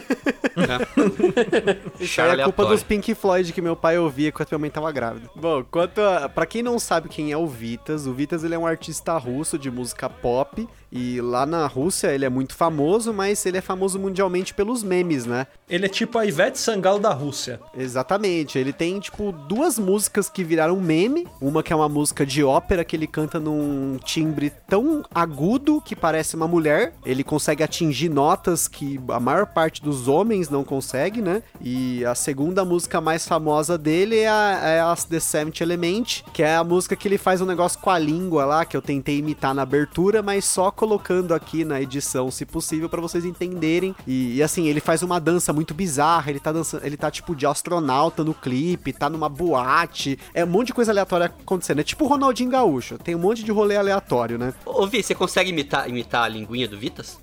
Isso 1.99 2.21
aí 2.21 2.39
é 2.39 2.43
culpa 2.43 2.65
dos 2.65 2.83
Pink 2.83 3.13
Floyd 3.13 3.51
que 3.51 3.61
meu 3.61 3.75
pai 3.75 3.97
ouvia 3.97 4.31
quando 4.31 4.47
minha 4.51 4.59
mãe 4.59 4.69
tava 4.69 4.91
grávida. 4.91 5.29
Bom, 5.35 5.65
quanto 5.69 5.99
a, 5.99 6.29
pra 6.29 6.45
quem 6.45 6.63
não 6.63 6.79
sabe 6.79 7.09
quem 7.09 7.31
é 7.31 7.37
o 7.37 7.45
Vitas, 7.45 8.07
o 8.07 8.13
Vitas 8.13 8.45
ele 8.45 8.55
é 8.55 8.59
um 8.59 8.65
artista 8.65 9.17
russo 9.17 9.59
de 9.59 9.69
música 9.69 10.09
pop 10.09 10.67
e 10.91 11.21
lá 11.21 11.45
na 11.45 11.65
Rússia 11.67 12.13
ele 12.13 12.25
é 12.25 12.30
muito 12.30 12.54
famoso, 12.54 13.13
mas 13.13 13.45
ele 13.45 13.58
é 13.58 13.62
famoso 13.62 13.97
mundialmente 13.97 14.54
pelos 14.54 14.84
memes, 14.84 15.25
né? 15.25 15.47
Ele 15.69 15.86
é 15.86 15.89
tipo 15.89 16.17
a 16.17 16.25
Ivete 16.25 16.60
Sangalo 16.60 16.99
da 16.99 17.13
Rússia. 17.13 17.60
Exatamente. 17.77 18.60
Ele 18.60 18.73
tem, 18.73 18.99
tipo, 18.99 19.32
duas 19.32 19.80
músicas 19.80 20.30
que 20.30 20.43
viraram 20.43 20.75
meme. 20.82 21.25
Uma 21.39 21.63
que 21.63 21.71
é 21.71 21.75
uma 21.75 21.88
música 21.88 22.25
de 22.25 22.43
ópera 22.43 22.84
que 22.84 22.95
ele 22.95 23.08
canta 23.08 23.39
num 23.39 23.97
timbre 24.04 24.51
tão 24.67 25.04
agudo 25.15 25.80
que 25.80 25.95
parece 25.95 26.36
uma 26.36 26.47
mulher. 26.47 26.93
Ele 27.06 27.23
consegue 27.23 27.63
atingir 27.63 28.10
notas 28.10 28.67
que 28.67 28.99
a 29.08 29.19
maior 29.19 29.45
parte 29.45 29.82
dos 29.82 30.10
homens 30.10 30.49
não 30.49 30.65
consegue, 30.65 31.21
né? 31.21 31.41
E 31.62 32.04
a 32.04 32.15
segunda 32.15 32.65
música 32.65 32.99
mais 32.99 33.25
famosa 33.25 33.77
dele 33.77 34.19
é 34.19 34.30
a, 34.30 34.60
é 34.62 34.80
a 34.82 34.93
The 34.93 35.21
Seventh 35.21 35.62
Element, 35.62 36.23
que 36.34 36.43
é 36.43 36.58
a 36.58 36.63
música 36.65 36.97
que 36.97 37.08
ele 37.08 37.17
faz 37.17 37.39
um 37.39 37.45
negócio 37.45 37.80
com 37.80 37.89
a 37.89 37.97
língua 37.97 38.43
lá, 38.43 38.65
que 38.65 38.75
eu 38.75 38.82
tentei 38.82 39.19
imitar 39.19 39.56
na 39.56 39.62
abertura, 39.62 40.21
mas 40.21 40.43
só 40.43 40.69
colocando 40.82 41.36
aqui 41.36 41.63
na 41.63 41.80
edição, 41.80 42.32
se 42.32 42.44
possível, 42.44 42.89
para 42.89 43.00
vocês 43.00 43.24
entenderem. 43.24 43.96
E, 44.08 44.38
e, 44.38 44.41
assim, 44.41 44.65
ele 44.65 44.80
faz 44.80 45.04
uma 45.04 45.20
dança 45.20 45.54
muito 45.54 45.76
bizarra, 45.76 46.32
ele 46.32 46.39
tá 46.39 46.52
dançando, 46.52 46.84
ele 46.84 46.98
tá 46.98 47.12
tipo 47.12 47.36
de 47.36 47.46
astronauta 47.46 48.24
no 48.24 48.34
clipe, 48.34 48.91
tá 48.91 49.08
numa 49.08 49.30
boate, 49.30 50.17
é 50.34 50.44
um 50.44 50.48
monte 50.48 50.67
de 50.67 50.74
coisa 50.74 50.91
aleatória 50.91 51.28
acontecendo. 51.28 51.82
É 51.82 51.84
tipo 51.84 52.04
o 52.04 52.08
Ronaldinho 52.08 52.50
Gaúcho, 52.50 52.98
tem 52.98 53.13
um 53.13 53.20
monte 53.20 53.44
de 53.44 53.52
rolê 53.52 53.78
aleatório, 53.78 54.39
né? 54.39 54.56
Ô, 54.65 54.88
Vi, 54.88 55.04
você 55.04 55.13
consegue 55.13 55.52
imitar, 55.52 55.88
imitar 55.88 56.24
a 56.24 56.28
linguinha 56.28 56.67
do 56.67 56.80
Vitas? 56.80 57.20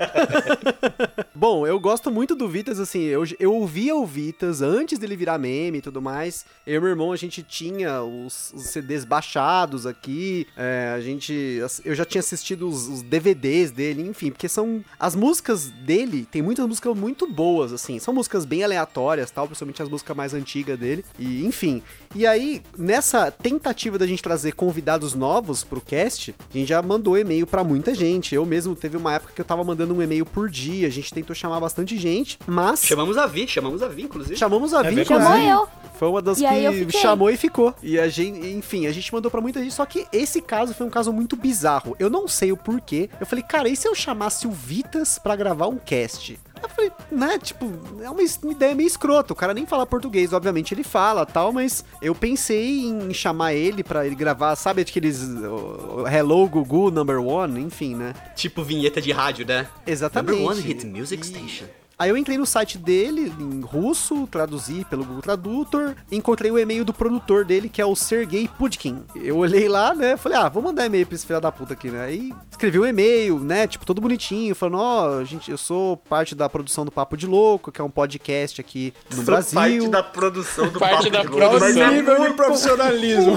Bom, 1.34 1.66
eu 1.66 1.78
gosto 1.78 2.10
muito 2.10 2.34
do 2.34 2.48
Vitas, 2.48 2.78
assim, 2.80 3.02
eu, 3.02 3.22
eu 3.38 3.54
ouvia 3.54 3.94
o 3.94 4.04
Vitas 4.04 4.62
antes 4.62 4.98
dele 4.98 5.16
virar 5.16 5.38
meme 5.38 5.78
e 5.78 5.82
tudo 5.82 6.00
mais. 6.00 6.44
Eu 6.66 6.76
e 6.76 6.80
meu 6.80 6.90
irmão, 6.90 7.12
a 7.12 7.16
gente 7.16 7.42
tinha 7.42 8.02
os, 8.02 8.52
os 8.54 8.64
CDs 8.64 9.04
baixados 9.04 9.86
aqui, 9.86 10.46
é, 10.56 10.92
a 10.94 11.00
gente, 11.00 11.60
eu 11.84 11.94
já 11.94 12.04
tinha 12.04 12.20
assistido 12.20 12.68
os, 12.68 12.88
os, 12.88 13.02
DVDs 13.02 13.70
dele, 13.70 14.02
enfim, 14.02 14.30
porque 14.30 14.48
são, 14.48 14.84
as 14.98 15.14
músicas 15.14 15.66
dele, 15.66 16.26
tem 16.30 16.42
muitas 16.42 16.66
músicas 16.66 16.96
muito 16.96 17.26
boas, 17.26 17.72
assim, 17.72 17.98
são 17.98 18.12
músicas 18.14 18.44
bem 18.44 18.64
aleatórias, 18.64 19.30
tal, 19.30 19.46
principalmente 19.46 19.82
as 19.82 19.88
músicas 19.88 20.16
mais 20.16 20.34
antigas 20.34 20.78
dele, 20.78 21.04
e 21.18 21.44
enfim. 21.44 21.82
E 22.14 22.26
aí, 22.26 22.62
nessa 22.76 23.30
tentativa 23.30 23.96
da 23.98 24.06
gente 24.06 24.22
trazer 24.22 24.52
convidados 24.52 25.14
novos 25.14 25.62
pro 25.62 25.80
cast, 25.80 26.34
a 26.52 26.58
gente 26.58 26.68
já 26.68 26.82
mandou 26.82 27.16
e-mail 27.16 27.46
para 27.46 27.62
muita 27.62 27.94
gente, 27.94 28.34
eu 28.34 28.44
mesmo 28.44 28.74
teve 28.74 28.96
uma 28.96 29.14
época 29.14 29.32
que 29.34 29.40
eu 29.40 29.44
tava 29.44 29.62
mandando 29.64 29.89
um 29.94 30.02
e-mail 30.02 30.24
por 30.26 30.48
dia, 30.48 30.86
a 30.86 30.90
gente 30.90 31.12
tentou 31.12 31.34
chamar 31.34 31.60
bastante 31.60 31.96
gente, 31.96 32.38
mas. 32.46 32.84
Chamamos 32.84 33.16
a 33.16 33.26
Vi, 33.26 33.46
chamamos 33.46 33.82
a 33.82 33.88
Vi, 33.88 34.02
inclusive. 34.02 34.36
Chamamos 34.36 34.74
a 34.74 34.82
Vi, 34.82 35.00
é 35.00 35.04
Chamou 35.04 35.36
eu. 35.36 35.68
Foi 36.00 36.08
uma 36.08 36.22
das 36.22 36.40
e 36.40 36.86
que 36.86 36.96
chamou 36.96 37.28
e 37.28 37.36
ficou. 37.36 37.74
E 37.82 37.98
a 37.98 38.08
gente, 38.08 38.48
enfim, 38.48 38.86
a 38.86 38.92
gente 38.92 39.12
mandou 39.12 39.30
para 39.30 39.42
muita 39.42 39.60
gente. 39.60 39.74
Só 39.74 39.84
que 39.84 40.06
esse 40.10 40.40
caso 40.40 40.72
foi 40.72 40.86
um 40.86 40.90
caso 40.90 41.12
muito 41.12 41.36
bizarro. 41.36 41.94
Eu 41.98 42.08
não 42.08 42.26
sei 42.26 42.50
o 42.50 42.56
porquê. 42.56 43.10
Eu 43.20 43.26
falei, 43.26 43.44
cara, 43.44 43.68
e 43.68 43.76
se 43.76 43.86
eu 43.86 43.94
chamasse 43.94 44.46
o 44.46 44.50
Vitas 44.50 45.18
para 45.18 45.36
gravar 45.36 45.66
um 45.66 45.76
cast? 45.76 46.40
Eu 46.62 46.68
falei, 46.68 46.92
né, 47.10 47.38
tipo, 47.38 47.66
é 48.02 48.10
uma, 48.10 48.22
ideia 48.22 48.74
meio 48.74 48.86
escrota. 48.86 49.32
O 49.32 49.36
cara 49.36 49.54
nem 49.54 49.66
fala 49.66 49.86
português, 49.86 50.32
obviamente 50.32 50.74
ele 50.74 50.84
fala 50.84 51.24
tal, 51.24 51.52
mas 51.52 51.84
eu 52.00 52.14
pensei 52.14 52.80
em 52.80 53.12
chamar 53.12 53.54
ele 53.54 53.82
para 53.82 54.06
ele 54.06 54.14
gravar, 54.14 54.54
sabe 54.56 54.82
aqueles 54.82 55.22
uh, 55.22 56.06
Hello 56.06 56.46
Gugu 56.48 56.90
Number 56.90 57.20
One, 57.20 57.60
enfim, 57.60 57.94
né? 57.94 58.14
Tipo 58.34 58.62
vinheta 58.62 59.00
de 59.00 59.12
rádio, 59.12 59.46
né? 59.46 59.66
Exatamente. 59.86 60.38
Number 60.38 60.52
One 60.52 60.60
Hit 60.60 60.86
Music. 60.86 61.26
Station. 61.26 61.79
Aí 62.00 62.08
eu 62.08 62.16
entrei 62.16 62.38
no 62.38 62.46
site 62.46 62.78
dele, 62.78 63.30
em 63.38 63.60
russo, 63.60 64.26
traduzi 64.26 64.86
pelo 64.88 65.04
Google 65.04 65.20
Tradutor, 65.20 65.94
encontrei 66.10 66.50
o 66.50 66.58
e-mail 66.58 66.82
do 66.82 66.94
produtor 66.94 67.44
dele, 67.44 67.68
que 67.68 67.78
é 67.78 67.84
o 67.84 67.94
Sergei 67.94 68.48
Pudkin. 68.48 69.04
Eu 69.14 69.36
olhei 69.36 69.68
lá, 69.68 69.94
né, 69.94 70.16
falei, 70.16 70.38
ah, 70.38 70.48
vou 70.48 70.62
mandar 70.62 70.86
e-mail 70.86 71.04
pra 71.04 71.14
esse 71.14 71.26
filho 71.26 71.38
da 71.42 71.52
puta 71.52 71.74
aqui, 71.74 71.90
né? 71.90 72.02
Aí 72.02 72.32
escrevi 72.50 72.78
um 72.78 72.86
e-mail, 72.86 73.38
né, 73.38 73.66
tipo, 73.66 73.84
todo 73.84 74.00
bonitinho, 74.00 74.54
falando, 74.54 74.78
ó, 74.78 75.18
oh, 75.18 75.24
gente, 75.26 75.50
eu 75.50 75.58
sou 75.58 75.94
parte 75.94 76.34
da 76.34 76.48
produção 76.48 76.86
do 76.86 76.90
Papo 76.90 77.18
de 77.18 77.26
Louco, 77.26 77.70
que 77.70 77.82
é 77.82 77.84
um 77.84 77.90
podcast 77.90 78.62
aqui 78.62 78.94
no 79.10 79.16
sou 79.16 79.24
Brasil. 79.26 79.60
parte 79.60 79.88
da 79.88 80.02
produção 80.02 80.70
do 80.70 80.78
parte 80.78 81.10
Papo 81.10 81.10
da 81.10 81.20
de 81.20 81.28
Louco. 81.28 81.60
Mas 81.60 81.76
é 81.76 81.90
nível 81.90 82.28
de 82.28 82.32
profissionalismo. 82.32 83.36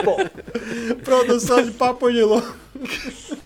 produção 1.04 1.62
de 1.62 1.72
Papo 1.72 2.10
de 2.10 2.22
Louco. 2.22 2.56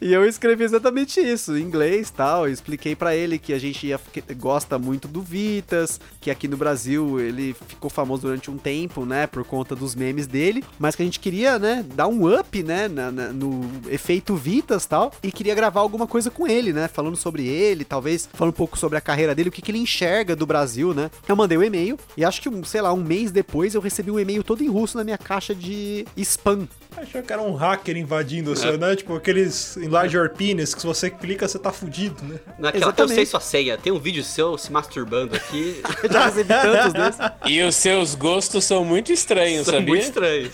E 0.05 0.13
eu 0.13 0.27
escrevi 0.27 0.65
exatamente 0.65 1.19
isso, 1.19 1.57
em 1.57 1.63
inglês 1.63 2.11
tal. 2.11 2.47
expliquei 2.47 2.95
para 2.95 3.17
ele 3.17 3.39
que 3.39 3.55
a 3.55 3.59
gente 3.59 3.87
ia, 3.87 3.99
gosta 4.37 4.79
muito 4.79 5.09
do 5.09 5.23
Vitas, 5.23 5.99
que 6.21 6.31
aqui 6.31 6.47
no 6.47 6.59
Brasil 6.59 7.19
ele 7.19 7.57
ficou 7.67 7.89
famoso 7.89 8.21
durante 8.21 8.51
um 8.51 8.59
tempo, 8.59 9.07
né, 9.07 9.27
por 9.27 9.43
conta 9.47 9.75
dos 9.75 9.95
memes 9.95 10.27
dele, 10.27 10.63
mas 10.79 10.95
que 10.95 11.01
a 11.01 11.07
gente 11.07 11.19
queria, 11.19 11.59
né, 11.59 11.83
dar 11.95 12.07
um 12.07 12.31
up, 12.39 12.63
né, 12.63 12.87
na, 12.87 13.11
na, 13.11 13.29
no 13.29 13.63
efeito 13.89 14.37
Vitas 14.37 14.85
tal, 14.85 15.11
e 15.23 15.33
queria 15.33 15.55
gravar 15.55 15.81
alguma 15.81 16.07
coisa 16.07 16.31
com 16.31 16.47
ele, 16.47 16.75
né, 16.75 16.87
falando 16.87 17.17
sobre 17.17 17.49
ele, 17.49 17.83
talvez 17.83 18.29
falando 18.31 18.53
um 18.53 18.59
pouco 18.59 18.77
sobre 18.77 18.99
a 18.99 19.01
carreira 19.01 19.35
dele, 19.35 19.49
o 19.49 19.53
que, 19.53 19.63
que 19.63 19.71
ele 19.71 19.79
enxerga 19.79 20.37
do 20.37 20.45
Brasil, 20.45 20.93
né. 20.93 21.11
Eu 21.27 21.35
mandei 21.35 21.57
o 21.57 21.63
um 21.63 21.65
e-mail 21.65 21.99
e 22.15 22.27
acho 22.27 22.43
que, 22.43 22.51
sei 22.69 22.83
lá, 22.83 22.93
um 22.93 23.03
mês 23.03 23.33
depois 23.33 23.75
eu 23.75 23.81
recebi 23.81 24.11
um 24.11 24.21
e-mail 24.21 24.45
todo 24.45 24.63
em 24.63 24.69
russo 24.69 24.99
na 24.99 25.05
minha 25.05 25.17
caixa 25.17 25.55
de 25.55 26.07
spam. 26.19 26.69
Achou 26.97 27.23
que 27.23 27.33
era 27.33 27.43
um 27.43 27.55
hacker 27.55 27.97
invadindo 27.97 28.53
o 28.53 28.57
seu, 28.57 28.79
né? 28.79 28.95
Tipo 28.95 29.17
aqueles 29.17 29.77
enlarge 29.95 30.17
your 30.17 30.29
penis 30.29 30.75
que 30.75 30.81
se 30.81 30.87
você 30.87 31.09
clica 31.09 31.47
você 31.47 31.59
tá 31.59 31.73
fudido, 31.73 32.23
né? 32.25 32.41
Naquela 32.59 32.93
que 32.93 33.01
eu 33.01 33.09
sei 33.09 33.25
sua 33.25 33.41
senha. 33.41 33.79
Tem 33.79 33.93
um 33.93 33.99
vídeo 33.99 34.25
seu 34.25 34.59
se 34.59 34.73
masturbando 34.73 35.37
aqui. 35.37 35.81
já 36.11 36.27
recebi 36.27 36.49
tantos 36.49 36.93
desses. 36.93 37.21
E 37.47 37.63
os 37.63 37.77
seus 37.77 38.15
gostos 38.15 38.65
são 38.65 38.85
muito 38.85 39.13
estranhos, 39.13 39.67
são 39.67 39.75
sabia? 39.75 39.89
muito 39.89 40.03
estranhos. 40.03 40.53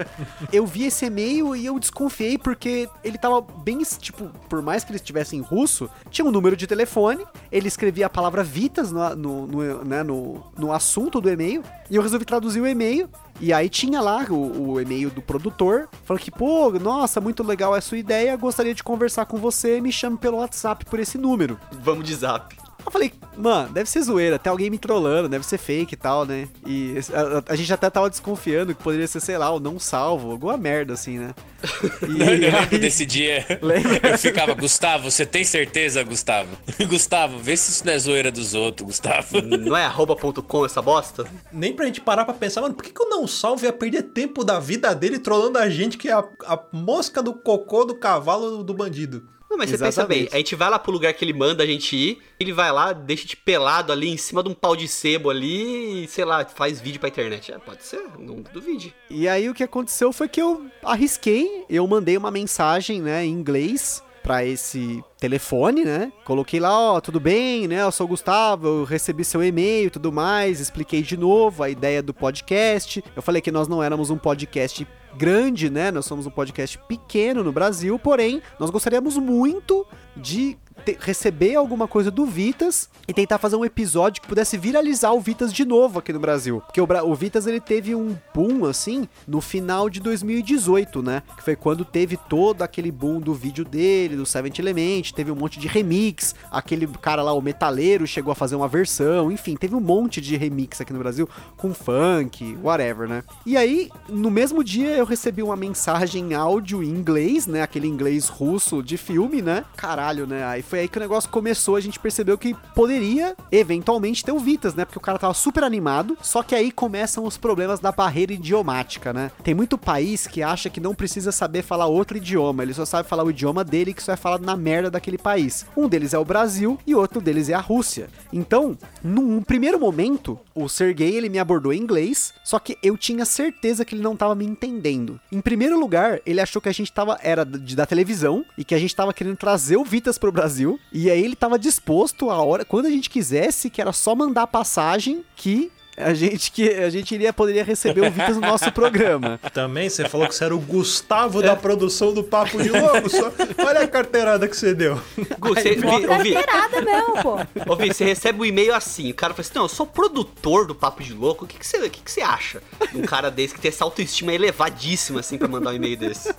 eu 0.52 0.66
vi 0.66 0.86
esse 0.86 1.06
e-mail 1.06 1.56
e 1.56 1.64
eu 1.64 1.78
desconfiei 1.78 2.36
porque 2.36 2.88
ele 3.02 3.16
tava 3.16 3.40
bem, 3.40 3.78
tipo, 3.82 4.30
por 4.48 4.60
mais 4.60 4.84
que 4.84 4.90
ele 4.90 4.96
estivesse 4.96 5.36
em 5.36 5.40
russo, 5.40 5.88
tinha 6.10 6.24
um 6.24 6.30
número 6.30 6.56
de 6.56 6.66
telefone, 6.66 7.24
ele 7.50 7.68
escrevia 7.68 8.06
a 8.06 8.10
palavra 8.10 8.42
Vitas 8.42 8.92
no, 8.92 9.16
no, 9.16 9.46
no, 9.46 9.84
né, 9.84 10.02
no, 10.02 10.42
no 10.58 10.72
assunto 10.72 11.20
do 11.20 11.30
e-mail, 11.30 11.62
e 11.90 11.96
eu 11.96 12.02
resolvi 12.02 12.24
traduzir 12.24 12.60
o 12.60 12.66
e-mail 12.66 13.08
e 13.42 13.52
aí 13.52 13.68
tinha 13.68 14.00
lá 14.00 14.24
o, 14.30 14.70
o 14.70 14.80
e-mail 14.80 15.10
do 15.10 15.20
produtor, 15.20 15.88
falando 16.04 16.22
que, 16.22 16.30
pô, 16.30 16.70
nossa, 16.78 17.20
muito 17.20 17.42
legal 17.42 17.74
a 17.74 17.80
sua 17.80 17.98
ideia, 17.98 18.36
gostaria 18.36 18.72
de 18.72 18.84
conversar 18.84 19.26
com 19.26 19.36
você, 19.36 19.80
me 19.80 19.90
chame 19.90 20.16
pelo 20.16 20.36
WhatsApp 20.36 20.84
por 20.84 21.00
esse 21.00 21.18
número. 21.18 21.58
Vamos 21.72 22.06
de 22.06 22.14
zap. 22.14 22.61
Eu 22.84 22.90
falei, 22.90 23.12
mano, 23.36 23.72
deve 23.72 23.88
ser 23.88 24.02
zoeira, 24.02 24.38
tem 24.38 24.50
alguém 24.50 24.70
me 24.70 24.78
trollando, 24.78 25.28
deve 25.28 25.46
ser 25.46 25.58
fake 25.58 25.94
e 25.94 25.96
tal, 25.96 26.24
né? 26.24 26.48
E 26.66 26.94
a, 27.12 27.52
a, 27.52 27.56
gente 27.56 27.72
até 27.72 27.88
tava 27.88 28.10
desconfiando 28.10 28.74
que 28.74 28.82
poderia 28.82 29.06
ser, 29.06 29.20
sei 29.20 29.38
lá, 29.38 29.50
o 29.50 29.60
não 29.60 29.78
salvo, 29.78 30.32
alguma 30.32 30.56
merda 30.56 30.94
assim, 30.94 31.18
né? 31.18 31.34
E, 32.02 32.20
eu 32.20 32.52
lembro 32.52 32.78
desse 32.78 33.06
dia. 33.06 33.46
Lembra? 33.62 34.10
Eu 34.10 34.18
ficava, 34.18 34.52
Gustavo, 34.54 35.10
você 35.10 35.24
tem 35.24 35.44
certeza, 35.44 36.02
Gustavo? 36.02 36.50
Gustavo, 36.88 37.38
vê 37.38 37.56
se 37.56 37.70
isso 37.70 37.86
não 37.86 37.92
é 37.92 37.98
zoeira 37.98 38.30
dos 38.32 38.54
outros, 38.54 38.86
Gustavo. 38.86 39.40
Não 39.40 39.76
é 39.76 39.84
arroba.com 39.84 40.66
essa 40.66 40.82
bosta? 40.82 41.24
Nem 41.52 41.72
pra 41.72 41.86
gente 41.86 42.00
parar 42.00 42.24
pra 42.24 42.34
pensar, 42.34 42.60
mano, 42.60 42.74
por 42.74 42.84
que, 42.84 42.92
que 42.92 43.02
o 43.02 43.08
não 43.08 43.26
salvo 43.26 43.64
ia 43.64 43.72
perder 43.72 44.02
tempo 44.02 44.44
da 44.44 44.58
vida 44.58 44.92
dele 44.94 45.18
trollando 45.18 45.58
a 45.58 45.68
gente 45.68 45.96
que 45.96 46.08
é 46.08 46.12
a, 46.12 46.24
a 46.46 46.58
mosca 46.72 47.22
do 47.22 47.32
cocô 47.32 47.84
do 47.84 47.94
cavalo 47.94 48.64
do 48.64 48.74
bandido? 48.74 49.28
Não, 49.52 49.58
mas 49.58 49.70
Exatamente. 49.70 49.94
você 49.94 50.00
pensa 50.00 50.08
bem, 50.08 50.28
a 50.32 50.38
gente 50.38 50.56
vai 50.56 50.70
lá 50.70 50.78
pro 50.78 50.90
lugar 50.90 51.12
que 51.12 51.22
ele 51.22 51.34
manda 51.34 51.62
a 51.62 51.66
gente 51.66 51.94
ir, 51.94 52.22
ele 52.40 52.54
vai 52.54 52.72
lá, 52.72 52.94
deixa 52.94 53.26
te 53.26 53.36
pelado 53.36 53.92
ali 53.92 54.08
em 54.08 54.16
cima 54.16 54.42
de 54.42 54.48
um 54.48 54.54
pau 54.54 54.74
de 54.74 54.88
sebo 54.88 55.28
ali 55.28 56.04
e, 56.04 56.08
sei 56.08 56.24
lá, 56.24 56.42
faz 56.46 56.80
vídeo 56.80 56.98
pra 56.98 57.10
internet. 57.10 57.52
É, 57.52 57.58
pode 57.58 57.84
ser, 57.84 58.02
não 58.18 58.42
duvide. 58.50 58.94
E 59.10 59.28
aí 59.28 59.50
o 59.50 59.54
que 59.54 59.62
aconteceu 59.62 60.10
foi 60.10 60.26
que 60.26 60.40
eu 60.40 60.66
arrisquei, 60.82 61.66
eu 61.68 61.86
mandei 61.86 62.16
uma 62.16 62.30
mensagem, 62.30 63.02
né, 63.02 63.26
em 63.26 63.30
inglês 63.30 64.02
para 64.22 64.42
esse 64.42 65.04
telefone, 65.18 65.84
né? 65.84 66.10
Coloquei 66.24 66.58
lá, 66.58 66.94
ó, 66.94 67.00
tudo 67.00 67.20
bem, 67.20 67.68
né? 67.68 67.82
Eu 67.82 67.92
sou 67.92 68.06
o 68.06 68.08
Gustavo, 68.08 68.66
eu 68.68 68.84
recebi 68.84 69.22
seu 69.22 69.44
e-mail 69.44 69.88
e 69.88 69.90
tudo 69.90 70.10
mais, 70.10 70.60
expliquei 70.60 71.02
de 71.02 71.16
novo 71.16 71.62
a 71.62 71.68
ideia 71.68 72.02
do 72.02 72.14
podcast. 72.14 73.04
Eu 73.14 73.20
falei 73.20 73.42
que 73.42 73.50
nós 73.50 73.68
não 73.68 73.82
éramos 73.82 74.08
um 74.08 74.16
podcast 74.16 74.86
grande, 75.16 75.70
né? 75.70 75.90
Nós 75.90 76.06
somos 76.06 76.26
um 76.26 76.30
podcast 76.30 76.78
pequeno 76.88 77.42
no 77.42 77.52
Brasil, 77.52 77.98
porém, 77.98 78.42
nós 78.58 78.70
gostaríamos 78.70 79.16
muito 79.16 79.86
de 80.16 80.56
receber 81.00 81.54
alguma 81.54 81.86
coisa 81.86 82.10
do 82.10 82.26
Vitas 82.26 82.88
e 83.06 83.12
tentar 83.12 83.38
fazer 83.38 83.56
um 83.56 83.64
episódio 83.64 84.22
que 84.22 84.28
pudesse 84.28 84.56
viralizar 84.56 85.12
o 85.12 85.20
Vitas 85.20 85.52
de 85.52 85.64
novo 85.64 85.98
aqui 85.98 86.12
no 86.12 86.20
Brasil. 86.20 86.62
Porque 86.66 86.80
o, 86.80 86.86
o, 87.04 87.14
Vitas 87.14 87.46
ele 87.46 87.60
teve 87.60 87.94
um 87.94 88.16
boom 88.34 88.64
assim 88.64 89.08
no 89.26 89.40
final 89.40 89.88
de 89.88 90.00
2018, 90.00 91.02
né? 91.02 91.22
Que 91.36 91.42
foi 91.42 91.56
quando 91.56 91.84
teve 91.84 92.16
todo 92.16 92.62
aquele 92.62 92.90
boom 92.90 93.20
do 93.20 93.34
vídeo 93.34 93.64
dele, 93.64 94.16
do 94.16 94.26
Seventh 94.26 94.58
Element, 94.58 95.12
teve 95.12 95.30
um 95.30 95.36
monte 95.36 95.58
de 95.58 95.68
remix, 95.68 96.34
aquele 96.50 96.86
cara 96.86 97.22
lá, 97.22 97.32
o 97.32 97.40
metaleiro, 97.40 98.06
chegou 98.06 98.32
a 98.32 98.34
fazer 98.34 98.56
uma 98.56 98.68
versão, 98.68 99.30
enfim, 99.30 99.56
teve 99.56 99.74
um 99.74 99.80
monte 99.80 100.20
de 100.20 100.36
remix 100.36 100.80
aqui 100.80 100.92
no 100.92 100.98
Brasil 100.98 101.28
com 101.56 101.74
funk, 101.74 102.56
whatever, 102.62 103.08
né? 103.08 103.22
E 103.44 103.56
aí, 103.56 103.90
no 104.08 104.30
mesmo 104.30 104.62
dia 104.64 104.90
eu 104.90 105.04
recebi 105.04 105.42
uma 105.42 105.56
mensagem 105.56 106.30
em 106.30 106.34
áudio 106.34 106.82
em 106.82 106.88
inglês, 106.88 107.46
né? 107.46 107.62
Aquele 107.62 107.86
inglês 107.86 108.28
russo 108.28 108.82
de 108.82 108.96
filme, 108.96 109.42
né? 109.42 109.64
Caralho, 109.76 110.26
né? 110.26 110.44
Aí 110.44 110.61
Aí 110.62 110.68
foi 110.68 110.78
aí 110.80 110.88
que 110.88 110.96
o 110.96 111.00
negócio 111.00 111.28
começou, 111.28 111.74
a 111.74 111.80
gente 111.80 111.98
percebeu 111.98 112.38
que 112.38 112.54
poderia 112.74 113.36
eventualmente 113.50 114.24
ter 114.24 114.30
o 114.30 114.38
Vitas, 114.38 114.74
né? 114.74 114.84
Porque 114.84 114.98
o 114.98 115.00
cara 115.00 115.18
tava 115.18 115.34
super 115.34 115.64
animado, 115.64 116.16
só 116.22 116.42
que 116.42 116.54
aí 116.54 116.70
começam 116.70 117.24
os 117.24 117.36
problemas 117.36 117.80
da 117.80 117.90
barreira 117.90 118.32
idiomática, 118.32 119.12
né? 119.12 119.32
Tem 119.42 119.54
muito 119.54 119.76
país 119.76 120.26
que 120.26 120.42
acha 120.42 120.70
que 120.70 120.80
não 120.80 120.94
precisa 120.94 121.32
saber 121.32 121.62
falar 121.62 121.86
outro 121.86 122.16
idioma, 122.16 122.62
ele 122.62 122.74
só 122.74 122.84
sabe 122.84 123.08
falar 123.08 123.24
o 123.24 123.30
idioma 123.30 123.64
dele 123.64 123.92
que 123.92 124.02
só 124.02 124.12
é 124.12 124.16
falado 124.16 124.46
na 124.46 124.56
merda 124.56 124.90
daquele 124.90 125.18
país. 125.18 125.66
Um 125.76 125.88
deles 125.88 126.14
é 126.14 126.18
o 126.18 126.24
Brasil 126.24 126.78
e 126.86 126.94
outro 126.94 127.20
deles 127.20 127.48
é 127.48 127.54
a 127.54 127.60
Rússia. 127.60 128.08
Então, 128.32 128.78
num 129.02 129.42
primeiro 129.42 129.80
momento, 129.80 130.38
o 130.54 130.68
Sergei 130.68 131.16
ele 131.16 131.28
me 131.28 131.40
abordou 131.40 131.72
em 131.72 131.80
inglês, 131.80 132.32
só 132.44 132.60
que 132.60 132.78
eu 132.82 132.96
tinha 132.96 133.24
certeza 133.24 133.84
que 133.84 133.96
ele 133.96 134.02
não 134.02 134.16
tava 134.16 134.36
me 134.36 134.46
entendendo. 134.46 135.20
Em 135.30 135.40
primeiro 135.40 135.78
lugar, 135.78 136.20
ele 136.24 136.40
achou 136.40 136.62
que 136.62 136.68
a 136.68 136.74
gente 136.74 136.92
tava 136.92 137.18
era 137.20 137.44
da 137.44 137.86
televisão 137.86 138.44
e 138.56 138.64
que 138.64 138.74
a 138.74 138.78
gente 138.78 138.94
tava 138.94 139.12
querendo 139.12 139.36
trazer 139.36 139.76
o 139.76 139.84
Vitas 139.84 140.18
pro 140.18 140.30
Brasil, 140.30 140.51
e 140.92 141.10
aí 141.10 141.24
ele 141.24 141.36
tava 141.36 141.58
disposto 141.58 142.30
a 142.30 142.42
hora 142.42 142.64
quando 142.64 142.86
a 142.86 142.90
gente 142.90 143.10
quisesse, 143.10 143.70
que 143.70 143.80
era 143.80 143.92
só 143.92 144.14
mandar 144.14 144.42
a 144.42 144.46
passagem 144.46 145.24
que 145.36 145.70
a 145.96 146.14
gente 146.14 146.50
que 146.50 146.68
a 146.70 146.88
gente 146.88 147.14
iria 147.14 147.32
poderia 147.32 147.62
receber 147.62 148.00
o 148.00 148.10
Vitas 148.10 148.36
no 148.36 148.40
nosso 148.40 148.72
programa. 148.72 149.38
Também 149.52 149.88
você 149.88 150.08
falou 150.08 150.26
que 150.26 150.34
você 150.34 150.44
era 150.44 150.54
o 150.54 150.58
Gustavo 150.58 151.42
da 151.42 151.54
produção 151.54 152.14
do 152.14 152.24
Papo 152.24 152.62
de 152.62 152.70
Louco. 152.70 153.10
Só... 153.10 153.30
Olha 153.58 153.80
a 153.80 153.88
carteirada 153.88 154.48
que 154.48 154.56
você 154.56 154.74
deu. 154.74 154.98
Você, 155.38 155.74
vi, 155.74 155.84
Mó 155.84 155.94
ouvi, 155.94 156.32
carteirada 156.32 156.80
mesmo, 156.80 157.22
pô. 157.22 157.38
ouvi, 157.68 157.88
você 157.88 158.04
recebe 158.04 158.40
um 158.40 158.44
e-mail 158.44 158.74
assim, 158.74 159.10
o 159.10 159.14
cara 159.14 159.34
fala 159.34 159.42
assim, 159.42 159.54
não, 159.54 159.62
eu 159.64 159.68
sou 159.68 159.86
produtor 159.86 160.66
do 160.66 160.74
Papo 160.74 161.02
de 161.02 161.12
Louco, 161.12 161.44
o 161.44 161.48
que, 161.48 161.58
que, 161.58 161.66
você, 161.66 161.76
o 161.78 161.90
que, 161.90 162.00
que 162.00 162.10
você 162.10 162.22
acha? 162.22 162.62
de 162.90 162.98
Um 162.98 163.02
cara 163.02 163.30
desse 163.30 163.54
que 163.54 163.60
tem 163.60 163.68
essa 163.68 163.84
autoestima 163.84 164.32
elevadíssima, 164.32 165.20
assim, 165.20 165.36
pra 165.36 165.48
mandar 165.48 165.70
um 165.70 165.74
e-mail 165.74 165.96
desse. 165.96 166.34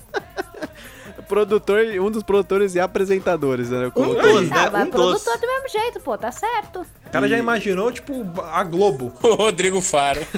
Produtor, 1.34 1.80
um 2.00 2.12
dos 2.12 2.22
produtores 2.22 2.76
e 2.76 2.80
apresentadores, 2.80 3.72
né? 3.72 3.86
Eu 3.86 3.92
coloquei. 3.92 4.22
dos, 4.34 4.50
né? 4.50 4.56
Ah, 4.56 4.70
mas 4.72 4.88
Um 4.88 4.92
dos. 4.92 5.24
produtor 5.24 5.38
do 5.40 5.48
mesmo 5.48 5.68
jeito, 5.68 6.00
pô, 6.00 6.16
tá 6.16 6.32
certo. 6.32 6.86
O 7.14 7.18
cara 7.22 7.28
já 7.28 7.38
imaginou, 7.38 7.91
tipo, 7.91 8.26
a 8.41 8.64
Globo. 8.64 9.14
O 9.24 9.36
Rodrigo 9.36 9.80
Faro. 9.82 10.20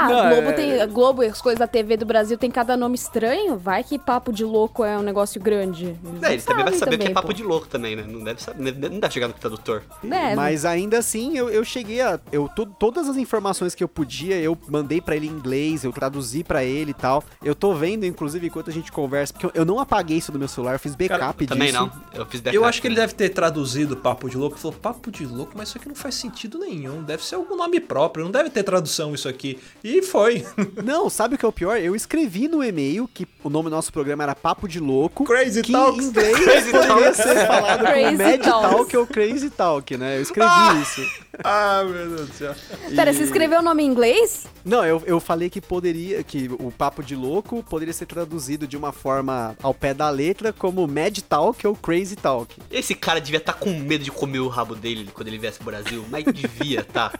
Ah, 0.00 0.08
Não, 0.08 0.28
Globo 0.30 0.48
é- 0.50 0.52
tem. 0.52 0.88
Globo 0.92 1.22
e 1.24 1.26
as 1.26 1.40
coisas 1.42 1.58
da 1.58 1.66
TV 1.66 1.96
do 1.96 2.06
Brasil 2.06 2.38
tem 2.38 2.48
cada 2.52 2.76
nome 2.76 2.94
estranho. 2.94 3.58
Vai 3.58 3.82
que 3.82 3.98
papo 3.98 4.32
de 4.32 4.44
louco 4.44 4.84
é 4.84 4.96
um 4.96 5.02
negócio 5.02 5.40
grande. 5.40 5.86
Eles 5.86 6.22
É, 6.22 6.32
ele 6.34 6.42
também 6.42 6.64
vai 6.64 6.74
sabem 6.74 6.78
saber 6.78 6.94
o 6.94 6.98
que 6.98 7.04
é 7.04 7.06
também, 7.08 7.14
papo 7.14 7.26
pô. 7.26 7.32
de 7.32 7.42
louco 7.42 7.66
também, 7.66 7.96
né? 7.96 8.04
Não 8.06 8.22
deve, 8.22 8.40
saber, 8.40 8.72
não 8.78 9.00
deve 9.00 9.12
chegar 9.12 9.26
no 9.26 9.34
tradutor. 9.34 9.82
É, 10.08 10.36
Mas 10.36 10.64
ainda 10.64 10.98
assim, 10.98 11.36
eu, 11.36 11.50
eu 11.50 11.64
cheguei 11.64 12.00
a. 12.00 12.20
Eu, 12.30 12.48
to- 12.48 12.66
todas 12.78 13.08
as 13.08 13.16
informações 13.16 13.74
que 13.74 13.82
eu 13.82 13.88
podia, 13.88 14.36
eu 14.36 14.56
mandei 14.68 15.00
pra 15.00 15.16
ele 15.16 15.26
em 15.26 15.30
inglês, 15.30 15.82
eu 15.82 15.92
traduzi 15.92 16.44
pra 16.44 16.62
ele 16.62 16.92
e 16.92 16.94
tal. 16.94 17.24
Eu 17.42 17.56
tô 17.56 17.74
vendo, 17.74 18.06
inclusive, 18.06 18.46
enquanto 18.46 18.70
a 18.70 18.72
gente 18.72 18.92
conversa, 18.92 19.32
porque 19.32 19.46
eu, 19.46 19.52
eu 19.52 19.64
não 19.64 19.80
apaguei 19.80 20.16
isso 20.18 20.30
do 20.30 20.38
meu 20.38 20.46
celular, 20.48 20.74
eu 20.74 20.78
fiz 20.78 20.94
backup 20.94 21.44
disso. 21.44 21.58
Também 21.58 21.72
não. 21.72 21.90
Eu 22.14 22.24
fiz 22.26 22.40
backup 22.40 22.54
Eu 22.54 22.64
acho 22.64 22.80
que 22.80 22.86
ele 22.86 22.94
também. 22.94 23.08
deve 23.08 23.14
ter 23.18 23.30
traduzido 23.30 23.96
Papo 23.96 24.30
de 24.30 24.36
Louco 24.36 24.56
e 24.56 24.60
falou: 24.60 24.76
Papo 24.80 25.07
de 25.10 25.26
Louco, 25.26 25.52
mas 25.56 25.68
isso 25.68 25.78
aqui 25.78 25.88
não 25.88 25.94
faz 25.94 26.14
sentido 26.14 26.58
nenhum. 26.58 27.02
Deve 27.02 27.24
ser 27.24 27.34
algum 27.36 27.56
nome 27.56 27.80
próprio, 27.80 28.24
não 28.24 28.30
deve 28.30 28.50
ter 28.50 28.62
tradução 28.62 29.14
isso 29.14 29.28
aqui. 29.28 29.58
E 29.82 30.02
foi. 30.02 30.44
Não, 30.84 31.10
sabe 31.10 31.34
o 31.34 31.38
que 31.38 31.44
é 31.44 31.48
o 31.48 31.52
pior? 31.52 31.76
Eu 31.78 31.94
escrevi 31.94 32.48
no 32.48 32.62
e-mail 32.62 33.08
que 33.12 33.26
o 33.42 33.50
nome 33.50 33.68
do 33.68 33.76
nosso 33.76 33.92
programa 33.92 34.22
era 34.22 34.34
Papo 34.34 34.68
de 34.68 34.80
Louco. 34.80 35.24
Crazy 35.24 35.62
que 35.62 35.72
Talks. 35.72 36.04
em 36.04 36.08
inglês 36.08 36.38
Crazy 36.38 36.70
poderia 36.70 36.86
Talks. 36.86 37.16
ser 37.16 37.46
falado 37.46 37.80
como 37.80 37.92
Crazy 37.92 38.16
Mad 38.16 38.40
Talks. 38.40 38.70
Talk 38.70 38.96
ou 38.96 39.06
Crazy 39.06 39.50
Talk, 39.50 39.96
né? 39.96 40.18
Eu 40.18 40.22
escrevi 40.22 40.82
isso. 40.82 41.02
ah, 41.44 41.82
meu 41.84 42.08
Deus 42.16 42.28
do 42.28 42.34
céu. 42.34 42.54
Pera, 42.94 43.12
você 43.12 43.22
escreveu 43.22 43.60
o 43.60 43.62
nome 43.62 43.82
em 43.82 43.86
inglês? 43.86 44.46
Não, 44.64 44.84
eu, 44.84 45.02
eu 45.06 45.20
falei 45.20 45.50
que 45.50 45.60
poderia, 45.60 46.22
que 46.22 46.50
o 46.58 46.70
Papo 46.70 47.02
de 47.02 47.14
Louco 47.14 47.62
poderia 47.62 47.94
ser 47.94 48.06
traduzido 48.06 48.66
de 48.66 48.76
uma 48.76 48.92
forma 48.92 49.56
ao 49.62 49.74
pé 49.74 49.94
da 49.94 50.10
letra 50.10 50.52
como 50.52 50.86
Mad 50.86 51.18
Talk 51.20 51.66
ou 51.66 51.74
Crazy 51.74 52.16
Talk. 52.16 52.56
Esse 52.70 52.94
cara 52.94 53.20
devia 53.20 53.38
estar 53.38 53.54
com 53.54 53.70
medo 53.70 54.04
de 54.04 54.10
comer 54.10 54.40
o 54.40 54.48
rabo 54.48 54.74
dele 54.74 54.97
quando 55.06 55.28
ele 55.28 55.38
viesse 55.38 55.58
pro 55.58 55.66
Brasil, 55.66 56.04
mas 56.08 56.24
devia, 56.24 56.84
tá? 56.84 57.12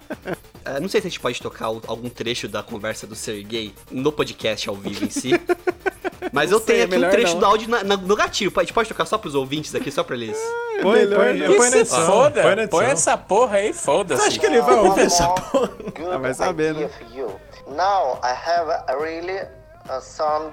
É, 0.64 0.79
não 0.81 0.89
sei 0.89 1.01
se 1.01 1.07
a 1.07 1.11
gente 1.11 1.20
pode 1.20 1.41
tocar 1.41 1.66
algum 1.66 2.09
trecho 2.09 2.49
da 2.49 2.62
conversa 2.62 3.07
do 3.07 3.14
Sergei 3.14 3.74
no 3.91 4.12
podcast 4.12 4.68
ao 4.68 4.74
vivo 4.74 5.05
em 5.05 5.11
si. 5.11 5.31
Mas 6.33 6.51
eu 6.51 6.59
Não 6.59 6.66
sei, 6.66 6.87
tenho 6.87 7.05
aqui 7.05 7.07
um 7.07 7.11
trecho 7.11 7.33
não. 7.35 7.41
do 7.41 7.47
áudio 7.47 7.68
na- 7.70 7.85
na- 7.85 7.97
no 7.97 8.14
gatilho. 8.16 8.53
A 8.55 8.61
gente 8.61 8.72
pode 8.72 8.89
tocar 8.89 9.07
só 9.07 9.16
pros 9.16 9.35
ouvintes 9.35 9.74
aqui, 9.74 9.91
só 9.91 10.03
pra 10.05 10.14
eles. 10.16 10.37
Põe, 10.83 10.99
melhor 11.01 11.24
põe, 11.24 11.35
não. 11.39 11.57
põe 11.57 11.66
E 11.66 11.70
na 11.70 11.76
edição. 11.79 12.07
foda, 12.07 12.43
põe 12.43 12.55
na 12.57 12.68
põe 12.68 12.85
essa 12.87 13.16
porra 13.16 13.57
aí, 13.57 13.72
foda-se. 13.72 14.22
acha 14.26 14.39
que 14.39 14.47
ele 14.47 14.61
vai 14.61 14.74
ouvir 14.76 15.03
essa 15.07 15.29
porra? 15.29 15.70
Ah, 16.12 16.18
vai 16.18 16.35
saber, 16.35 16.74
né? 16.74 16.91
Now 17.68 18.20
I 18.22 18.33
have 18.33 18.70
a 18.89 18.97
really 19.01 19.41
a 19.89 20.01
song, 20.01 20.51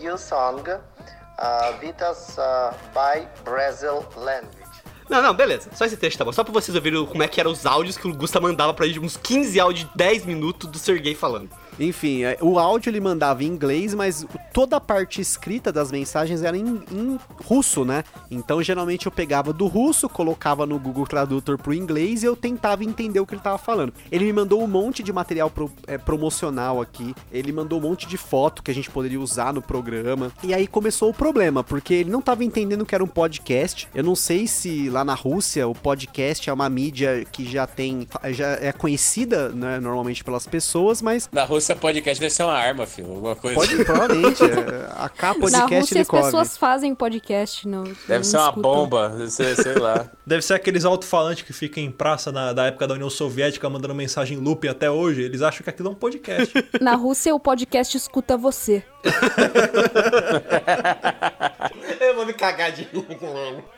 new 0.00 0.16
song, 0.16 0.62
uh, 0.70 1.78
Vitas 1.80 2.36
uh, 2.38 2.74
by 2.94 3.26
Brazil 3.44 4.04
Language. 4.16 4.67
Não, 5.08 5.22
não, 5.22 5.34
beleza. 5.34 5.70
Só 5.74 5.84
esse 5.84 5.96
trecho 5.96 6.18
tá 6.18 6.24
bom. 6.24 6.32
Só 6.32 6.44
pra 6.44 6.52
vocês 6.52 6.74
ouvirem 6.74 7.04
como 7.06 7.22
é 7.22 7.28
que 7.28 7.40
eram 7.40 7.50
os 7.50 7.64
áudios 7.64 7.96
que 7.96 8.06
o 8.06 8.14
Gusta 8.14 8.40
mandava 8.40 8.74
pra 8.74 8.86
gente, 8.86 9.00
uns 9.00 9.16
15 9.16 9.58
áudios 9.58 9.88
de 9.88 9.96
10 9.96 10.26
minutos 10.26 10.68
do 10.68 10.78
Sergei 10.78 11.14
falando. 11.14 11.48
Enfim, 11.78 12.24
é, 12.24 12.36
o 12.40 12.58
áudio 12.58 12.90
ele 12.90 13.00
mandava 13.00 13.44
em 13.44 13.46
inglês, 13.46 13.94
mas 13.94 14.26
toda 14.52 14.76
a 14.76 14.80
parte 14.80 15.20
escrita 15.20 15.72
das 15.72 15.90
mensagens 15.92 16.42
era 16.42 16.56
em, 16.56 16.82
em 16.90 17.18
russo, 17.44 17.84
né? 17.84 18.02
Então 18.30 18.62
geralmente 18.62 19.06
eu 19.06 19.12
pegava 19.12 19.52
do 19.52 19.66
russo, 19.66 20.08
colocava 20.08 20.66
no 20.66 20.78
Google 20.78 21.06
Tradutor 21.06 21.58
pro 21.58 21.72
inglês 21.74 22.22
e 22.22 22.26
eu 22.26 22.34
tentava 22.36 22.84
entender 22.84 23.20
o 23.20 23.26
que 23.26 23.34
ele 23.34 23.42
tava 23.42 23.58
falando. 23.58 23.92
Ele 24.10 24.24
me 24.24 24.32
mandou 24.32 24.62
um 24.62 24.66
monte 24.66 25.02
de 25.02 25.12
material 25.12 25.50
pro- 25.50 25.70
é, 25.86 25.96
promocional 25.96 26.80
aqui, 26.80 27.14
ele 27.32 27.52
mandou 27.52 27.78
um 27.78 27.82
monte 27.82 28.06
de 28.06 28.16
foto 28.16 28.62
que 28.62 28.70
a 28.70 28.74
gente 28.74 28.90
poderia 28.90 29.20
usar 29.20 29.52
no 29.52 29.62
programa. 29.62 30.32
E 30.42 30.52
aí 30.52 30.66
começou 30.66 31.10
o 31.10 31.14
problema, 31.14 31.62
porque 31.62 31.94
ele 31.94 32.10
não 32.10 32.20
tava 32.20 32.44
entendendo 32.44 32.84
que 32.84 32.94
era 32.94 33.04
um 33.04 33.08
podcast. 33.08 33.88
Eu 33.94 34.02
não 34.02 34.16
sei 34.16 34.46
se 34.46 34.88
lá 34.90 35.04
na 35.04 35.14
Rússia 35.14 35.66
o 35.68 35.74
podcast 35.74 36.48
é 36.48 36.52
uma 36.52 36.68
mídia 36.68 37.24
que 37.30 37.44
já 37.50 37.66
tem, 37.66 38.06
já 38.30 38.48
é 38.60 38.72
conhecida, 38.72 39.48
né, 39.50 39.78
normalmente 39.80 40.24
pelas 40.24 40.46
pessoas, 40.46 41.00
mas 41.00 41.28
Na 41.32 41.44
Rússia, 41.44 41.67
podcast 41.76 42.20
deve 42.20 42.32
ser 42.32 42.42
uma 42.44 42.52
arma, 42.54 42.86
filho. 42.86 43.08
Alguma 43.12 43.36
coisa. 43.36 43.54
Pode, 43.54 43.84
provavelmente. 43.84 44.42
é, 44.44 44.88
A 44.96 45.08
K 45.08 45.26
Na 45.28 45.34
podcast 45.34 45.74
Rússia 45.74 45.94
ele 45.94 46.00
as 46.00 46.08
pessoas 46.08 46.56
fazem 46.56 46.94
podcast, 46.94 47.66
não. 47.68 47.84
Deve 47.84 48.16
não 48.16 48.24
ser 48.24 48.36
uma 48.36 48.48
escutam. 48.48 48.62
bomba, 48.62 49.26
sei, 49.28 49.54
sei 49.56 49.74
lá. 49.74 50.10
Deve 50.26 50.42
ser 50.42 50.54
aqueles 50.54 50.84
alto-falantes 50.84 51.42
que 51.44 51.52
ficam 51.52 51.82
em 51.82 51.90
praça 51.90 52.30
na- 52.32 52.52
da 52.52 52.66
época 52.66 52.86
da 52.86 52.94
União 52.94 53.10
Soviética 53.10 53.68
mandando 53.70 53.94
mensagem 53.94 54.38
em 54.38 54.40
loop 54.40 54.68
até 54.68 54.90
hoje. 54.90 55.22
Eles 55.22 55.42
acham 55.42 55.62
que 55.62 55.70
aquilo 55.70 55.88
é 55.88 55.92
um 55.92 55.94
podcast. 55.94 56.52
Na 56.80 56.94
Rússia 56.94 57.34
o 57.34 57.40
podcast 57.40 57.96
escuta 57.96 58.36
você. 58.36 58.82
Eu 62.00 62.14
vou 62.14 62.26
me 62.26 62.32
cagar 62.32 62.72
de 62.72 62.88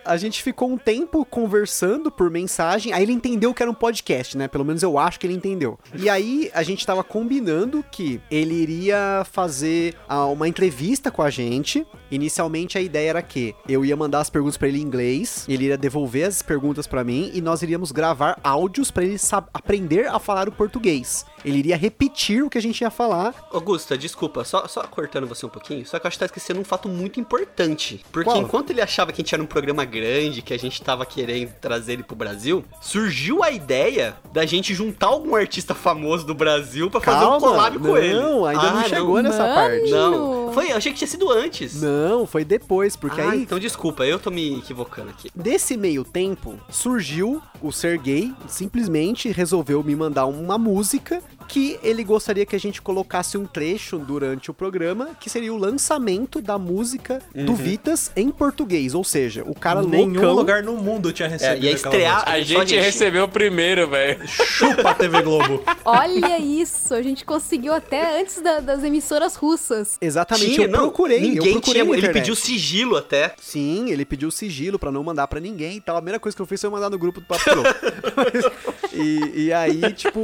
A 0.04 0.16
gente 0.16 0.42
ficou 0.42 0.70
um 0.70 0.78
tempo 0.78 1.24
conversando 1.24 2.10
por 2.10 2.30
mensagem, 2.30 2.92
aí 2.92 3.02
ele 3.02 3.12
entendeu 3.12 3.54
que 3.54 3.62
era 3.62 3.70
um 3.70 3.74
podcast, 3.74 4.36
né? 4.36 4.48
Pelo 4.48 4.64
menos 4.64 4.82
eu 4.82 4.98
acho 4.98 5.18
que 5.18 5.26
ele 5.26 5.34
entendeu. 5.34 5.78
E 5.94 6.08
aí 6.08 6.50
a 6.52 6.62
gente 6.62 6.86
tava 6.86 7.02
combinando 7.02 7.84
que 7.90 8.20
ele 8.30 8.54
iria 8.54 9.24
fazer 9.30 9.94
ah, 10.08 10.26
uma 10.26 10.48
entrevista 10.48 11.10
com 11.10 11.22
a 11.22 11.30
gente. 11.30 11.86
Inicialmente 12.10 12.76
a 12.76 12.80
ideia 12.80 13.10
era 13.10 13.22
que 13.22 13.54
eu 13.68 13.84
ia 13.84 13.96
mandar 13.96 14.20
as 14.20 14.30
perguntas 14.30 14.56
pra 14.56 14.68
ele 14.68 14.78
em 14.78 14.82
inglês, 14.82 15.44
ele 15.48 15.64
iria 15.64 15.78
devolver 15.78 16.26
as 16.26 16.42
perguntas 16.42 16.86
pra 16.86 17.04
mim 17.04 17.30
e 17.32 17.40
nós 17.40 17.62
iríamos 17.62 17.92
gravar 17.92 18.38
áudios 18.42 18.90
pra 18.90 19.04
ele 19.04 19.16
aprender 19.54 20.08
a 20.08 20.18
falar 20.18 20.48
o 20.48 20.52
português. 20.52 21.24
Ele 21.44 21.58
iria 21.58 21.76
repetir 21.76 22.42
o 22.42 22.50
que 22.50 22.58
a 22.58 22.62
gente 22.62 22.80
ia 22.80 22.90
falar 22.90 23.34
Augusta, 23.52 23.96
desculpa, 23.96 24.44
só, 24.44 24.66
só 24.66 24.82
cortando 25.10 25.26
você 25.26 25.44
um 25.44 25.48
pouquinho, 25.48 25.84
só 25.84 25.98
que 25.98 26.06
eu 26.06 26.08
acho 26.08 26.16
que 26.16 26.20
tá 26.20 26.26
esquecendo 26.26 26.60
um 26.60 26.64
fato 26.64 26.88
muito 26.88 27.18
importante. 27.18 28.04
Porque 28.12 28.30
Qual? 28.30 28.40
enquanto 28.40 28.70
ele 28.70 28.80
achava 28.80 29.10
que 29.10 29.20
a 29.20 29.24
gente 29.24 29.34
era 29.34 29.42
um 29.42 29.46
programa 29.46 29.84
grande, 29.84 30.40
que 30.40 30.54
a 30.54 30.58
gente 30.58 30.80
tava 30.80 31.04
querendo 31.04 31.52
trazer 31.60 31.94
ele 31.94 32.04
pro 32.04 32.14
Brasil, 32.14 32.64
surgiu 32.80 33.42
a 33.42 33.50
ideia 33.50 34.16
da 34.32 34.46
gente 34.46 34.72
juntar 34.72 35.08
algum 35.08 35.34
artista 35.34 35.74
famoso 35.74 36.24
do 36.24 36.34
Brasil 36.34 36.88
pra 36.88 37.00
fazer 37.00 37.26
um 37.26 37.40
collab 37.40 37.78
com 37.78 37.88
não, 37.88 37.96
ele. 37.96 38.46
ainda 38.46 38.70
não 38.70 38.84
chegou 38.84 39.20
nessa 39.20 39.38
Mano! 39.38 39.54
parte. 39.54 39.90
Não, 39.90 40.39
foi, 40.52 40.70
eu 40.72 40.76
achei 40.76 40.92
que 40.92 40.98
tinha 40.98 41.08
sido 41.08 41.30
antes. 41.30 41.80
Não, 41.80 42.26
foi 42.26 42.44
depois, 42.44 42.96
porque 42.96 43.20
ah, 43.20 43.30
aí 43.30 43.42
então 43.42 43.58
desculpa, 43.58 44.04
eu 44.04 44.18
tô 44.18 44.30
me 44.30 44.58
equivocando 44.58 45.10
aqui. 45.10 45.30
Desse 45.34 45.76
meio 45.76 46.04
tempo, 46.04 46.58
surgiu 46.68 47.40
o 47.62 47.70
Sergei, 47.72 48.32
simplesmente 48.48 49.30
resolveu 49.30 49.82
me 49.82 49.94
mandar 49.94 50.26
uma 50.26 50.56
música 50.58 51.22
que 51.48 51.78
ele 51.82 52.04
gostaria 52.04 52.46
que 52.46 52.54
a 52.54 52.60
gente 52.60 52.80
colocasse 52.80 53.36
um 53.36 53.44
trecho 53.44 53.98
durante 53.98 54.52
o 54.52 54.54
programa, 54.54 55.10
que 55.18 55.28
seria 55.28 55.52
o 55.52 55.56
lançamento 55.56 56.40
da 56.40 56.56
música 56.56 57.20
do 57.34 57.54
Vitas 57.56 58.12
em 58.14 58.30
português, 58.30 58.94
ou 58.94 59.02
seja, 59.02 59.42
o 59.44 59.52
cara 59.54 59.82
Nenhum 59.82 60.12
loucão, 60.12 60.34
lugar 60.34 60.62
no 60.62 60.74
mundo 60.76 61.12
tinha 61.12 61.26
É, 61.26 61.32
recebido 61.32 61.64
ia 61.64 61.74
aquela 61.74 61.92
estrear. 61.94 62.14
música. 62.14 62.30
A 62.30 62.44
Só 62.44 62.60
gente 62.64 62.76
recebeu 62.80 63.26
primeiro, 63.28 63.88
velho. 63.90 64.26
Chupa 64.28 64.90
a 64.90 64.94
TV 64.94 65.22
Globo. 65.22 65.60
Olha 65.84 66.38
isso, 66.38 66.94
a 66.94 67.02
gente 67.02 67.24
conseguiu 67.24 67.74
até 67.74 68.20
antes 68.20 68.40
da- 68.40 68.60
das 68.60 68.84
emissoras 68.84 69.34
russas. 69.34 69.98
Exatamente. 70.00 70.39
Exatamente, 70.44 70.54
tinha, 70.54 70.66
eu 70.66 70.70
não, 70.70 70.78
procurei, 70.80 71.18
eu 71.18 71.22
Ninguém 71.22 71.52
procurei 71.54 71.82
tinha, 71.82 71.96
ele 71.96 72.08
pediu 72.10 72.34
sigilo 72.34 72.96
até. 72.96 73.34
Sim, 73.40 73.90
ele 73.90 74.04
pediu 74.04 74.30
sigilo 74.30 74.78
pra 74.78 74.90
não 74.90 75.02
mandar 75.02 75.26
pra 75.28 75.40
ninguém 75.40 75.76
e 75.76 75.80
tal. 75.80 75.96
A 75.96 76.00
primeira 76.00 76.18
coisa 76.20 76.34
que 76.36 76.42
eu 76.42 76.46
fiz 76.46 76.60
foi 76.60 76.70
mandar 76.70 76.90
no 76.90 76.98
grupo 76.98 77.20
do 77.20 77.26
Papo 77.26 77.42
Louco. 77.54 77.70
e, 78.92 79.46
e 79.46 79.52
aí, 79.52 79.92
tipo, 79.92 80.20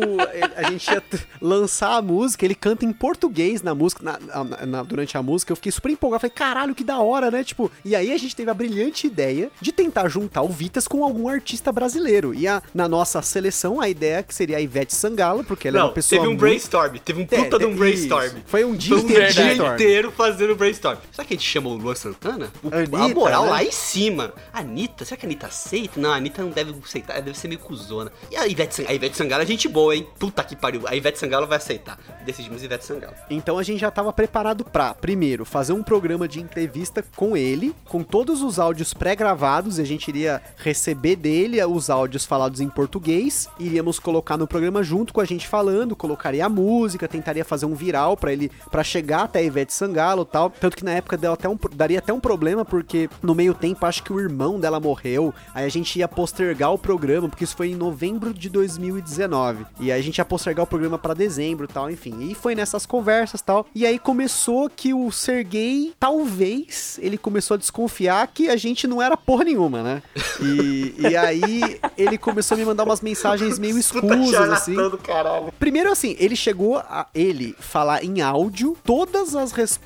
a 0.57 0.71
gente 0.71 0.87
ia 0.91 1.03
lançar 1.41 1.97
a 1.97 2.03
música, 2.03 2.45
ele 2.45 2.55
canta 2.55 2.85
em 2.85 2.93
português 2.93 3.63
na 3.63 3.75
música, 3.75 4.03
na- 4.03 4.19
na- 4.45 4.67
na- 4.67 4.83
durante 4.83 5.17
a 5.17 5.23
música. 5.23 5.53
Eu 5.53 5.57
fiquei 5.57 5.73
super 5.73 5.91
empolgado. 5.91 6.21
Falei, 6.21 6.33
caralho, 6.35 6.75
que 6.75 6.85
da 6.85 6.99
hora, 6.99 7.31
né? 7.31 7.45
Tipo, 7.45 7.71
e 7.85 7.95
aí 7.95 8.13
a 8.13 8.17
gente 8.19 8.35
teve 8.35 8.51
a 8.51 8.55
brilhante 8.55 9.07
ideia 9.07 9.51
de 9.61 9.73
tentar 9.73 10.09
juntar 10.09 10.43
o 10.43 10.49
Vitas 10.49 10.87
com 10.89 11.05
algum 11.05 11.29
artista 11.29 11.71
brasileiro. 11.73 12.35
E 12.35 12.47
a- 12.47 12.63
na 12.75 12.89
nossa 12.89 13.21
seleção, 13.23 13.81
a 13.81 13.89
ideia 13.89 14.17
é 14.19 14.23
que 14.23 14.35
seria 14.35 14.57
a 14.57 14.61
Ivete 14.61 14.95
Sangalo, 14.95 15.45
porque 15.45 15.69
ela 15.69 15.77
é 15.79 15.81
não, 15.81 15.87
uma 15.89 15.93
pessoa. 15.93 16.19
teve 16.19 16.27
um 16.27 16.31
muito- 16.31 16.41
brainstorm, 16.41 16.97
teve 17.05 17.21
um 17.23 17.27
puta 17.27 17.57
É, 17.57 17.59
de 17.59 17.65
um 17.67 17.69
isso. 17.71 17.79
brainstorm. 17.79 18.31
Foi 18.47 18.65
um 18.65 18.75
dia 18.75 18.95
Foi 18.97 18.99
um 18.99 19.05
inteiro 19.11 19.33
dia 19.33 19.43
brainstorm. 19.45 19.77
Inteiro 20.07 20.13
fazendo 20.13 20.57
brainstorm. 20.57 20.99
Será 21.11 21.27
que 21.27 21.35
a 21.35 21.37
gente 21.37 21.49
chamou 21.49 21.75
o 21.75 21.77
Luan 21.77 21.95
Santana? 21.95 22.51
O, 22.63 22.69
a 22.69 22.79
Anitta, 22.79 23.15
moral 23.15 23.45
né? 23.45 23.51
lá 23.51 23.65
em 23.65 23.71
cima. 23.73 24.33
Anitta, 24.53 25.05
será 25.05 25.17
que 25.19 25.27
a 25.27 25.29
Anitta 25.29 25.47
aceita? 25.47 26.01
Não, 26.01 26.13
a 26.13 26.17
Anitta 26.17 26.43
não 26.43 26.51
deve 26.51 26.75
aceitar, 26.83 27.15
ela 27.15 27.23
deve 27.23 27.39
ser 27.39 27.49
meio 27.49 27.61
cuzona. 27.61 28.13
E 28.31 28.37
a 28.37 28.47
Ivete, 28.47 28.75
Sang- 28.75 28.87
a 28.89 28.95
Ivete 28.95 29.17
Sangalo 29.17 29.43
é 29.43 29.47
gente 29.47 29.69
boa, 29.69 29.95
hein? 29.95 30.07
Puta 30.19 30.43
que 30.45 30.57
pariu. 30.57 30.83
A 30.87 30.95
Ivete 30.95 31.19
Sangalo 31.19 31.47
vai 31.47 31.59
aceitar. 31.59 31.99
Decidimos 32.25 32.63
Ivete 32.63 32.85
Sangalo. 32.85 33.15
Então 33.31 33.59
a 33.59 33.63
gente 33.63 33.81
já 33.81 33.89
estava 33.89 34.13
preparado 34.13 34.65
pra, 34.65 34.95
primeiro, 34.95 35.45
fazer 35.45 35.73
um 35.73 35.83
programa 35.83 36.29
de 36.29 36.41
entrevista 36.41 37.05
com 37.17 37.37
ele, 37.37 37.75
com 37.85 38.03
todos 38.03 38.43
os 38.43 38.59
áudios 38.59 38.95
pré-gravados, 38.95 39.79
e 39.79 39.83
a 39.83 39.87
gente 39.87 40.09
iria 40.09 40.43
receber 40.57 41.17
dele 41.17 41.63
os 41.65 41.91
áudios 41.91 42.25
falados 42.25 42.61
em 42.61 42.69
português, 42.69 43.49
iríamos 43.59 43.99
colocar 43.99 44.37
no 44.37 44.47
programa 44.47 44.83
junto 44.83 45.13
com 45.13 45.21
a 45.21 45.25
gente 45.25 45.49
falando, 45.49 45.97
colocaria 45.97 46.45
a 46.45 46.49
música, 46.49 47.09
tentaria 47.09 47.45
fazer 47.45 47.67
um 47.67 47.75
viral 47.75 48.17
pra 48.17 48.33
ele, 48.33 48.51
para 48.71 48.85
chegar 48.85 49.23
até 49.25 49.41
a 49.41 49.43
Ivete 49.43 49.73
Sangalo 49.73 49.96
e 49.97 50.27
tal. 50.27 50.51
Tanto 50.51 50.77
que 50.77 50.85
na 50.85 50.93
época 50.93 51.17
deu 51.17 51.33
até 51.33 51.49
um, 51.49 51.59
daria 51.75 51.99
até 51.99 52.13
um 52.13 52.21
problema, 52.21 52.65
porque 52.65 53.09
no 53.23 53.35
meio 53.35 53.55
tempo 53.55 53.85
acho 53.87 54.03
que 54.03 54.13
o 54.13 54.21
irmão 54.21 54.59
dela 54.59 54.81
morreu, 54.81 55.35
aí 55.55 55.65
a 55.65 55.69
gente 55.69 55.99
ia 55.99 56.09
postergar 56.09 56.73
o 56.73 56.79
programa, 56.79 57.29
porque 57.29 57.45
isso 57.45 57.57
foi 57.57 57.71
em 57.71 57.75
novembro 57.75 58.33
de 58.33 58.49
2019. 58.49 59.67
E 59.81 59.93
aí 59.93 60.01
a 60.01 60.03
gente 60.03 60.19
ia 60.19 60.25
postergar 60.25 60.65
o 60.65 60.67
programa 60.67 60.99
pra 60.99 61.15
dezembro 61.15 61.65
e 61.65 61.69
tal, 61.69 61.91
enfim. 61.91 62.31
E 62.31 62.35
foi 62.35 62.55
nessas 62.55 62.87
conversas 62.87 63.41
tal. 63.41 63.67
E 63.75 63.87
aí 63.87 63.99
começou 63.99 64.69
que 64.69 64.93
o 64.93 65.11
Sergei, 65.11 65.93
talvez, 65.99 66.99
ele 67.03 67.19
começou 67.19 67.55
a 67.55 67.59
desconfiar 67.59 68.27
que 68.29 68.49
a 68.49 68.57
gente 68.57 68.87
não 68.87 69.01
era 69.01 69.17
porra 69.17 69.45
nenhuma, 69.45 69.83
né? 69.83 70.03
E, 70.41 70.95
e 70.99 71.17
aí 71.17 71.81
ele 71.97 72.19
começou 72.19 72.55
a 72.55 72.59
me 72.59 72.65
mandar 72.65 72.85
umas 72.85 73.01
mensagens 73.01 73.59
meio 73.61 73.79
escusas, 73.79 74.51
assim. 74.51 74.75
do 74.75 74.99
caralho. 74.99 75.53
Primeiro, 75.59 75.91
assim, 75.91 76.17
ele 76.19 76.37
chegou 76.37 76.79
a 76.79 77.07
ele 77.15 77.55
falar 77.59 78.05
em 78.05 78.21
áudio 78.21 78.77
todas 78.85 79.35
as 79.35 79.53
respostas 79.53 79.86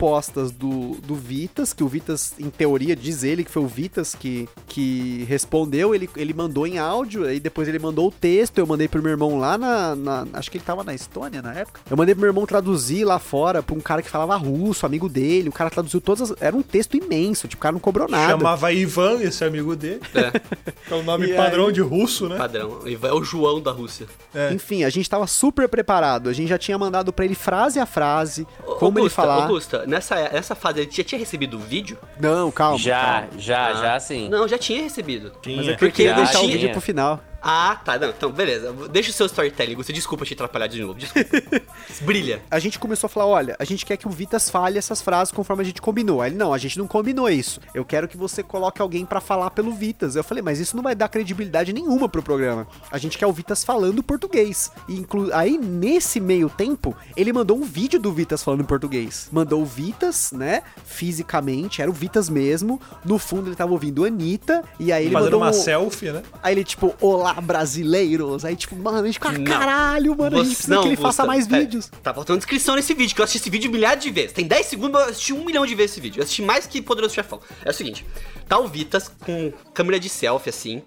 do, 0.58 0.96
do 1.02 1.14
Vitas, 1.14 1.72
que 1.74 1.84
o 1.84 1.88
Vitas, 1.88 2.32
em 2.38 2.48
teoria, 2.48 2.96
diz 2.96 3.22
ele 3.22 3.44
que 3.44 3.50
foi 3.50 3.62
o 3.62 3.66
Vitas 3.66 4.14
que, 4.14 4.48
que 4.66 5.24
respondeu. 5.28 5.94
Ele, 5.94 6.08
ele 6.16 6.32
mandou 6.32 6.66
em 6.66 6.78
áudio, 6.78 7.24
aí 7.26 7.38
depois 7.38 7.68
ele 7.68 7.78
mandou 7.78 8.08
o 8.08 8.10
texto. 8.10 8.58
Eu 8.58 8.66
mandei 8.66 8.88
pro 8.88 9.02
meu 9.02 9.10
irmão 9.10 9.38
lá 9.38 9.58
na, 9.58 9.94
na- 9.94 10.26
Acho 10.32 10.50
que 10.50 10.56
ele 10.56 10.64
tava 10.64 10.82
na 10.82 10.94
Estônia 10.94 11.42
na 11.42 11.52
época. 11.52 11.80
Eu 11.90 11.96
mandei 11.96 12.14
pro 12.14 12.22
meu 12.22 12.30
irmão 12.30 12.46
traduzir 12.46 13.04
lá 13.04 13.18
fora 13.18 13.62
pra 13.62 13.74
um 13.74 13.80
cara 13.80 14.00
que 14.02 14.08
falava 14.08 14.34
russo, 14.36 14.86
amigo 14.86 15.08
dele. 15.08 15.48
O 15.48 15.52
cara 15.52 15.68
traduziu 15.70 16.00
todas 16.00 16.30
as. 16.30 16.40
Era 16.42 16.56
um 16.56 16.62
texto 16.62 16.96
imenso, 16.96 17.46
tipo, 17.46 17.60
o 17.60 17.62
cara 17.62 17.72
não 17.74 17.80
cobrou 17.80 18.08
nada. 18.08 18.32
Chamava 18.32 18.72
Ivan, 18.72 19.20
esse 19.20 19.44
amigo 19.44 19.76
dele. 19.76 20.00
É 20.14 20.94
o 20.94 21.02
nome 21.02 21.26
E 21.26 21.34
padrão 21.34 21.66
aí? 21.66 21.72
de 21.72 21.80
russo, 21.82 22.28
né? 22.28 22.36
Padrão. 22.38 22.80
É 23.02 23.12
o 23.12 23.22
João 23.22 23.60
da 23.60 23.70
Rússia. 23.70 24.06
É. 24.34 24.52
Enfim, 24.52 24.84
a 24.84 24.90
gente 24.90 25.08
tava 25.10 25.26
super 25.26 25.68
preparado. 25.68 26.28
A 26.28 26.32
gente 26.32 26.48
já 26.48 26.58
tinha 26.58 26.78
mandado 26.78 27.12
pra 27.12 27.24
ele 27.24 27.34
frase 27.34 27.78
a 27.78 27.86
frase, 27.86 28.46
como 28.78 28.98
ele 28.98 29.06
Augusta, 29.06 29.10
falar. 29.22 29.42
Augusta, 29.44 29.84
nessa, 29.90 30.14
nessa 30.30 30.54
fase 30.54 30.80
ele 30.80 30.90
já 30.90 31.04
tinha 31.04 31.18
recebido 31.18 31.56
o 31.56 31.60
vídeo? 31.60 31.98
Não, 32.18 32.50
calma. 32.50 32.78
Já, 32.78 33.02
calma. 33.02 33.28
já, 33.38 33.74
já 33.74 34.00
sim. 34.00 34.28
Não, 34.28 34.48
já 34.48 34.56
tinha 34.56 34.82
recebido. 34.82 35.32
Tinha. 35.42 35.56
Mas 35.56 35.68
é 35.68 35.72
eu 35.72 35.76
Porque 35.76 35.92
queria 35.92 36.14
deixar 36.14 36.40
o 36.40 36.46
vídeo 36.46 36.70
pro 36.70 36.80
final. 36.80 37.20
Ah, 37.42 37.80
tá. 37.84 37.98
Não, 37.98 38.10
então, 38.10 38.30
beleza. 38.30 38.72
Deixa 38.90 39.10
o 39.10 39.12
seu 39.12 39.26
storytelling, 39.26 39.72
Augusta. 39.72 39.92
Desculpa 39.92 40.24
te 40.24 40.34
atrapalhar 40.34 40.66
de 40.66 40.80
novo. 40.80 40.98
Desculpa. 40.98 41.30
Brilha. 42.02 42.42
A 42.50 42.58
gente 42.58 42.78
começou 42.78 43.06
a 43.06 43.10
falar, 43.10 43.26
olha, 43.26 43.56
a 43.58 43.64
gente 43.64 43.86
quer 43.86 43.96
que 43.96 44.06
o 44.06 44.10
Vitas 44.10 44.50
fale 44.50 44.78
essas 44.78 45.00
frases 45.00 45.32
conforme 45.32 45.62
a 45.62 45.66
gente 45.66 45.80
combinou. 45.80 46.20
Aí 46.20 46.30
ele, 46.30 46.36
não, 46.36 46.52
a 46.52 46.58
gente 46.58 46.78
não 46.78 46.86
combinou 46.86 47.28
isso. 47.28 47.60
Eu 47.74 47.84
quero 47.84 48.08
que 48.08 48.16
você 48.16 48.42
coloque 48.42 48.80
alguém 48.80 49.04
pra 49.04 49.20
falar 49.20 49.50
pelo 49.50 49.72
Vitas. 49.72 50.16
Eu 50.16 50.24
falei, 50.24 50.42
mas 50.42 50.58
isso 50.58 50.76
não 50.76 50.82
vai 50.82 50.94
dar 50.94 51.08
credibilidade 51.08 51.72
nenhuma 51.72 52.08
pro 52.08 52.22
programa. 52.22 52.66
A 52.90 52.98
gente 52.98 53.16
quer 53.18 53.26
o 53.26 53.32
Vitas 53.32 53.64
falando 53.64 54.02
português. 54.02 54.70
E 54.88 54.96
inclu... 54.96 55.30
Aí, 55.32 55.58
nesse 55.58 56.20
meio 56.20 56.50
tempo, 56.50 56.96
ele 57.16 57.32
mandou 57.32 57.56
um 57.56 57.62
vídeo 57.62 57.98
do 57.98 58.12
Vitas 58.12 58.42
falando 58.42 58.60
em 58.62 58.66
português. 58.66 59.28
Mandou 59.32 59.62
o 59.62 59.66
Vitas, 59.66 60.32
né, 60.32 60.62
fisicamente, 60.84 61.80
era 61.80 61.90
o 61.90 61.94
Vitas 61.94 62.28
mesmo. 62.28 62.80
No 63.04 63.18
fundo, 63.18 63.48
ele 63.48 63.56
tava 63.56 63.72
ouvindo 63.72 64.04
a 64.04 64.08
Anitta. 64.08 64.62
E 64.78 64.92
aí 64.92 65.04
ele 65.04 65.12
Fazendo 65.12 65.24
mandou 65.24 65.40
uma 65.40 65.50
um... 65.50 65.52
selfie, 65.52 66.10
né? 66.10 66.22
Aí 66.42 66.54
ele, 66.54 66.64
tipo, 66.64 66.94
olá, 67.00 67.29
brasileiros. 67.34 68.44
Aí, 68.44 68.56
tipo, 68.56 68.74
mano, 68.76 68.98
a 68.98 69.06
gente 69.06 69.14
fica, 69.14 69.32
Não. 69.32 69.44
caralho, 69.44 70.16
mano, 70.16 70.36
a 70.36 70.44
gente 70.44 70.48
Você- 70.50 70.54
precisa 70.56 70.74
não, 70.74 70.82
que 70.82 70.88
ele 70.88 70.96
faça 70.96 71.26
mais 71.26 71.46
pera, 71.46 71.60
vídeos. 71.62 71.90
Tá 72.02 72.14
faltando 72.14 72.38
descrição 72.38 72.74
nesse 72.76 72.94
vídeo, 72.94 73.14
que 73.14 73.20
eu 73.20 73.24
assisti 73.24 73.38
esse 73.42 73.50
vídeo 73.50 73.70
milhares 73.70 74.02
de 74.02 74.10
vezes. 74.10 74.32
Tem 74.32 74.46
10 74.46 74.66
segundos, 74.66 75.00
eu 75.00 75.06
assisti 75.08 75.32
um 75.32 75.44
milhão 75.44 75.66
de 75.66 75.74
vezes 75.74 75.92
esse 75.92 76.00
vídeo. 76.00 76.20
Eu 76.20 76.24
assisti 76.24 76.42
mais 76.42 76.66
que 76.66 76.80
Poderoso 76.80 77.14
Chefão. 77.14 77.40
É 77.64 77.70
o 77.70 77.74
seguinte, 77.74 78.04
tá 78.48 78.58
o 78.58 78.66
Vitas 78.66 79.10
com 79.20 79.52
câmera 79.74 80.00
de 80.00 80.08
selfie, 80.08 80.48
assim. 80.50 80.82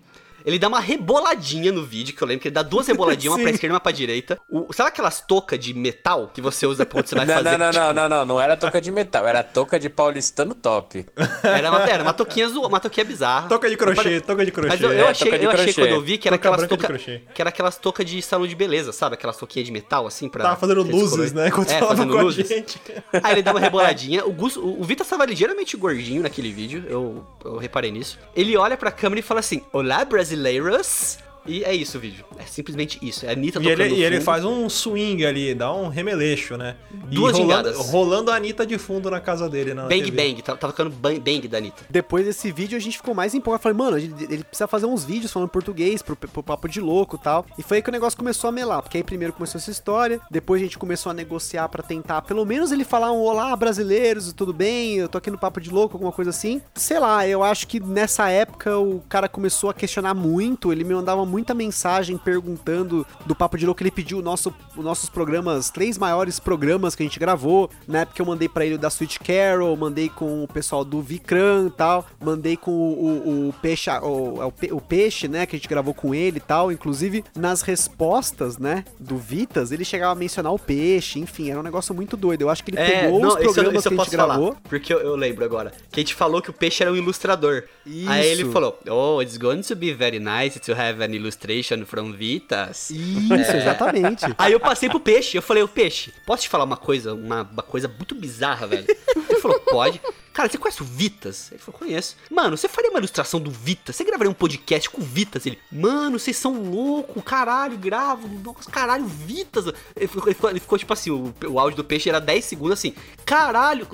Ele 0.46 0.60
dá 0.60 0.68
uma 0.68 0.80
reboladinha 0.80 1.72
no 1.72 1.84
vídeo, 1.84 2.16
que 2.16 2.22
eu 2.22 2.28
lembro 2.28 2.42
que 2.42 2.48
ele 2.48 2.54
dá 2.56 2.64
duas 2.64 2.88
reboladinhas, 2.88 3.34
uma 3.36 3.42
pra 3.42 3.50
esquerda 3.52 3.74
e 3.74 3.76
uma 3.76 3.80
pra 3.80 3.92
direita. 3.92 4.40
O, 4.50 4.72
sabe 4.74 4.90
aquelas 4.90 5.22
toucas 5.22 5.60
de 5.60 5.74
metal 5.74 6.30
que 6.34 6.42
você 6.42 6.66
usa 6.66 6.86
quando 6.86 7.08
você 7.08 7.16
vai 7.16 7.26
Não, 7.26 7.34
fazer? 7.36 7.58
não, 7.58 7.72
não, 7.72 7.72
não, 7.72 7.94
não, 7.94 8.10
não, 8.10 8.26
não 8.26 8.42
era 8.42 8.56
touca 8.58 8.80
de 8.82 8.92
metal, 8.92 9.28
era 9.28 9.44
touca 9.44 9.80
de 9.80 9.90
paulistano 9.90 10.54
top. 10.56 11.06
Era 11.44 11.70
uma, 11.70 11.84
era 11.90 12.04
uma 12.04 12.14
toquinha, 12.14 12.48
zo- 12.48 12.62
uma 12.66 12.80
toquinha 12.80 13.06
bizarra. 13.06 13.48
Toca 13.48 13.70
de 13.70 13.78
crochê, 13.78 14.22
toca 14.22 14.46
de 14.46 14.52
crochê. 14.52 14.70
Mas 14.70 14.82
eu, 14.82 14.92
eu 14.92 15.06
É, 15.06 15.10
achei, 15.10 15.26
toca 15.28 15.40
de 15.40 15.46
eu 15.46 15.52
achei 15.52 15.66
crochê. 15.74 15.82
quando 15.82 15.92
eu 15.96 16.02
vi 16.02 16.18
que 16.18 16.28
era 16.28 16.38
Toca 16.38 16.50
aquelas 16.64 16.82
crochê. 16.88 17.22
que 17.34 17.42
era 17.42 17.50
aquelas 17.50 17.78
toucas 17.78 18.06
de 18.06 18.22
salão 18.22 18.48
de 18.48 18.56
beleza, 18.56 18.92
sabe? 18.92 19.16
Aquelas 19.16 19.38
toquinhas 19.38 19.66
de 19.66 19.72
metal, 19.72 20.06
assim, 20.08 20.28
pra... 20.30 20.44
Tava 20.44 20.56
fazendo 20.58 20.82
luzes, 20.84 21.34
né? 21.34 21.48
Enquanto 21.48 21.70
é, 21.70 21.80
falava 21.80 21.96
fazendo 21.98 22.14
com 22.14 22.20
a 22.20 22.24
luzes. 22.24 22.48
gente. 22.48 22.82
Aí 23.22 23.34
ele 23.34 23.42
dá 23.42 23.52
uma 23.52 23.60
reboladinha. 23.60 24.26
O, 24.26 24.32
Gus, 24.32 24.56
o, 24.58 24.80
o 24.80 24.84
Vitor 24.84 25.04
estava 25.06 25.26
ligeiramente 25.26 25.76
gordinho 25.78 26.22
naquele 26.24 26.52
vídeo, 26.52 26.84
eu, 26.88 27.24
eu 27.46 27.58
reparei 27.58 27.92
nisso. 27.92 28.18
Ele 28.36 28.56
olha 28.58 28.76
pra 28.78 28.92
câmera 28.92 29.20
e 29.20 29.24
fala 29.24 29.40
assim: 29.40 29.62
Olá, 29.72 30.04
brasileiros. 30.34 31.20
E 31.46 31.64
é 31.64 31.74
isso 31.76 31.98
o 31.98 32.02
vídeo. 32.02 32.26
É 32.38 32.44
simplesmente 32.44 33.00
isso. 33.02 33.26
É 33.26 33.30
a 33.30 33.32
Anitta 33.34 33.60
E 33.60 33.64
tocando 33.64 33.82
ele, 33.82 33.96
e 33.96 34.04
ele 34.04 34.22
faz 34.22 34.46
um 34.46 34.70
swing 34.70 35.26
ali, 35.26 35.54
dá 35.54 35.74
um 35.74 35.90
remeleixo, 35.90 36.58
né? 36.58 36.76
E 37.12 37.16
Duas 37.16 37.34
rolando, 37.34 37.70
gingadas. 37.70 37.90
rolando 37.90 38.32
a 38.32 38.36
Anitta 38.36 38.66
de 38.66 38.78
fundo 38.78 39.10
na 39.10 39.20
casa 39.20 39.50
dele. 39.50 39.74
Na 39.74 39.84
Bang 39.84 40.04
TV. 40.04 40.12
Bang, 40.12 40.42
tá, 40.42 40.56
tá 40.56 40.68
tocando 40.68 40.90
bang, 40.90 41.20
bang 41.20 41.48
da 41.48 41.58
Anitta. 41.58 41.84
Depois 41.90 42.26
desse 42.26 42.52
vídeo 42.52 42.78
a 42.78 42.82
gente 42.82 42.98
ficou 42.98 43.14
mais 43.14 43.34
empolgado. 43.34 43.64
Falei, 43.64 43.78
mano, 43.78 43.98
ele 43.98 44.44
precisa 44.44 44.68
fazer 44.68 44.86
uns 44.86 45.04
vídeos 45.04 45.32
falando 45.32 45.50
português 45.50 46.02
pro, 46.02 46.16
pro 46.16 46.44
papo 46.44 46.68
de 46.68 46.80
louco 46.80 47.18
e 47.18 47.20
tal. 47.20 47.46
E 47.58 47.64
foi 47.64 47.78
aí 47.78 47.84
que 47.84 47.90
o 47.90 47.92
negócio 47.94 48.18
começou 48.18 48.48
a 48.48 48.52
melar. 48.52 48.82
Porque 48.82 48.98
aí 48.98 49.04
primeiro 49.04 49.34
começou 49.34 49.60
essa 49.60 49.72
história, 49.72 50.22
depois 50.32 50.62
a 50.62 50.66
gente 50.66 50.78
começou 50.78 51.10
a 51.10 51.14
negociar 51.14 51.68
pra 51.70 51.84
tentar, 51.84 52.22
pelo 52.22 52.46
menos 52.46 52.72
ele 52.72 52.84
falar 52.84 53.12
um 53.12 53.20
olá, 53.20 53.56
brasileiros, 53.56 54.32
tudo 54.34 54.54
bem? 54.54 54.96
Eu 54.96 55.10
tô 55.10 55.18
aqui 55.18 55.30
no 55.30 55.38
papo 55.38 55.60
de 55.60 55.70
louco, 55.70 55.96
alguma 55.96 56.12
coisa 56.12 56.30
assim. 56.30 56.62
Sei 56.76 57.00
lá, 57.00 57.28
eu 57.28 57.44
acho 57.44 57.68
que 57.68 57.80
nessa 57.80 58.30
época 58.30 58.78
o 58.78 59.02
cara 59.10 59.28
começou 59.28 59.70
a 59.70 59.74
questionar 59.74 60.14
muito. 60.14 60.72
Ele 60.72 60.84
me 60.84 60.94
mandava 60.94 61.26
muita 61.34 61.54
mensagem 61.56 62.16
perguntando 62.16 63.06
do 63.26 63.34
papo 63.36 63.58
de 63.58 63.66
louco. 63.66 63.82
Ele 63.82 63.90
pediu 63.90 64.20
o 64.20 64.22
nosso, 64.22 64.54
os 64.78 64.84
nossos 64.84 65.10
programas, 65.10 65.72
três 65.72 65.98
maiores 65.98 66.40
programas 66.40 66.94
que 66.96 67.02
a 67.02 67.06
gente 67.06 67.20
gravou. 67.20 67.70
Na 67.88 68.02
época 68.02 68.22
eu 68.22 68.26
mandei 68.26 68.48
pra 68.48 68.64
ele 68.66 68.76
o 68.76 68.78
da 68.78 68.88
Sweet 68.90 69.20
Carol, 69.20 69.76
mandei 69.76 70.10
com 70.10 70.44
o 70.44 70.48
pessoal 70.48 70.86
do 70.86 71.02
Vicran 71.02 71.68
e 71.68 71.72
tal, 71.72 72.06
mandei 72.22 72.56
com 72.56 72.70
o, 72.72 73.48
o, 73.48 73.50
o 73.50 73.54
Peixe, 73.62 73.90
o, 73.90 74.42
é 74.42 74.46
o, 74.46 74.52
Pe- 74.52 74.72
o 74.72 74.80
Peixe, 74.80 75.28
né, 75.28 75.46
que 75.48 75.56
a 75.56 75.60
gente 75.60 75.68
gravou 75.68 75.94
com 75.94 76.14
ele 76.14 76.38
e 76.38 76.42
tal. 76.42 76.72
Inclusive, 76.72 77.24
nas 77.36 77.62
respostas, 77.64 78.58
né, 78.58 78.86
do 79.00 79.18
Vitas, 79.18 79.72
ele 79.72 79.84
chegava 79.84 80.12
a 80.12 80.16
mencionar 80.16 80.54
o 80.54 80.60
Peixe, 80.60 81.20
enfim, 81.20 81.50
era 81.50 81.60
um 81.60 81.64
negócio 81.64 81.94
muito 81.96 82.16
doido. 82.16 82.42
Eu 82.44 82.50
acho 82.50 82.64
que 82.64 82.72
ele 82.72 82.78
pegou 82.78 83.26
os 83.26 83.36
É, 83.36 83.40
isso, 83.40 83.50
eu- 83.50 83.54
programas 83.54 83.80
isso 83.80 83.88
eu 83.88 83.92
que 83.96 84.02
a 84.02 84.04
gente 84.04 84.16
falar, 84.16 84.36
gravou. 84.36 84.58
porque 84.70 84.94
eu, 84.94 85.00
eu 85.00 85.16
lembro 85.16 85.44
agora. 85.44 85.72
Que 85.92 86.00
a 86.00 86.04
gente 86.04 86.14
falou 86.14 86.42
que 86.42 86.50
o 86.50 86.54
peixe 86.54 86.84
era 86.84 86.92
um 86.92 86.96
ilustrador. 86.96 87.64
Isso. 87.86 88.10
Aí 88.10 88.28
ele 88.28 88.46
falou: 88.52 88.78
Oh, 88.90 89.22
it's 89.22 89.38
going 89.38 89.62
to 89.62 89.76
be 89.76 89.94
very 89.94 90.20
nice 90.20 90.60
to 90.60 90.72
have 90.74 91.02
an 91.04 91.14
illustration 91.24 91.86
from 91.86 92.12
Vitas. 92.14 92.90
Isso, 92.90 93.34
É. 93.34 93.58
exatamente. 93.58 94.26
Aí 94.38 94.54
eu 94.54 94.60
passei 94.60 94.90
pro 94.90 95.00
peixe, 95.00 95.38
eu 95.38 95.42
falei, 95.42 95.64
ô 95.64 95.68
peixe, 95.68 96.14
posso 96.26 96.44
te 96.44 96.50
falar 96.50 96.64
uma 96.66 96.78
coisa, 96.78 97.14
uma, 97.14 97.44
uma 97.44 97.64
coisa 97.64 97.88
muito 97.88 98.14
bizarra, 98.16 98.68
velho? 98.68 98.86
Ele 99.30 99.40
falou, 99.40 99.60
pode. 99.62 100.00
Cara, 100.34 100.50
você 100.50 100.58
conhece 100.58 100.82
o 100.82 100.86
Vitas? 100.86 101.52
Ele 101.52 101.60
falou, 101.62 101.80
conheço. 101.80 102.16
Mano, 102.30 102.58
você 102.58 102.68
faria 102.68 102.90
uma 102.90 102.98
ilustração 103.00 103.40
do 103.40 103.52
Vitas? 103.52 103.96
Você 103.96 104.04
gravaria 104.04 104.32
um 104.32 104.34
podcast 104.34 104.90
com 104.90 105.00
o 105.02 105.06
Vitas? 105.06 105.46
Ele, 105.46 105.60
mano, 105.72 106.18
vocês 106.18 106.36
são 106.36 106.54
loucos, 106.72 107.24
caralho, 107.24 107.78
gravo, 107.78 108.28
nossa, 108.44 108.70
caralho, 108.72 109.06
Vitas. 109.06 109.68
Ele 109.96 110.08
ficou, 110.08 110.24
ele 110.28 110.34
ficou- 110.36 110.50
ele 110.50 110.60
ficou, 110.60 110.78
tipo 110.80 110.92
assim, 110.92 111.12
o, 111.12 111.34
o 111.48 111.60
áudio 111.60 111.78
do 111.78 111.84
peixe 111.84 112.10
era 112.10 112.20
10 112.20 112.44
segundos 112.46 112.74
assim, 112.80 112.96
caralho, 113.26 113.88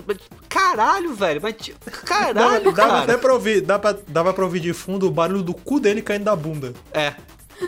caralho, 0.48 1.14
velho, 1.14 1.42
mas 1.42 1.56
tipo, 1.58 1.78
Dava, 1.86 1.98
caralho, 2.06 2.72
dava 2.72 2.98
até 3.00 3.06
cara. 3.08 3.18
pra 3.18 3.34
ouvir, 3.34 3.62
dava, 3.62 4.00
dava 4.08 4.34
pra 4.34 4.44
ouvir 4.46 4.60
de 4.62 4.74
fundo 4.74 5.08
o 5.08 5.12
barulho 5.12 5.44
do 5.44 5.54
cu 5.54 5.80
dele 5.80 6.02
caindo 6.02 6.24
da 6.24 6.36
bunda. 6.36 6.74
É. 6.94 7.16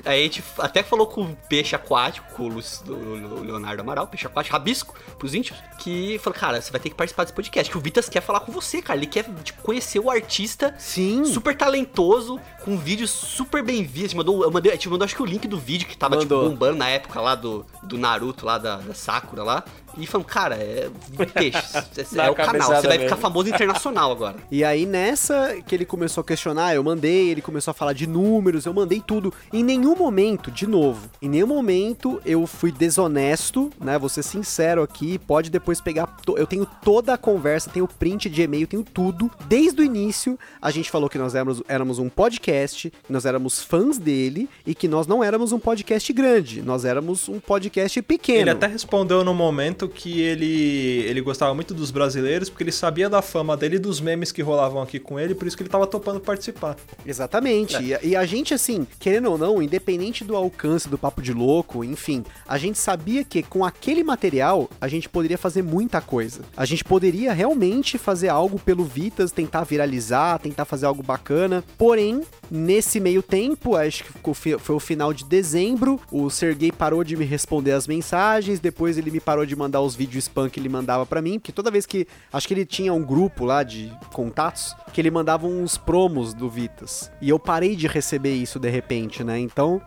Aí 0.05 0.21
a 0.21 0.23
gente 0.23 0.43
até 0.57 0.83
falou 0.83 1.07
com 1.07 1.23
o 1.23 1.37
peixe 1.49 1.75
aquático, 1.75 2.27
com 2.35 2.47
o, 2.47 3.41
Leonardo 3.41 3.81
Amaral, 3.81 4.07
peixe 4.07 4.25
aquático, 4.25 4.55
rabisco, 4.55 4.95
pros 5.17 5.33
íntimos, 5.33 5.61
que 5.79 6.19
falou, 6.19 6.37
cara, 6.39 6.61
você 6.61 6.71
vai 6.71 6.79
ter 6.79 6.89
que 6.89 6.95
participar 6.95 7.23
desse 7.23 7.33
podcast, 7.33 7.71
que 7.71 7.77
o 7.77 7.81
Vitas 7.81 8.09
quer 8.09 8.21
falar 8.21 8.41
com 8.41 8.51
você, 8.51 8.81
cara. 8.81 8.97
Ele 8.97 9.07
quer 9.07 9.25
tipo, 9.43 9.61
conhecer 9.61 9.99
o 9.99 10.09
artista 10.09 10.73
Sim. 10.77 11.25
super 11.25 11.55
talentoso, 11.55 12.39
com 12.63 12.77
vídeos 12.77 13.09
super 13.09 13.63
bem 13.63 13.83
vistos. 13.83 14.13
Mandou, 14.13 14.43
eu 14.43 14.51
mandei, 14.51 14.71
a 14.71 14.75
gente 14.75 14.89
mandou 14.89 15.05
acho 15.05 15.15
que 15.15 15.21
o 15.21 15.25
link 15.25 15.47
do 15.47 15.57
vídeo 15.57 15.87
que 15.87 15.97
tava 15.97 16.17
tipo, 16.17 16.35
bombando 16.35 16.77
na 16.77 16.89
época 16.89 17.19
lá 17.19 17.35
do, 17.35 17.65
do 17.83 17.97
Naruto, 17.97 18.45
lá 18.45 18.57
da, 18.57 18.77
da 18.77 18.93
Sakura 18.93 19.43
lá. 19.43 19.63
E 19.97 20.05
falamos, 20.07 20.31
cara, 20.31 20.55
é 20.55 20.89
peixe, 21.33 21.57
é, 22.17 22.25
é 22.25 22.29
o 22.29 22.35
canal, 22.35 22.67
você 22.67 22.87
vai 22.87 22.97
mesmo. 22.97 23.03
ficar 23.03 23.17
famoso 23.17 23.49
internacional 23.49 24.11
agora. 24.11 24.37
E 24.49 24.63
aí 24.63 24.85
nessa 24.85 25.55
que 25.65 25.75
ele 25.75 25.85
começou 25.85 26.21
a 26.21 26.23
questionar, 26.25 26.73
eu 26.75 26.83
mandei, 26.83 27.29
ele 27.29 27.41
começou 27.41 27.71
a 27.71 27.73
falar 27.73 27.93
de 27.93 28.07
números, 28.07 28.65
eu 28.65 28.73
mandei 28.73 29.01
tudo. 29.05 29.33
Em 29.51 29.63
nenhum 29.63 29.95
momento, 29.95 30.49
de 30.51 30.65
novo, 30.67 31.09
em 31.21 31.29
nenhum 31.29 31.47
momento 31.47 32.21
eu 32.25 32.45
fui 32.47 32.71
desonesto, 32.71 33.69
né? 33.79 33.97
Vou 33.97 34.09
ser 34.09 34.23
sincero 34.23 34.81
aqui, 34.81 35.17
pode 35.19 35.49
depois 35.49 35.81
pegar. 35.81 36.07
to- 36.25 36.37
Eu 36.37 36.47
tenho 36.47 36.65
toda 36.83 37.13
a 37.13 37.17
conversa, 37.17 37.69
tenho 37.69 37.87
print 37.87 38.29
de 38.29 38.41
e-mail, 38.41 38.67
tenho 38.67 38.83
tudo. 38.83 39.29
Desde 39.47 39.81
o 39.81 39.83
início, 39.83 40.37
a 40.61 40.71
gente 40.71 40.89
falou 40.89 41.09
que 41.09 41.17
nós 41.17 41.35
éramos, 41.35 41.61
éramos 41.67 41.99
um 41.99 42.09
podcast, 42.09 42.91
nós 43.09 43.25
éramos 43.25 43.61
fãs 43.61 43.97
dele 43.97 44.49
e 44.65 44.73
que 44.73 44.87
nós 44.87 45.07
não 45.07 45.23
éramos 45.23 45.51
um 45.51 45.59
podcast 45.59 46.11
grande, 46.13 46.61
nós 46.61 46.85
éramos 46.85 47.27
um 47.27 47.39
podcast 47.39 48.01
pequeno. 48.01 48.39
Ele 48.41 48.49
até 48.51 48.67
respondeu 48.67 49.23
no 49.23 49.33
momento 49.33 49.80
que 49.87 50.21
ele, 50.21 51.03
ele 51.07 51.21
gostava 51.21 51.53
muito 51.53 51.73
dos 51.73 51.91
brasileiros, 51.91 52.49
porque 52.49 52.63
ele 52.63 52.71
sabia 52.71 53.09
da 53.09 53.21
fama 53.21 53.55
dele 53.57 53.75
e 53.75 53.79
dos 53.79 53.99
memes 54.01 54.31
que 54.31 54.41
rolavam 54.41 54.81
aqui 54.81 54.99
com 54.99 55.19
ele, 55.19 55.33
por 55.35 55.47
isso 55.47 55.55
que 55.57 55.63
ele 55.63 55.69
tava 55.69 55.85
topando 55.87 56.19
participar. 56.19 56.75
Exatamente. 57.05 57.81
E, 57.81 57.93
a- 57.93 57.99
e 58.03 58.15
a 58.15 58.25
gente, 58.25 58.53
assim, 58.53 58.85
querendo 58.99 59.29
ou 59.31 59.37
não, 59.37 59.61
independente 59.61 60.23
do 60.23 60.35
alcance 60.35 60.87
do 60.89 60.97
Papo 60.97 61.21
de 61.21 61.33
Louco, 61.33 61.83
enfim, 61.83 62.23
a 62.47 62.57
gente 62.57 62.77
sabia 62.77 63.23
que 63.23 63.41
com 63.43 63.63
aquele 63.65 64.03
material 64.03 64.69
a 64.79 64.87
gente 64.87 65.07
poderia 65.09 65.37
fazer 65.37 65.61
muita 65.61 66.01
coisa. 66.01 66.41
A 66.55 66.65
gente 66.65 66.83
poderia 66.83 67.33
realmente 67.33 67.97
fazer 67.97 68.29
algo 68.29 68.59
pelo 68.59 68.83
Vitas, 68.83 69.31
tentar 69.31 69.63
viralizar, 69.63 70.39
tentar 70.39 70.65
fazer 70.65 70.85
algo 70.85 71.01
bacana. 71.01 71.63
Porém, 71.77 72.21
nesse 72.49 72.99
meio 72.99 73.21
tempo, 73.23 73.75
acho 73.75 74.03
que 74.03 74.11
foi 74.59 74.75
o 74.75 74.79
final 74.79 75.13
de 75.13 75.23
dezembro, 75.23 75.99
o 76.11 76.29
Sergei 76.29 76.71
parou 76.71 77.03
de 77.03 77.15
me 77.15 77.23
responder 77.25 77.71
as 77.71 77.87
mensagens, 77.87 78.59
depois 78.59 78.97
ele 78.97 79.09
me 79.11 79.19
parou 79.19 79.45
de 79.45 79.55
mandar 79.55 79.70
os 79.79 79.95
vídeos 79.95 80.25
spam 80.25 80.49
que 80.49 80.59
ele 80.59 80.67
mandava 80.67 81.05
pra 81.05 81.21
mim, 81.21 81.39
porque 81.39 81.51
toda 81.51 81.71
vez 81.71 81.85
que. 81.85 82.07
Acho 82.33 82.47
que 82.47 82.53
ele 82.53 82.65
tinha 82.65 82.93
um 82.93 83.03
grupo 83.03 83.45
lá 83.45 83.63
de 83.63 83.91
contatos 84.11 84.75
que 84.91 84.99
ele 84.99 85.11
mandava 85.11 85.47
uns 85.47 85.77
promos 85.77 86.33
do 86.33 86.49
Vitas. 86.49 87.11
E 87.21 87.29
eu 87.29 87.39
parei 87.39 87.75
de 87.75 87.87
receber 87.87 88.33
isso 88.33 88.59
de 88.59 88.69
repente, 88.69 89.23
né? 89.23 89.39
Então. 89.39 89.81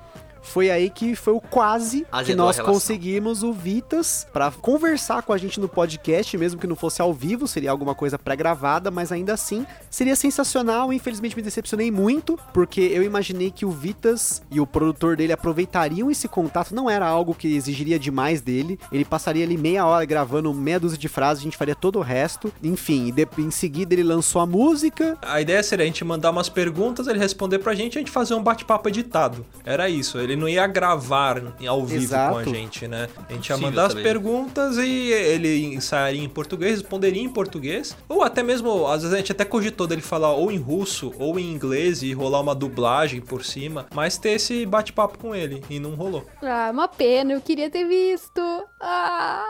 Foi 0.44 0.70
aí 0.70 0.88
que 0.90 1.14
foi 1.16 1.32
o 1.32 1.40
quase 1.40 2.02
que 2.02 2.06
Azedou 2.12 2.44
a 2.44 2.46
nós 2.46 2.60
conseguimos 2.60 3.42
o 3.42 3.52
Vitas 3.52 4.26
pra 4.32 4.50
conversar 4.50 5.22
com 5.22 5.32
a 5.32 5.38
gente 5.38 5.58
no 5.58 5.68
podcast, 5.68 6.36
mesmo 6.38 6.60
que 6.60 6.66
não 6.66 6.76
fosse 6.76 7.00
ao 7.02 7.12
vivo, 7.12 7.48
seria 7.48 7.70
alguma 7.70 7.94
coisa 7.94 8.18
pré-gravada, 8.18 8.90
mas 8.90 9.10
ainda 9.10 9.32
assim 9.32 9.66
seria 9.90 10.14
sensacional. 10.14 10.92
Infelizmente 10.92 11.34
me 11.36 11.42
decepcionei 11.42 11.90
muito, 11.90 12.38
porque 12.52 12.80
eu 12.80 13.02
imaginei 13.02 13.50
que 13.50 13.64
o 13.66 13.70
Vitas 13.70 14.42
e 14.50 14.60
o 14.60 14.66
produtor 14.66 15.16
dele 15.16 15.32
aproveitariam 15.32 16.10
esse 16.10 16.28
contato, 16.28 16.74
não 16.74 16.88
era 16.88 17.06
algo 17.06 17.34
que 17.34 17.54
exigiria 17.56 17.98
demais 17.98 18.40
dele. 18.40 18.78
Ele 18.92 19.04
passaria 19.04 19.44
ali 19.44 19.56
meia 19.56 19.86
hora 19.86 20.04
gravando 20.04 20.52
meia 20.52 20.78
dúzia 20.78 20.98
de 20.98 21.08
frases, 21.08 21.40
a 21.42 21.44
gente 21.44 21.56
faria 21.56 21.74
todo 21.74 21.98
o 21.98 22.02
resto. 22.02 22.52
Enfim, 22.62 23.08
e 23.08 23.12
de- 23.12 23.28
em 23.38 23.50
seguida 23.50 23.94
ele 23.94 24.02
lançou 24.02 24.40
a 24.40 24.46
música. 24.46 25.16
A 25.22 25.40
ideia 25.40 25.62
seria 25.62 25.84
a 25.84 25.86
gente 25.86 26.04
mandar 26.04 26.30
umas 26.30 26.48
perguntas, 26.48 27.06
ele 27.06 27.18
responder 27.18 27.58
pra 27.58 27.74
gente 27.74 27.94
e 27.94 27.98
a 27.98 28.00
gente 28.00 28.10
fazer 28.10 28.34
um 28.34 28.42
bate-papo 28.42 28.88
editado. 28.88 29.44
Era 29.64 29.88
isso. 29.88 30.18
Ele 30.18 30.33
não 30.36 30.48
ia 30.48 30.66
gravar 30.66 31.42
ao 31.66 31.84
vivo 31.84 32.04
Exato. 32.04 32.32
com 32.32 32.38
a 32.38 32.44
gente, 32.44 32.88
né? 32.88 33.08
A 33.28 33.32
gente 33.32 33.48
ia 33.48 33.56
mandar 33.56 33.86
as 33.86 33.94
perguntas 33.94 34.76
e 34.76 35.12
ele 35.12 35.74
ensaiaria 35.74 36.22
em 36.22 36.28
português, 36.28 36.80
responderia 36.80 37.22
em 37.22 37.28
português. 37.28 37.96
Ou 38.08 38.22
até 38.22 38.42
mesmo, 38.42 38.86
às 38.86 39.02
vezes 39.02 39.14
a 39.14 39.18
gente 39.18 39.32
até 39.32 39.44
cogitou 39.44 39.86
dele 39.86 40.02
falar 40.02 40.32
ou 40.32 40.50
em 40.50 40.58
russo 40.58 41.12
ou 41.18 41.38
em 41.38 41.50
inglês 41.50 42.02
e 42.02 42.12
rolar 42.12 42.40
uma 42.40 42.54
dublagem 42.54 43.20
por 43.20 43.44
cima, 43.44 43.86
mas 43.94 44.18
ter 44.18 44.30
esse 44.30 44.64
bate-papo 44.66 45.18
com 45.18 45.34
ele 45.34 45.62
e 45.68 45.78
não 45.78 45.94
rolou. 45.94 46.26
Ah, 46.42 46.70
uma 46.72 46.88
pena, 46.88 47.32
eu 47.32 47.40
queria 47.40 47.70
ter 47.70 47.84
visto. 47.86 48.40
Ah. 48.80 49.44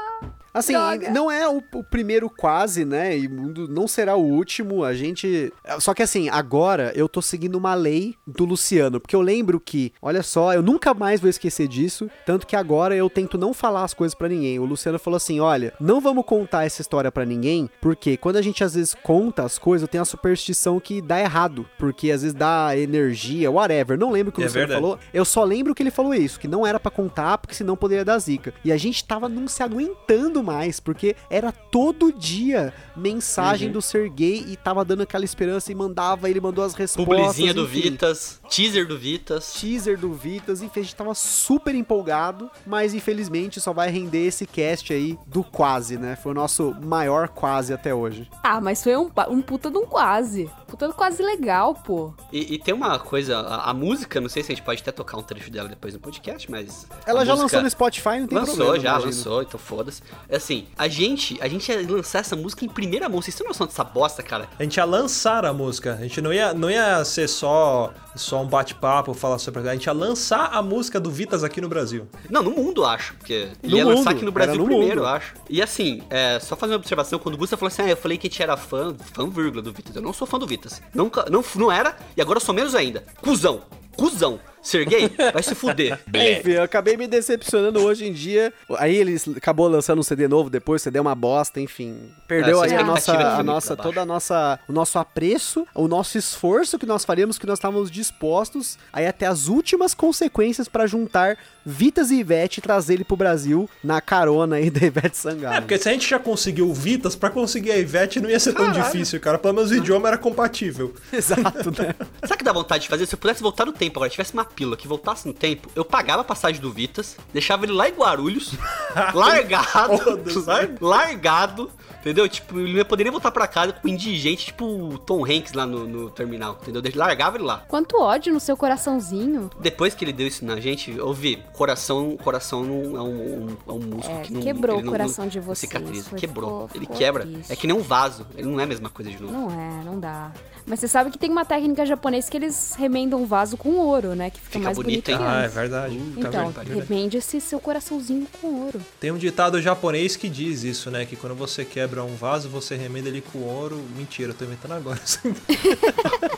Assim, 0.55 0.73
Droga. 0.75 1.11
não 1.11 1.29
é 1.31 1.49
o, 1.49 1.61
o 1.75 1.83
primeiro 1.83 2.31
quase, 2.31 2.85
né? 2.85 3.19
E 3.19 3.27
não 3.29 3.89
será 3.89 4.15
o 4.15 4.23
último. 4.23 4.85
A 4.85 4.95
gente. 4.95 5.53
Só 5.81 5.93
que 5.93 6.03
assim, 6.03 6.29
agora 6.29 6.93
eu 6.95 7.09
tô 7.09 7.21
seguindo 7.21 7.57
uma 7.57 7.75
lei 7.75 8.15
do 8.25 8.45
Luciano. 8.45 9.01
Porque 9.01 9.17
eu 9.17 9.21
lembro 9.21 9.59
que, 9.59 9.93
olha 10.01 10.23
só, 10.23 10.55
eu 10.55 10.63
nunca 10.63 10.95
mais 10.95 11.21
vou 11.21 11.29
esquecer 11.29 11.67
disso. 11.67 12.09
Tanto 12.25 12.47
que 12.47 12.55
agora 12.55 12.95
eu 12.95 13.11
tento 13.11 13.37
não 13.37 13.53
falar 13.53 13.83
as 13.83 13.93
coisas 13.93 14.15
pra 14.15 14.29
ninguém. 14.29 14.59
O 14.61 14.65
Luciano 14.65 14.99
falou 14.99 15.17
assim: 15.17 15.41
olha, 15.41 15.73
não 15.81 16.01
vamos 16.01 16.25
contar 16.25 16.65
essa 16.65 16.81
história 16.81 17.11
pra 17.11 17.25
ninguém. 17.25 17.69
Porque 17.81 18.17
quando 18.17 18.37
a 18.37 18.43
gente 18.43 18.63
às 18.63 18.75
vezes 18.75 18.95
conta 18.95 19.43
as 19.43 19.59
coisas, 19.59 19.83
eu 19.83 19.89
tenho 19.89 20.03
a 20.03 20.07
superstição 20.07 20.79
que 20.79 21.03
dá 21.03 21.19
errado. 21.21 21.67
Porque 21.79 22.13
às 22.13 22.23
vezes 22.23 22.35
dá 22.35 22.77
energia, 22.77 23.51
whatever. 23.51 23.99
Não 23.99 24.11
lembro 24.13 24.31
o 24.31 24.33
que 24.33 24.41
o 24.41 24.43
É 24.43 24.45
Luciano 24.45 24.69
verdade. 24.69 24.81
falou. 24.81 24.99
Eu 25.13 25.25
só 25.25 25.43
lembro 25.43 25.75
que 25.75 25.83
ele 25.83 25.91
falou 25.91 26.15
isso, 26.15 26.39
que 26.39 26.47
não 26.47 26.65
era 26.65 26.79
pra 26.79 26.91
contar, 26.93 27.39
porque 27.39 27.55
senão 27.55 27.77
poderia 27.77 28.05
dar 28.05 28.19
zica. 28.19 28.55
E 28.65 28.71
a 28.71 28.77
gente 28.77 29.05
tava 29.05 29.29
não 29.29 29.49
se 29.49 29.63
aguentando 29.63 30.44
mais, 30.45 30.79
porque 30.79 31.17
era 31.29 31.51
todo 31.51 32.13
dia 32.13 32.73
mensagem 32.95 33.71
do 33.73 33.83
Sergei 33.83 34.45
e 34.49 34.57
tava 34.57 34.85
dando 34.85 35.03
aquela 35.03 35.25
esperança 35.25 35.73
e 35.73 35.75
mandava, 35.75 36.31
ele 36.31 36.41
mandou 36.41 36.65
as 36.65 36.75
respostas. 36.75 37.17
Publizinha 37.17 37.53
do 37.53 37.65
enfim. 37.65 37.81
Vitas, 37.83 38.41
teaser 38.49 38.87
do 38.87 38.99
Vitas. 38.99 39.53
Teaser 39.55 39.99
do 39.99 40.13
Vitas, 40.13 40.63
enfim, 40.63 40.81
a 40.81 40.83
gente 40.83 40.95
tava 40.97 41.15
super 41.15 41.75
empolgado, 41.75 42.51
mas 42.67 42.95
infelizmente 42.95 43.61
só 43.61 43.73
vai 43.73 43.91
render 43.91 44.27
esse 44.27 44.47
cast 44.47 44.93
aí 44.93 45.19
do 45.27 45.43
quase, 45.43 45.97
né? 45.99 46.17
Foi 46.17 46.33
o 46.33 46.35
nosso 46.35 46.75
maior 46.83 47.29
quase 47.29 47.73
até 47.73 47.95
hoje. 47.95 48.29
Ah, 48.43 48.61
mas 48.61 48.83
foi 48.83 48.97
um, 48.97 49.11
um 49.31 49.43
puta 49.43 49.71
de 49.71 49.79
um 49.79 49.87
quase. 49.87 50.51
Puta 50.67 50.87
de 50.87 50.93
um 50.93 50.97
quase 50.97 51.23
legal, 51.23 51.75
pô. 51.75 52.13
E, 52.33 52.55
e 52.55 52.59
tem 52.59 52.75
uma 52.75 52.99
coisa, 52.99 53.39
a, 53.39 53.71
a 53.71 53.75
música, 53.75 54.21
não 54.21 54.29
sei 54.29 54.43
se 54.43 54.53
a 54.53 54.55
gente 54.55 54.65
pode 54.65 54.83
até 54.83 54.93
tocar 54.93 55.17
um 55.17 55.23
trecho 55.23 55.51
dela 55.51 55.69
depois 55.69 55.95
no 55.95 56.01
podcast, 56.01 56.51
mas. 56.51 56.87
Ela 57.07 57.25
já 57.25 57.33
música- 57.33 57.43
lançou 57.59 57.63
no 57.63 57.71
Spotify, 57.71 58.21
não 58.21 58.27
tem 58.27 58.39
lançou, 58.39 58.55
problema. 58.57 58.81
já, 58.81 58.91
imagino. 58.91 59.07
lançou, 59.13 59.43
então 59.43 59.59
foda-se. 59.61 60.03
Assim, 60.35 60.67
a 60.77 60.89
gente, 60.89 61.39
a 61.41 61.49
gente 61.49 61.71
ia 61.71 61.87
lançar 61.89 62.21
essa 62.21 62.35
música 62.37 62.65
em 62.65 62.69
primeira 62.69 63.09
mão. 63.09 63.21
Vocês 63.21 63.35
têm 63.37 63.47
noção 63.47 63.67
dessa 63.67 63.85
bosta, 63.85 64.23
cara? 64.23 64.49
A 64.59 64.63
gente 64.63 64.77
ia 64.77 64.85
lançar 64.85 65.45
a 65.45 65.53
música. 65.53 65.95
A 65.95 66.03
gente 66.03 66.21
não 66.21 66.33
ia, 66.33 66.53
não 66.53 66.71
ia 66.71 67.05
ser 67.05 67.29
só, 67.29 67.93
só 68.17 68.43
um 68.43 68.47
bate-papo, 68.47 69.15
falar 69.15 69.39
sobre. 69.39 69.69
A 69.69 69.73
gente 69.73 69.85
ia 69.87 69.93
lançar 69.93 70.51
a 70.53 70.63
música 70.63 70.99
do 70.99 71.11
Vitas 71.11 71.45
aqui 71.45 71.61
no 71.61 71.69
Brasil. 71.69 72.07
Não, 72.29 72.43
no 72.43 72.51
mundo, 72.51 72.85
acho. 72.85 73.15
Porque 73.15 73.49
No 73.63 73.77
ia 73.77 73.85
mundo, 73.85 73.97
lançar 73.97 74.11
aqui 74.11 74.25
no 74.25 74.33
Brasil 74.33 74.57
no 74.57 74.67
primeiro, 74.67 74.97
mundo. 74.97 75.05
eu 75.05 75.07
acho. 75.07 75.35
E 75.49 75.63
assim, 75.63 76.03
é, 76.11 76.39
só 76.41 76.57
fazer 76.57 76.73
uma 76.73 76.79
observação, 76.79 77.19
quando 77.19 77.35
o 77.35 77.39
Gusta 77.39 77.57
falou 77.57 77.69
assim, 77.69 77.83
ah, 77.83 77.89
eu 77.91 77.97
falei 77.97 78.19
que 78.19 78.27
a 78.27 78.31
gente 78.31 78.43
era 78.43 78.57
fã, 78.57 78.95
fã 79.13 79.29
vírgula 79.29 79.63
do 79.63 79.73
Vitas. 79.73 79.95
Eu 79.95 80.03
não 80.03 80.13
sou 80.13 80.27
fã 80.27 80.39
do 80.39 80.47
Vitas. 80.47 80.83
Nunca, 80.95 81.27
não, 81.31 81.45
não 81.55 81.71
era, 81.71 81.97
e 82.17 82.21
agora 82.21 82.39
eu 82.39 82.45
sou 82.45 82.55
menos 82.55 82.75
ainda. 82.75 83.05
Cusão, 83.23 83.63
cuzão. 83.97 84.41
Sergei, 84.65 85.11
vai 85.33 85.43
se 85.43 85.55
fuder. 85.55 86.01
Enfim, 86.09 86.53
eu 86.53 86.63
acabei 86.63 86.97
me 86.97 87.07
decepcionando 87.07 87.81
hoje 87.85 88.07
em 88.07 88.13
dia. 88.13 88.53
Aí 88.79 88.97
ele 88.97 89.17
acabou 89.37 89.69
lançando 89.69 89.99
um 89.99 90.03
CD 90.03 90.27
novo 90.27 90.49
depois, 90.51 90.81
o 90.81 90.85
CD 90.85 90.99
é 90.99 91.01
uma 91.01 91.15
bosta, 91.15 91.61
enfim. 91.61 92.11
Perdeu 92.27 92.65
Essa 92.65 92.75
aí 92.75 92.81
a 92.81 92.85
nossa, 92.85 93.13
a 93.13 93.43
nossa 93.43 93.77
toda 93.77 94.01
a 94.01 94.07
nossa, 94.07 94.59
o 94.69 94.73
nosso 94.73 94.99
apreço, 94.99 95.67
o 95.75 95.87
nosso 95.87 96.17
esforço 96.19 96.79
que 96.79 96.87
nós 96.87 97.05
faríamos, 97.05 97.39
que 97.39 97.47
nós 97.47 97.59
estávamos 97.59 97.91
dispostos 97.91 98.79
aí 98.93 99.07
até 99.07 99.27
as 99.27 99.49
últimas 99.49 99.93
consequências 99.95 100.69
pra 100.69 100.87
juntar 100.87 101.37
Vitas 101.67 102.11
e 102.11 102.17
Ivete 102.17 102.59
e 102.59 102.63
trazer 102.63 102.95
ele 102.95 103.05
pro 103.05 103.17
Brasil 103.17 103.69
na 103.83 104.01
carona 104.01 104.57
aí 104.57 104.71
da 104.71 104.87
Ivete 104.87 105.07
É, 105.09 105.15
Sangalo. 105.15 105.61
porque 105.63 105.79
se 105.79 105.89
a 105.89 105.93
gente 105.93 106.09
já 106.09 106.19
conseguiu 106.19 106.69
o 106.69 106.75
Vitas, 106.75 107.15
pra 107.17 107.31
conseguir 107.31 107.73
a 107.73 107.79
Ivete 107.79 108.21
não 108.21 108.29
ia 108.31 108.39
ser 108.41 108.53
tão 108.53 108.71
difícil, 108.71 109.19
cara. 109.21 109.39
Pelo 109.39 109.55
menos 109.55 109.71
o 109.71 109.75
idioma 109.75 110.09
era 110.09 110.19
compatível. 110.19 110.95
Exato, 111.13 111.71
né? 111.71 111.95
Sabe 112.23 112.35
o 112.35 112.39
que 112.39 112.45
dá 112.45 112.53
vontade 112.53 112.83
de 112.85 112.89
fazer? 112.89 113.07
Se 113.07 113.15
eu 113.15 113.19
pudesse 113.19 113.43
voltar 113.43 113.65
no 113.67 113.73
tempo 113.73 113.99
agora, 113.99 114.11
tivesse 114.11 114.33
uma 114.35 114.45
pílula 114.55 114.77
que 114.77 114.87
voltasse 114.89 115.27
no 115.27 115.35
tempo, 115.35 115.69
eu 115.75 115.85
pagava 115.85 116.23
a 116.23 116.25
passagem 116.25 116.61
do 116.61 116.71
Vitas, 116.73 117.17
deixava 117.33 117.65
ele 117.65 117.73
lá 117.73 117.89
em 117.89 117.93
Guarulhos, 117.93 118.53
largado, 119.15 120.23
largado, 120.81 121.71
entendeu? 122.01 122.29
Tipo, 122.29 122.59
ele 122.61 122.79
não 122.79 122.85
poderia 122.85 123.11
voltar 123.11 123.31
pra 123.31 123.47
casa 123.47 123.73
com 123.73 123.89
indigente, 123.89 124.47
tipo 124.47 124.65
o 124.65 124.99
Tom 124.99 125.25
Hanks 125.25 125.53
lá 125.53 125.67
no, 125.67 125.87
no 125.87 126.11
terminal, 126.11 126.59
entendeu? 126.63 126.81
Deixa- 126.83 126.99
Largava 126.99 127.37
ele 127.37 127.45
lá. 127.45 127.65
Quanto 127.69 128.01
ódio 128.01 128.33
no 128.33 128.41
seu 128.41 128.57
coraçãozinho. 128.57 129.51
Depois 129.61 129.95
que 129.95 130.05
ele 130.05 130.13
deu 130.13 130.27
isso 130.27 130.45
na 130.45 130.61
gente, 130.61 130.91
eu 130.91 131.13
vi, 131.13 131.43
coração, 131.53 132.17
coração 132.17 132.63
não 132.65 132.97
é 132.97 133.03
um, 133.03 133.45
um- 133.49 133.57
é 133.69 133.73
um 133.73 133.81
músculo 133.81 134.19
É, 134.19 134.23
que 134.23 134.33
não 134.33 134.41
quebrou 134.43 134.77
ele 134.77 134.83
o 134.83 134.87
não- 134.87 134.93
coração 134.93 135.25
não- 135.25 135.31
de 135.31 135.39
não 135.39 135.45
vocês, 135.47 135.59
Cicatriza, 135.71 136.11
foi- 136.11 136.19
quebrou. 136.19 136.69
ficou- 136.69 136.71
ele 136.75 136.81
ficou 136.87 136.97
quebra. 136.97 137.27
triste. 137.27 137.53
É 137.53 137.57
que 137.57 137.67
nem 137.67 137.77
um 137.77 137.83
vaso, 137.83 138.27
ele 138.37 138.49
não 138.49 138.61
é 138.61 138.65
a 138.65 138.67
mesma 138.67 138.89
coisa 138.91 139.11
de 139.11 139.21
novo. 139.21 139.33
Não 139.33 139.51
é, 139.51 139.85
não 139.85 139.99
dá. 139.99 140.33
Mas 140.67 140.81
você 140.81 140.89
sabe 140.89 141.11
que 141.11 141.19
tem 141.19 141.31
uma 141.31 141.45
técnica 141.45 141.85
japonesa 141.85 142.31
que 142.31 142.37
eles 142.39 142.75
remendam 142.79 143.23
o 143.23 143.27
vaso 143.27 143.55
com 143.57 143.77
ouro, 143.77 144.15
né? 144.15 144.31
Que 144.31 144.41
fica, 144.45 144.59
Fica 144.59 144.65
mais 144.65 144.77
bonito, 144.77 145.07
bonito, 145.07 145.23
hein? 145.23 145.27
Ah, 145.29 145.43
é 145.43 145.49
verdade. 145.49 145.97
Tá 145.99 146.29
Então, 146.29 146.51
verdade. 146.53 146.73
remende 146.75 147.17
esse 147.17 147.41
seu 147.41 147.59
coraçãozinho 147.61 148.27
com 148.41 148.47
ouro. 148.65 148.81
Tem 149.01 149.11
um 149.11 149.19
ditado 149.19 149.61
japonês 149.61 150.17
que 150.17 150.29
diz 150.29 150.63
isso, 150.63 150.91
né? 150.91 151.05
Que 151.05 151.17
quando 151.17 151.35
você 151.35 151.65
quebra 151.65 152.05
um 152.05 152.15
vaso, 152.15 152.49
você 152.49 152.77
remenda 152.77 153.09
ele 153.09 153.21
com 153.21 153.39
ouro. 153.41 153.83
Mentira, 153.97 154.31
eu 154.31 154.35
tô 154.35 154.45
inventando 154.45 154.73
agora. 154.75 155.01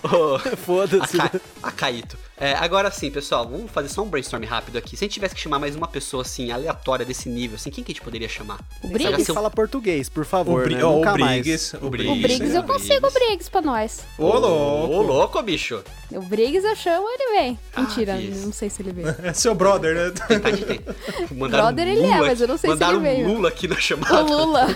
Ô, 0.04 0.38
Foda-se. 0.56 1.20
a, 1.20 1.28
Ca... 1.28 1.40
a 1.62 1.70
Caíto. 1.72 2.16
É, 2.38 2.52
agora 2.54 2.90
sim, 2.90 3.10
pessoal, 3.10 3.48
vamos 3.48 3.70
fazer 3.70 3.88
só 3.88 4.02
um 4.02 4.08
brainstorm 4.08 4.44
rápido 4.44 4.76
aqui. 4.76 4.90
Se 4.96 5.04
a 5.04 5.06
gente 5.06 5.14
tivesse 5.14 5.34
que 5.34 5.40
chamar 5.40 5.58
mais 5.58 5.74
uma 5.74 5.88
pessoa 5.88 6.22
assim, 6.22 6.50
aleatória 6.50 7.04
desse 7.04 7.28
nível, 7.30 7.56
assim, 7.56 7.70
quem 7.70 7.82
que 7.82 7.92
a 7.92 7.94
gente 7.94 8.02
poderia 8.04 8.28
chamar? 8.28 8.60
O 8.82 8.88
Briggs? 8.88 9.16
que 9.16 9.24
Você 9.24 9.30
eu- 9.30 9.34
fala 9.34 9.50
português, 9.50 10.08
por 10.08 10.22
O, 10.22 10.26
favor, 10.26 10.64
Bri 10.64 10.74
né? 10.76 10.84
ó, 10.84 10.92
o 10.92 10.96
Nunca 10.96 11.16
mais. 11.16 11.40
Briggs. 11.42 11.76
O 11.80 11.86
O 11.86 11.90
Briggs. 11.90 12.12
O 12.18 12.22
Briggs, 12.22 12.54
eu 12.54 12.62
consigo 12.62 13.06
o 13.06 13.10
Briggs 13.10 13.50
pra 13.50 13.62
nós. 13.62 14.00
Ô, 14.18 14.36
louco. 14.38 14.94
Ô, 14.94 15.02
louco, 15.02 15.42
bicho. 15.42 15.82
O 16.12 16.20
Briggs 16.22 16.64
eu 16.66 16.76
chamo, 16.76 17.06
ele 17.08 17.38
vem. 17.40 17.58
Ah, 17.74 17.82
Mentira, 17.96 18.20
isso. 18.20 18.46
não 18.46 18.52
sei 18.52 18.68
se 18.70 18.82
ele 18.82 18.92
vem. 18.92 19.04
É 19.24 19.32
seu 19.32 19.54
brother, 19.54 19.94
né? 19.94 20.12
Mandaram 21.32 21.64
Brother 21.64 21.88
ele 21.88 22.06
é, 22.06 22.18
mas 22.20 22.40
eu 22.40 22.48
não 22.48 22.56
sei 22.56 22.70
se 22.70 22.74
mandaram 22.76 23.04
ele 23.04 23.14
veio. 23.16 23.28
Lula 23.28 23.48
aqui 23.48 23.66
na 23.68 23.76
chamada. 23.76 24.22
O 24.22 24.26
Lula. 24.26 24.66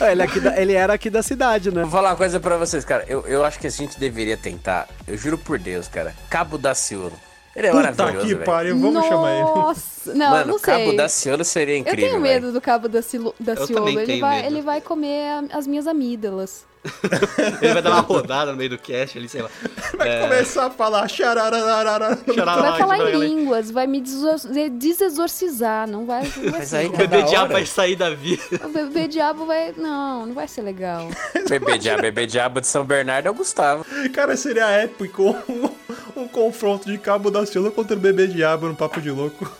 Ah, 0.00 0.10
Ele, 0.12 0.22
é 0.22 0.24
aqui 0.24 0.40
da- 0.40 0.60
ele 0.60 0.72
era 0.74 0.92
aqui 0.94 1.08
da 1.10 1.22
cidade, 1.22 1.70
né? 1.72 1.82
Vou 1.82 1.90
falar 1.90 2.10
uma 2.10 2.16
coisa 2.16 2.38
pra 2.40 2.56
vocês, 2.56 2.84
cara. 2.84 3.04
Eu, 3.08 3.26
eu 3.26 3.44
acho 3.44 3.58
que 3.58 3.66
a 3.66 3.70
gente 3.70 3.98
deveria 3.98 4.36
tentar, 4.36 4.88
eu 5.06 5.16
juro 5.16 5.38
por 5.38 5.58
Deus, 5.58 5.88
cara. 5.88 6.14
Cabo 6.28 6.58
Daciolo. 6.58 7.12
Ele 7.56 7.68
é 7.68 7.70
Puta 7.70 7.82
maravilhoso, 7.92 8.26
que 8.26 8.34
velho. 8.34 8.44
pariu, 8.46 8.78
vamos 8.78 9.06
chamar 9.06 9.32
ele. 9.32 9.42
Nossa, 9.44 10.12
não, 10.14 10.30
Mano, 10.30 10.52
não 10.54 10.58
Cabo 10.58 10.84
sei. 10.88 10.96
Daciolo 10.96 11.44
seria 11.44 11.74
Eu 11.74 11.78
incrível, 11.78 12.10
tenho 12.10 12.20
velho. 12.22 12.34
medo 12.42 12.52
do 12.52 12.60
cabo 12.60 12.88
da, 12.88 13.00
Cilo, 13.00 13.32
da 13.38 13.52
Eu 13.54 13.66
Ciolo. 13.66 13.88
Ele 13.88 14.04
tenho 14.06 14.20
vai, 14.20 14.36
medo. 14.42 14.48
ele 14.54 14.62
vai 14.62 14.80
comer 14.80 15.44
as 15.52 15.64
minhas 15.66 15.86
amígdalas. 15.86 16.64
Ele 17.62 17.72
vai 17.72 17.82
dar 17.82 17.90
uma 17.90 18.00
rodada 18.00 18.50
no 18.50 18.56
meio 18.56 18.70
do 18.70 18.78
cast 18.78 19.16
ali, 19.16 19.28
sei 19.28 19.42
lá. 19.42 19.50
Vai 19.96 20.20
começar 20.20 20.66
a 20.66 20.70
falar 20.70 21.08
xararararara. 21.08 22.18
Vai 22.26 22.78
falar 22.78 23.10
em 23.10 23.18
línguas, 23.18 23.70
vai 23.70 23.86
me 23.86 24.02
desexorcizar. 24.70 25.88
Não 25.88 26.04
vai, 26.04 26.22
não 26.36 26.50
vai 26.50 26.60
Mas 26.60 26.68
ser 26.68 26.76
aí 26.76 26.86
O 26.86 26.96
bebê 26.96 27.22
diabo 27.22 27.52
vai 27.52 27.66
sair 27.66 27.96
da 27.96 28.10
vida. 28.10 28.42
O 28.64 28.68
bebê 28.68 29.08
diabo 29.08 29.46
vai. 29.46 29.72
Não, 29.76 30.26
não 30.26 30.34
vai 30.34 30.46
ser 30.46 30.62
legal. 30.62 31.08
Bebê 31.48 31.78
diabo, 31.78 32.02
bebê 32.02 32.26
diabo 32.26 32.60
de 32.60 32.66
São 32.66 32.84
Bernardo 32.84 33.26
é 33.26 33.30
o 33.30 33.34
Gustavo. 33.34 33.84
Cara, 34.12 34.36
seria 34.36 34.68
épico 34.70 35.36
um, 35.48 36.22
um 36.22 36.28
confronto 36.28 36.90
de 36.90 36.96
Cabo 36.98 37.30
da 37.30 37.44
Ciolo 37.44 37.70
contra 37.70 37.96
o 37.96 38.00
bebê 38.00 38.26
diabo 38.26 38.66
no 38.66 38.74
Papo 38.74 39.00
de 39.00 39.10
Louco. 39.10 39.50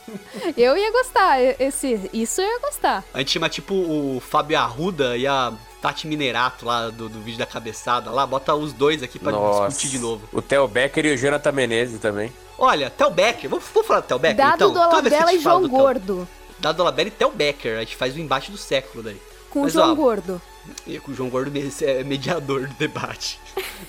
Eu 0.56 0.76
ia 0.76 0.90
gostar. 0.92 1.40
Esse, 1.60 2.10
isso 2.12 2.40
eu 2.40 2.46
ia 2.46 2.58
gostar. 2.60 3.04
A 3.12 3.18
gente 3.18 3.32
chama 3.32 3.48
tipo 3.48 3.74
o 3.74 4.20
Fábio 4.20 4.58
Arruda 4.58 5.16
e 5.16 5.26
a 5.26 5.52
Tati 5.84 6.06
Minerato 6.06 6.64
lá 6.64 6.88
do, 6.88 7.10
do 7.10 7.20
vídeo 7.20 7.38
da 7.38 7.44
cabeçada 7.44 8.10
lá. 8.10 8.26
Bota 8.26 8.54
os 8.54 8.72
dois 8.72 9.02
aqui 9.02 9.18
pra 9.18 9.30
Nossa. 9.30 9.68
discutir 9.68 9.90
de 9.90 9.98
novo. 9.98 10.26
O 10.32 10.40
Theo 10.40 10.66
Becker 10.66 11.04
e 11.04 11.12
o 11.12 11.18
Jonathan 11.18 11.52
Menezes 11.52 12.00
também. 12.00 12.32
Olha, 12.56 12.88
Tel 12.88 13.10
Becker. 13.10 13.50
Vamos, 13.50 13.66
vamos 13.74 13.86
falar 13.86 14.00
do 14.00 14.06
Tel 14.06 14.18
Becker 14.18 14.36
Dado 14.38 14.54
então? 14.54 14.72
do 14.72 14.90
Toda 14.90 15.02
vez 15.02 15.08
que 15.08 15.14
a 15.14 15.18
Alabella 15.18 15.38
e 15.38 15.42
João 15.42 15.60
do 15.60 15.68
Gordo. 15.68 16.28
Dado 16.58 16.76
do 16.76 16.82
Alabella 16.84 17.08
e 17.08 17.10
Tel 17.10 17.30
Becker. 17.30 17.76
A 17.76 17.80
gente 17.80 17.96
faz 17.96 18.16
o 18.16 18.18
embate 18.18 18.50
do 18.50 18.56
século 18.56 19.04
daí. 19.04 19.20
Com 19.50 19.60
Mas, 19.60 19.72
o 19.72 19.74
João 19.74 19.92
ó, 19.92 19.94
Gordo. 19.94 20.40
E 20.86 20.98
com 20.98 21.12
o 21.12 21.14
João 21.14 21.28
Gordo 21.28 21.52
é 21.82 22.02
mediador 22.02 22.66
do 22.66 22.74
debate. 22.76 23.38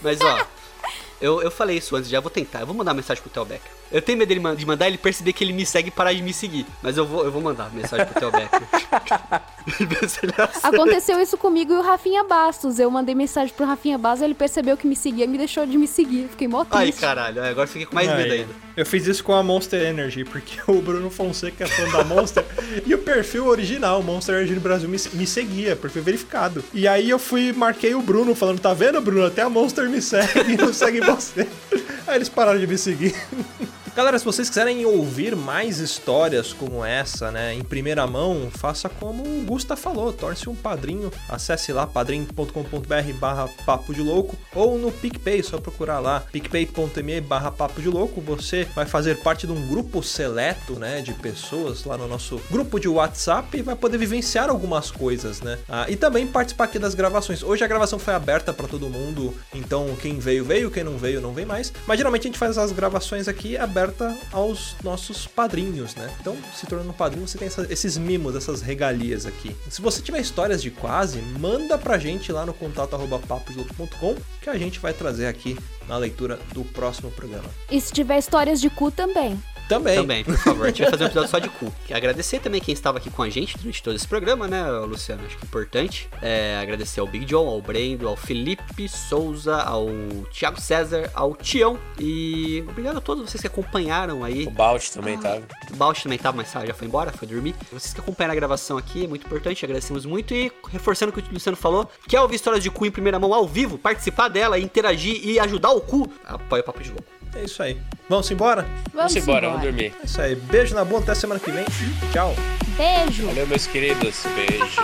Mas 0.01 0.19
ó, 0.19 0.45
eu, 1.21 1.41
eu 1.41 1.49
falei 1.49 1.77
isso 1.77 1.95
antes, 1.95 2.09
já 2.09 2.19
vou 2.19 2.29
tentar. 2.29 2.59
Eu 2.59 2.65
vou 2.65 2.75
mandar 2.75 2.91
uma 2.91 2.95
mensagem 2.95 3.23
pro 3.23 3.31
Theo 3.31 3.45
Becker. 3.45 3.71
Eu 3.95 4.01
tenho 4.01 4.17
medo 4.17 4.27
dele 4.27 4.55
de 4.57 4.65
mandar 4.65 4.87
ele 4.87 4.97
perceber 4.97 5.31
que 5.31 5.41
ele 5.41 5.53
me 5.53 5.65
segue 5.65 5.87
e 5.87 5.91
parar 5.91 6.11
de 6.11 6.21
me 6.21 6.33
seguir. 6.33 6.65
Mas 6.83 6.97
eu 6.97 7.05
vou, 7.05 7.23
eu 7.23 7.31
vou 7.31 7.41
mandar 7.41 7.71
mensagem 7.71 8.05
pro 8.05 8.19
Theo 8.19 8.29
Becker. 8.29 8.61
Aconteceu 10.61 11.17
isso 11.21 11.37
comigo 11.37 11.71
e 11.71 11.77
o 11.77 11.81
Rafinha 11.81 12.21
Bastos. 12.25 12.77
Eu 12.77 12.91
mandei 12.91 13.15
mensagem 13.15 13.55
pro 13.55 13.65
Rafinha 13.65 13.97
Bastos, 13.97 14.23
ele 14.23 14.33
percebeu 14.33 14.75
que 14.75 14.85
me 14.85 14.97
seguia 14.97 15.23
e 15.23 15.27
me 15.29 15.37
deixou 15.37 15.65
de 15.65 15.77
me 15.77 15.87
seguir. 15.87 16.27
Fiquei 16.27 16.45
mó 16.45 16.65
Ai, 16.71 16.87
triste. 16.87 16.99
caralho, 16.99 17.41
agora 17.41 17.63
eu 17.63 17.71
fiquei 17.71 17.85
com 17.85 17.95
mais 17.95 18.09
medo 18.09 18.33
ainda. 18.33 18.64
Eu 18.75 18.85
fiz 18.85 19.07
isso 19.07 19.23
com 19.23 19.33
a 19.33 19.41
Monster 19.41 19.81
Energy, 19.81 20.23
porque 20.25 20.59
o 20.67 20.81
Bruno 20.81 21.09
Fonseca 21.09 21.63
é 21.63 21.67
fã 21.67 21.89
da 21.91 22.03
Monster 22.03 22.43
e 22.85 22.93
o 22.93 22.97
perfil 22.97 23.47
original, 23.47 24.03
Monster 24.03 24.35
Energy 24.35 24.59
Brasil, 24.59 24.89
me, 24.89 24.97
me 25.13 25.25
seguia, 25.25 25.75
perfil 25.75 26.03
verificado. 26.03 26.63
E 26.73 26.87
aí 26.87 27.09
eu 27.09 27.19
fui, 27.19 27.53
marquei 27.53 27.95
o 27.95 28.01
Bruno, 28.01 28.35
falando: 28.35 28.59
tá 28.59 28.73
vendo, 28.73 28.99
Bruno? 28.99 29.25
Até 29.25 29.41
a 29.41 29.49
Monster 29.49 29.89
me 29.89 30.01
segue 30.01 30.53
e 30.53 30.57
não 30.57 30.73
segue 30.73 30.99
você. 31.01 31.47
Aí 32.07 32.17
eles 32.17 32.29
pararam 32.29 32.59
de 32.59 32.67
me 32.67 32.77
seguir. 32.77 33.15
Galera, 33.95 34.19
se 34.19 34.25
vocês 34.25 34.49
quiserem 34.49 34.85
ouvir 34.85 35.37
mais 35.37 35.79
histórias 35.79 36.51
como 36.51 36.83
essa, 36.83 37.31
né, 37.31 37.53
em 37.53 37.63
primeira 37.63 38.05
mão, 38.05 38.51
faça 38.51 38.89
como 38.89 39.23
o 39.23 39.43
Gusta 39.45 39.77
falou, 39.77 40.11
torne-se 40.11 40.49
um 40.49 40.55
padrinho, 40.55 41.09
acesse 41.29 41.71
lá 41.71 41.87
padrim.com.br 41.87 43.13
barra 43.17 43.47
papo 43.65 43.93
de 43.93 44.01
louco 44.01 44.35
ou 44.53 44.77
no 44.77 44.91
PicPay, 44.91 45.41
só 45.41 45.59
procurar 45.59 45.99
lá 45.99 46.19
picpay.me 46.29 47.21
barra 47.21 47.49
papo 47.49 47.81
de 47.81 47.87
louco, 47.87 48.19
você 48.19 48.64
vai 48.73 48.85
fazer 48.85 49.17
parte 49.17 49.45
de 49.45 49.53
um 49.53 49.67
grupo 49.67 50.01
seleto, 50.01 50.73
né, 50.79 51.01
de 51.01 51.13
pessoas 51.13 51.83
lá 51.85 51.97
no 51.97 52.07
nosso 52.07 52.41
grupo 52.49 52.79
de 52.79 52.87
WhatsApp 52.87 53.57
e 53.57 53.61
vai 53.61 53.75
poder 53.75 53.97
vivenciar 53.97 54.49
algumas 54.49 54.89
coisas, 54.91 55.41
né, 55.41 55.57
ah, 55.69 55.85
e 55.89 55.95
também 55.95 56.25
participar 56.25 56.65
aqui 56.65 56.79
das 56.79 56.95
gravações. 56.95 57.43
Hoje 57.43 57.63
a 57.63 57.67
gravação 57.67 57.99
foi 57.99 58.13
aberta 58.13 58.53
para 58.53 58.67
todo 58.67 58.89
mundo, 58.89 59.33
então 59.53 59.95
quem 60.01 60.19
veio, 60.19 60.43
veio, 60.45 60.71
quem 60.71 60.83
não 60.83 60.97
veio, 60.97 61.21
não 61.21 61.33
vem 61.33 61.45
mais, 61.45 61.71
mas 61.87 61.97
geralmente 61.97 62.21
a 62.21 62.29
gente 62.29 62.39
faz 62.39 62.57
as 62.57 62.71
gravações 62.71 63.27
aqui 63.27 63.57
aberta 63.57 64.15
aos 64.31 64.75
nossos 64.83 65.27
padrinhos, 65.27 65.95
né? 65.95 66.09
Então, 66.19 66.35
se 66.55 66.65
tornando 66.65 66.89
um 66.89 66.93
padrinho, 66.93 67.27
você 67.27 67.37
tem 67.37 67.47
essa- 67.47 67.65
esses 67.69 67.97
mimos, 67.97 68.35
essas 68.35 68.61
regalias 68.61 69.25
aqui. 69.25 69.55
Se 69.69 69.81
você 69.81 70.01
tiver 70.01 70.19
histórias 70.19 70.61
de 70.61 70.71
quase, 70.71 71.19
manda 71.39 71.77
pra 71.77 71.97
gente 71.97 72.31
lá 72.31 72.45
no 72.45 72.53
contato 72.53 72.95
arroba 72.95 73.19
paposlouco.com 73.19 74.15
que 74.41 74.49
a 74.49 74.57
gente 74.57 74.79
vai 74.79 74.93
trazer 74.93 75.27
aqui 75.27 75.57
na 75.87 75.97
leitura 75.97 76.39
do 76.53 76.63
próximo 76.63 77.11
programa. 77.11 77.45
E 77.69 77.79
se 77.79 77.93
tiver 77.93 78.17
histórias 78.17 78.54
de 78.61 78.69
cu 78.69 78.91
também. 78.91 79.39
Também. 79.67 79.95
Também, 79.95 80.23
por 80.23 80.37
favor. 80.37 80.65
A 80.65 80.67
gente 80.67 80.81
vai 80.83 80.91
fazer 80.91 81.03
um 81.03 81.07
episódio 81.07 81.29
só 81.29 81.39
de 81.39 81.49
cu. 81.49 81.73
Agradecer 81.91 82.39
também 82.39 82.61
quem 82.61 82.73
estava 82.73 82.99
aqui 82.99 83.09
com 83.09 83.23
a 83.23 83.29
gente 83.29 83.57
durante 83.57 83.81
todo 83.81 83.95
esse 83.95 84.07
programa, 84.07 84.47
né, 84.47 84.63
Luciano? 84.69 85.25
Acho 85.25 85.37
que 85.37 85.43
é 85.43 85.47
importante. 85.47 86.09
É, 86.21 86.59
agradecer 86.61 86.99
ao 86.99 87.07
Big 87.07 87.25
John, 87.25 87.47
ao 87.47 87.61
Brendo, 87.61 88.07
ao 88.07 88.15
Felipe 88.15 88.87
Souza, 88.87 89.55
ao 89.57 89.87
Thiago 90.31 90.61
César, 90.61 91.09
ao 91.13 91.35
Tião. 91.35 91.79
E 91.99 92.63
obrigado 92.69 92.97
a 92.97 93.01
todos 93.01 93.27
vocês 93.27 93.41
que 93.41 93.47
acompanharam 93.47 94.23
aí. 94.23 94.45
O 94.45 94.51
Balt 94.51 94.89
também 94.89 95.17
tava. 95.17 95.41
O 95.71 95.75
Bausch 95.75 96.03
também 96.03 96.19
tava, 96.19 96.37
mas 96.37 96.51
já 96.51 96.73
foi 96.73 96.87
embora, 96.87 97.11
foi 97.11 97.27
dormir. 97.27 97.55
Vocês 97.71 97.93
que 97.93 97.99
acompanharam 97.99 98.33
a 98.33 98.35
gravação 98.35 98.77
aqui, 98.77 99.05
é 99.05 99.07
muito 99.07 99.25
importante, 99.25 99.65
agradecemos 99.65 100.05
muito. 100.05 100.33
E 100.33 100.51
reforçando 100.69 101.09
o 101.09 101.13
que 101.13 101.27
o 101.27 101.33
Luciano 101.33 101.57
falou, 101.57 101.89
quer 102.07 102.21
ouvir 102.21 102.35
histórias 102.35 102.61
de 102.61 102.69
cu 102.69 102.85
em 102.85 102.91
primeira 102.91 103.17
mão 103.17 103.33
ao 103.33 103.47
vivo, 103.47 103.79
participar 103.79 104.27
dela, 104.27 104.59
interagir 104.59 105.25
e 105.25 105.39
ajudar 105.39 105.71
o 105.71 105.81
cu, 105.81 106.07
apoia 106.23 106.61
o 106.61 106.65
Papo 106.65 106.83
de 106.83 106.89
Louco. 106.89 107.15
É 107.35 107.43
isso 107.43 107.61
aí. 107.61 107.77
Vamos 108.07 108.31
embora? 108.31 108.61
Vamos, 108.93 109.13
Vamos 109.13 109.15
embora, 109.15 109.47
vamos 109.49 109.63
dormir. 109.63 109.93
É 110.01 110.05
isso 110.05 110.21
aí. 110.21 110.35
Beijo 110.35 110.73
na 110.73 110.85
boa, 110.85 111.01
até 111.01 111.13
semana 111.13 111.39
que 111.39 111.51
vem 111.51 111.65
e 111.65 112.13
tchau. 112.13 112.33
Beijo. 112.77 113.27
Valeu, 113.27 113.45
meus 113.47 113.67
queridos. 113.67 114.23
Beijos. 114.35 114.75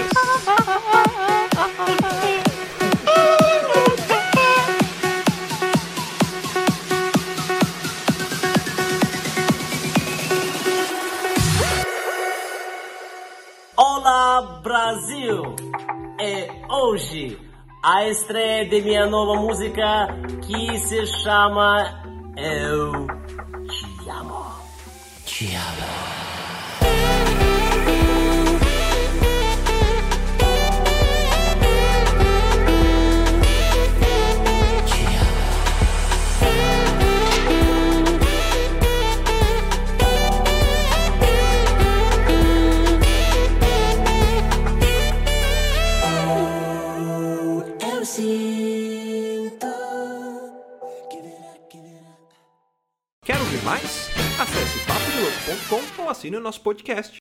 Olá 13.77 14.59
Brasil! 14.61 15.55
É 16.19 16.49
hoje 16.69 17.37
a 17.83 18.07
estreia 18.09 18.67
de 18.67 18.81
minha 18.81 19.05
nova 19.07 19.39
música 19.39 20.07
que 20.41 20.77
se 20.79 21.05
chama 21.23 22.10
Eu 22.37 23.07
Te 23.67 24.09
Amo. 24.09 24.45
Te 25.25 25.55
amo. 25.55 26.20
Mais? 53.63 54.09
Acesse 54.39 54.79
papodelouco.com 54.85 56.03
ou 56.03 56.09
assine 56.09 56.37
o 56.37 56.41
nosso 56.41 56.61
podcast. 56.61 57.19